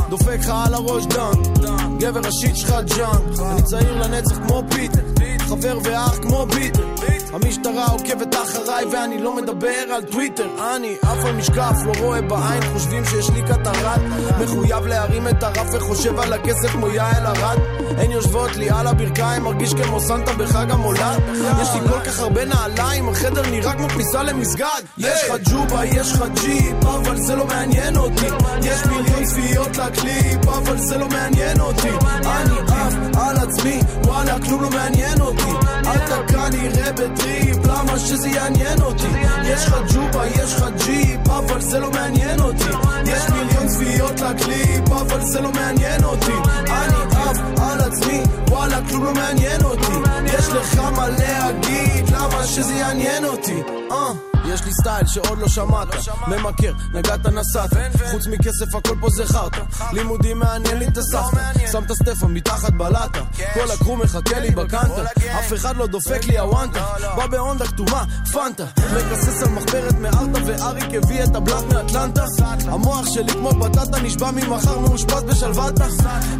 דופק 0.10 0.40
לך 0.40 0.52
על 0.66 0.74
הראש 0.74 1.06
דן, 1.06 1.66
גבר 2.00 2.28
ה 2.28 2.33
shit 2.33 2.56
שלך 2.56 2.76
junk, 2.98 3.40
אני 3.52 3.62
צעיר 3.62 4.02
לנצח 4.02 4.36
כמו 4.48 4.64
פיטר, 4.70 5.02
חבר 5.40 5.80
ואח 5.84 6.18
כמו 6.22 6.46
ביטר, 6.46 6.86
המשטרה 7.34 7.86
עוקבת 7.86 8.36
אחריי 8.36 8.86
ואני 8.86 9.22
לא 9.22 9.36
מדבר 9.36 9.94
על 9.96 10.04
טוויטר. 10.04 10.48
אני 10.76 10.96
עף 11.02 11.26
על 11.26 11.36
משקף, 11.36 11.76
לא 11.86 11.92
רואה 12.00 12.22
בעין, 12.22 12.62
חושבים 12.74 13.06
שיש 13.06 13.30
לי 13.30 13.42
קטרת 13.42 14.02
מחויב 14.44 14.86
להרים 14.86 15.28
את 15.28 15.44
הרף 15.44 15.68
וחושב 15.74 16.20
על 16.20 16.34
הכסף 16.34 16.68
כמו 16.72 16.88
יעל 16.88 17.26
ארד. 17.26 17.60
הן 17.98 18.12
יושבות 18.12 18.56
לי 18.56 18.70
על 18.70 18.88
הברכיים, 18.88 19.44
מרגיש 19.44 19.74
כמו 19.74 20.00
סנטה 20.00 20.34
בחג 20.34 20.72
המולד. 20.72 21.22
יש 21.62 21.70
לי 21.74 21.90
כל 21.90 22.00
כך 22.06 22.20
הרבה 22.20 22.46
נעליים, 22.46 23.10
החדר 23.10 23.50
נראה 23.50 23.74
כמו 23.74 23.90
כניסה 23.90 24.24
למסגד. 24.24 24.82
יש 24.98 25.30
לך 25.30 25.36
ג'ובה, 25.52 25.86
יש 25.86 26.12
לך 26.12 26.24
ג'יפ, 26.42 26.86
אבל 26.86 27.18
זה 27.18 27.36
לא 27.36 27.46
מעניין 27.46 27.98
אותי. 27.98 28.28
יש 28.64 28.86
מיליון 28.86 29.24
צפיות 29.26 29.78
לקליפ, 29.78 30.48
אבל 30.48 30.78
זה 30.78 30.98
לא 30.98 31.08
מעניין 31.08 31.60
אותי. 31.60 31.90
אני 32.26 32.58
עף 32.68 32.94
על 33.18 33.38
עצמי, 33.38 33.80
וואלה 34.04 34.36
כלום 34.46 34.64
לא 34.64 34.70
מעניין 34.70 35.22
אותי. 35.22 35.52
אתה 35.82 36.18
כנראה 36.28 36.92
בטריפ, 37.24 37.58
למה 37.66 38.00
שזה 38.00 38.30
יעניין 38.30 38.82
אותי? 38.82 39.08
יש 39.44 39.68
לך 39.68 39.76
ג'ובה, 39.94 40.28
יש 40.28 40.54
לך 40.54 40.66
ג'יפ, 40.86 41.30
אבל 41.30 41.62
זה 41.62 41.80
לא 41.80 41.92
מעניין 41.92 42.40
אותי 42.40 42.64
יש 43.06 43.30
מיליון 43.30 43.68
צפיות 43.68 44.22
לקליפ, 44.22 44.92
אבל 44.92 45.22
זה 45.26 45.42
לא 45.42 45.52
מעניין 45.52 46.04
אותי 46.04 46.32
אני 46.68 46.96
עף 47.16 47.38
על 47.62 47.82
עצמי, 47.82 48.24
וואלה 48.54 48.88
כלום 48.90 49.04
לא 49.04 49.14
מעניין 49.14 49.64
אותי. 49.64 49.94
יש 50.26 50.48
לך 50.48 50.80
מה 50.80 51.10
להגיד, 51.10 52.10
למה 52.10 52.44
שזה 52.48 52.74
יעניין 52.74 53.26
אותי? 53.26 53.62
אה 53.92 54.34
יש 54.46 54.64
לי 54.66 54.72
סטייל 54.74 55.08
שעוד 55.08 55.40
לא 55.40 55.48
שמעת. 55.48 55.88
ממכר, 56.28 56.74
נגעת 56.94 57.26
נסעת. 57.26 57.70
חוץ 58.12 58.28
מכסף 58.28 58.76
הכל 58.76 58.96
פה 59.00 59.08
זה 59.10 59.26
חרטא. 59.26 59.62
לימודים 59.94 60.40
מעניין 60.40 60.78
לי 60.78 60.88
את 60.88 60.98
הסבתא. 60.98 61.70
שם 61.72 61.84
את 61.84 61.92
הסטפה 61.92 62.28
מתחת 62.28 62.74
בלטה. 62.74 63.20
כל 63.54 63.72
הקרו 63.74 63.96
מחכה 63.96 64.40
לי 64.40 64.52
בקנטה. 64.52 65.04
אף 65.40 65.54
אחד 65.54 65.78
לא 65.78 65.88
דופק 65.88 66.26
לי 66.26 66.40
הוואנטה. 66.40 66.86
בא 67.16 67.28
בהונדה 67.28 67.68
כתומה, 67.68 68.04
פנטה. 68.32 68.66
מקסס 68.96 69.44
על 69.44 69.50
מחברת 69.50 70.00
מארטה 70.00 70.40
ואריק 70.46 70.94
הביא 71.04 71.24
את 71.24 71.36
הבלט 71.36 71.74
מאטלנטה. 71.74 72.26
המוח 72.68 73.06
שלי 73.14 73.32
כמו 73.32 73.50
בטטה 73.50 74.00
נשבע 74.00 74.32
ממחר 74.32 74.80
מאושפז 74.80 75.24
בשלוותה. 75.24 75.86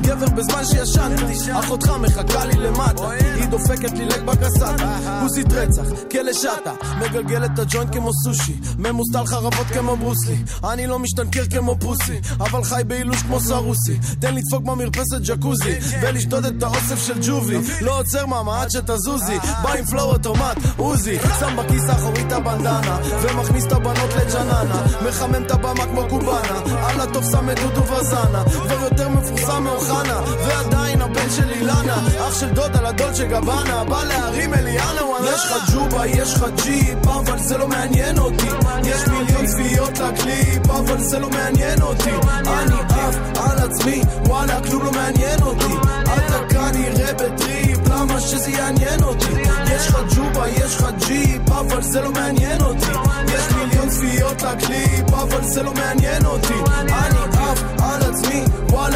גבר 0.02 0.26
בזמן 0.26 0.66
שישנת 0.66 1.20
אחותך 1.60 1.92
מחכה 2.04 2.46
לי 2.46 2.54
למטה. 2.54 3.10
היא 3.10 3.46
דופקת 3.46 3.92
לי 3.92 4.06
לק 4.06 4.22
בקסטה 4.22 4.76
כוסית 5.22 5.54
רצח, 5.54 5.84
כלא 6.12 6.34
שטה. 6.34 6.74
מגלגל 7.00 7.46
את 7.46 7.60
הג'וינט 7.60 7.94
כמו 7.94 8.12
סושי. 8.24 8.56
ממוסטל 8.78 9.26
חרבות 9.26 9.68
כמו 9.68 9.98
ברוסלי 9.98 10.38
אני 10.64 10.88
לא 10.88 11.00
משתנקר 11.00 11.44
כמו 11.52 11.76
פוסי 11.80 12.20
אבל 12.40 12.64
חי 12.64 12.82
באילוש 12.88 13.22
כמו 13.22 13.40
סרוסי. 13.40 13.98
תן 14.20 14.36
לדפוק 14.36 14.64
במרפסת 14.64 15.22
ג'קוזי 15.24 15.76
ולשתות 16.02 16.46
את 16.46 16.64
האוסף 16.64 17.08
של 17.08 17.20
ג'ובי. 17.28 17.58
לא 17.82 18.00
עוצר 18.00 18.26
מאמה 18.26 18.62
עד 18.62 18.72
שתזוזי. 18.72 19.38
בא 19.64 19.74
עם 19.74 19.86
פלואו 19.86 20.12
אוטומט 20.12 20.58
עוזי. 20.78 21.18
שם 21.40 21.56
בכיס 21.58 21.90
האחורי 21.90 22.22
את 22.22 22.32
הבנדנה 22.32 22.98
ומכניס 23.22 23.66
את 23.66 23.72
הבנות 23.72 24.14
לג'ננה. 24.16 24.84
מחמם 25.08 25.44
את 25.46 25.52
הבמה 25.52 25.86
כמו 25.86 26.02
קובאנה 26.10 26.60
על 26.88 27.02
הטוב 27.02 27.24
שם 27.32 27.50
את 27.50 27.60
דודו 27.60 27.94
וזנה 27.94 28.44
כבר 28.44 28.84
יותר 28.84 29.10
מפורסם 29.10 29.54
סמי 29.54 29.70
אוחנה 29.70 30.22
ועדיין 30.48 31.02
הבן 31.02 31.30
של 31.30 31.50
אילנה 31.52 31.93
אח 32.28 32.40
של 32.40 32.50
דודה 32.50 32.90
לדולצ'ה 32.90 33.24
גבנה 33.26 33.84
בא 33.84 34.04
להרים 34.04 34.54
אליאנה 34.54 35.06
וואלה 35.06 35.32
יש 35.32 35.46
לך 35.46 35.74
ג'ובה, 35.74 36.08
יש 36.08 36.34
לך 36.34 36.46
ג'יפ 36.64 37.08
אבל 37.08 37.40
זה 37.40 37.58
לא 37.58 37.68
מעניין 37.68 38.18
אותי. 38.18 38.48
יש 38.84 39.08
מיליון 39.08 39.46
צפיות 39.46 40.00
לקליפ 40.00 40.70
אבל 40.70 41.00
זה 41.00 41.20
לא 41.20 41.30
מעניין 41.30 41.82
אותי. 41.82 42.10
אני 42.48 42.76
עף 42.90 43.16
על 43.36 43.58
עצמי 43.70 44.02
וואלה 44.26 44.62
כלום 44.70 44.84
לא 44.84 44.92
מעניין 44.92 45.42
אותי. 45.42 45.74
אתה 46.04 46.38
כנראה 46.50 47.14
בטריפ 47.14 47.80
למה 47.88 48.20
שזה 48.20 48.52
יעניין 48.52 49.04
אותי? 49.04 49.32
יש 49.76 49.88
לך 49.88 49.98
ג'ובה, 50.16 50.50
יש 50.50 50.76
לך 50.76 50.88
ג'יפ 51.08 51.52
אבל 51.52 51.82
זה 51.82 52.02
לא 52.02 52.12
מעניין 52.12 52.62
אותי. 52.62 52.92
יש 53.34 53.54
מיליון 53.56 53.90
צפיות 53.90 54.42
לקליפ 54.42 55.14
אבל 55.14 55.44
זה 55.44 55.64
לא 55.64 55.74
מעניין 55.74 56.26
אותי. 56.26 56.54
אני 56.78 57.20
עף 57.34 57.64
על 57.82 58.02
עצמי 58.10 58.44
וואלה 58.70 58.93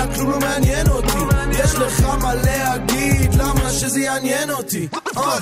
מה 2.21 2.35
להגיד 2.35 3.33
למה 3.33 3.69
שזה 3.69 3.99
יעניין 3.99 4.49
אותי 4.49 4.87
אה. 5.17 5.39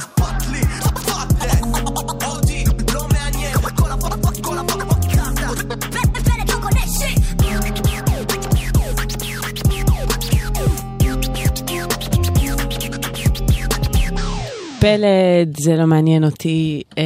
פלד, 14.85 15.57
זה 15.59 15.75
לא 15.75 15.87
מעניין 15.87 16.23
אותי. 16.23 16.81
אה, 16.97 17.03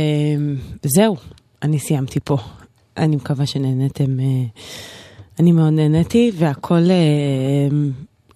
זהו, 0.84 1.16
אני 1.64 1.80
סיימתי 1.80 2.20
פה. 2.24 2.38
אני 2.98 3.16
מקווה 3.16 3.46
שנהנתם. 3.46 4.20
אה, 4.20 4.26
אני 5.40 5.52
מאוד 5.52 5.74
נהניתי, 5.74 6.32
והכל 6.36 6.90
אה, 6.90 7.78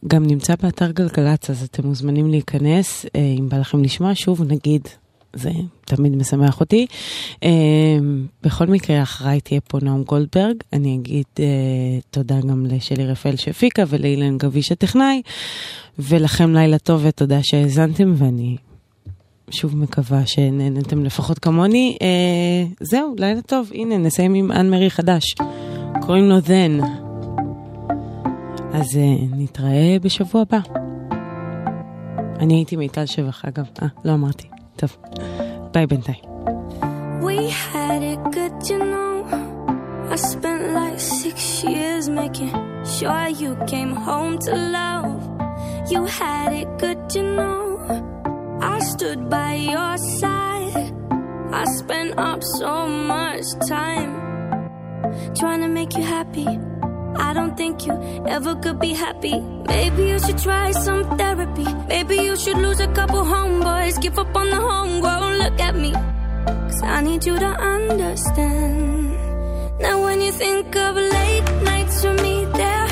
גם 0.07 0.25
נמצא 0.25 0.53
באתר 0.61 0.91
גלגלצ, 0.91 1.49
אז 1.49 1.63
אתם 1.63 1.87
מוזמנים 1.87 2.27
להיכנס, 2.27 3.05
אה, 3.15 3.35
אם 3.39 3.49
בא 3.49 3.57
לכם 3.57 3.83
לשמוע. 3.83 4.11
שוב, 4.15 4.43
נגיד, 4.43 4.87
זה 5.33 5.51
תמיד 5.85 6.15
משמח 6.15 6.59
אותי. 6.59 6.85
אה, 7.43 7.49
בכל 8.43 8.65
מקרה, 8.65 9.03
אחריי 9.03 9.41
תהיה 9.41 9.61
פה 9.61 9.77
נעם 9.81 10.03
גולדברג. 10.03 10.55
אני 10.73 10.95
אגיד 10.95 11.25
אה, 11.39 11.45
תודה 12.11 12.41
גם 12.41 12.65
לשלי 12.65 13.05
רפאל 13.05 13.35
שהפיקה 13.35 13.83
ולאילן 13.87 14.37
גביש 14.37 14.71
הטכנאי, 14.71 15.21
ולכם 15.99 16.53
לילה 16.53 16.79
טוב 16.79 17.01
ותודה 17.05 17.39
שהאזנתם, 17.43 18.13
ואני 18.17 18.57
שוב 19.49 19.77
מקווה 19.77 20.25
שנהנתם 20.25 21.03
לפחות 21.03 21.39
כמוני. 21.39 21.97
זהו, 22.79 23.15
לילה 23.17 23.41
טוב. 23.41 23.71
הנה, 23.73 23.97
נסיים 23.97 24.33
עם 24.33 24.51
אנ 24.51 24.69
מרי 24.69 24.89
חדש. 24.89 25.23
קוראים 26.01 26.29
לו 26.29 26.37
then. 26.39 27.02
אז 28.73 28.97
אה, 28.97 29.15
נתראה 29.37 29.97
בשבוע 30.01 30.41
הבא. 30.41 30.59
אני 32.39 32.53
הייתי 32.53 32.75
מיטל 32.75 33.05
שבח, 33.05 33.45
אגב. 33.45 33.65
אה, 33.81 33.87
לא 34.05 34.13
אמרתי. 34.13 34.47
טוב. 34.75 34.97
ביי 35.73 35.87
בינתיים. 35.87 36.17
We 37.21 37.49
had 37.71 38.01
it 38.13 38.21
good, 38.35 38.55
you 38.69 38.79
know. 38.93 39.13
I 40.13 40.17
spent 40.31 40.63
like 40.79 40.99
six 40.99 41.63
years 41.63 42.05
making 42.21 42.53
sure 42.95 43.27
you 43.41 43.51
came 43.71 43.93
home 44.07 44.35
to 44.45 44.53
love. 44.77 45.13
You 45.91 46.01
had 46.19 46.51
it 46.61 46.69
good, 46.83 47.01
you 47.15 47.25
know. 47.37 47.63
I 48.73 48.77
stood 48.93 49.21
by 49.35 49.51
your 49.73 49.93
side. 50.19 50.91
I 51.61 51.63
spent 51.79 52.11
up 52.29 52.41
so 52.59 52.73
much 53.13 53.45
time 53.75 54.11
trying 55.39 55.61
to 55.65 55.69
make 55.79 55.91
you 55.97 56.05
happy. 56.17 56.49
I 57.15 57.33
don't 57.33 57.55
think 57.55 57.85
you 57.85 57.93
ever 58.27 58.55
could 58.55 58.79
be 58.79 58.93
happy. 58.93 59.39
Maybe 59.67 60.03
you 60.09 60.19
should 60.19 60.37
try 60.37 60.71
some 60.71 61.17
therapy. 61.17 61.65
Maybe 61.87 62.15
you 62.17 62.35
should 62.35 62.57
lose 62.57 62.79
a 62.79 62.87
couple 62.93 63.23
homeboys. 63.23 64.01
Give 64.01 64.17
up 64.17 64.35
on 64.35 64.49
the 64.49 64.59
homegrown. 64.59 65.37
Look 65.37 65.59
at 65.59 65.75
me. 65.75 65.91
Cause 65.91 66.81
I 66.83 67.01
need 67.01 67.25
you 67.25 67.37
to 67.37 67.45
understand. 67.45 69.17
Now, 69.79 70.03
when 70.03 70.21
you 70.21 70.31
think 70.31 70.75
of 70.75 70.95
late 70.95 71.63
nights 71.63 72.03
with 72.03 72.21
me 72.21 72.45
there 72.45 72.82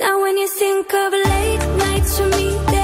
Now 0.00 0.20
when 0.22 0.36
you 0.36 0.48
think 0.48 0.94
of 0.94 1.12
late 1.12 1.64
nights 1.78 2.20
with 2.20 2.36
me 2.36 2.79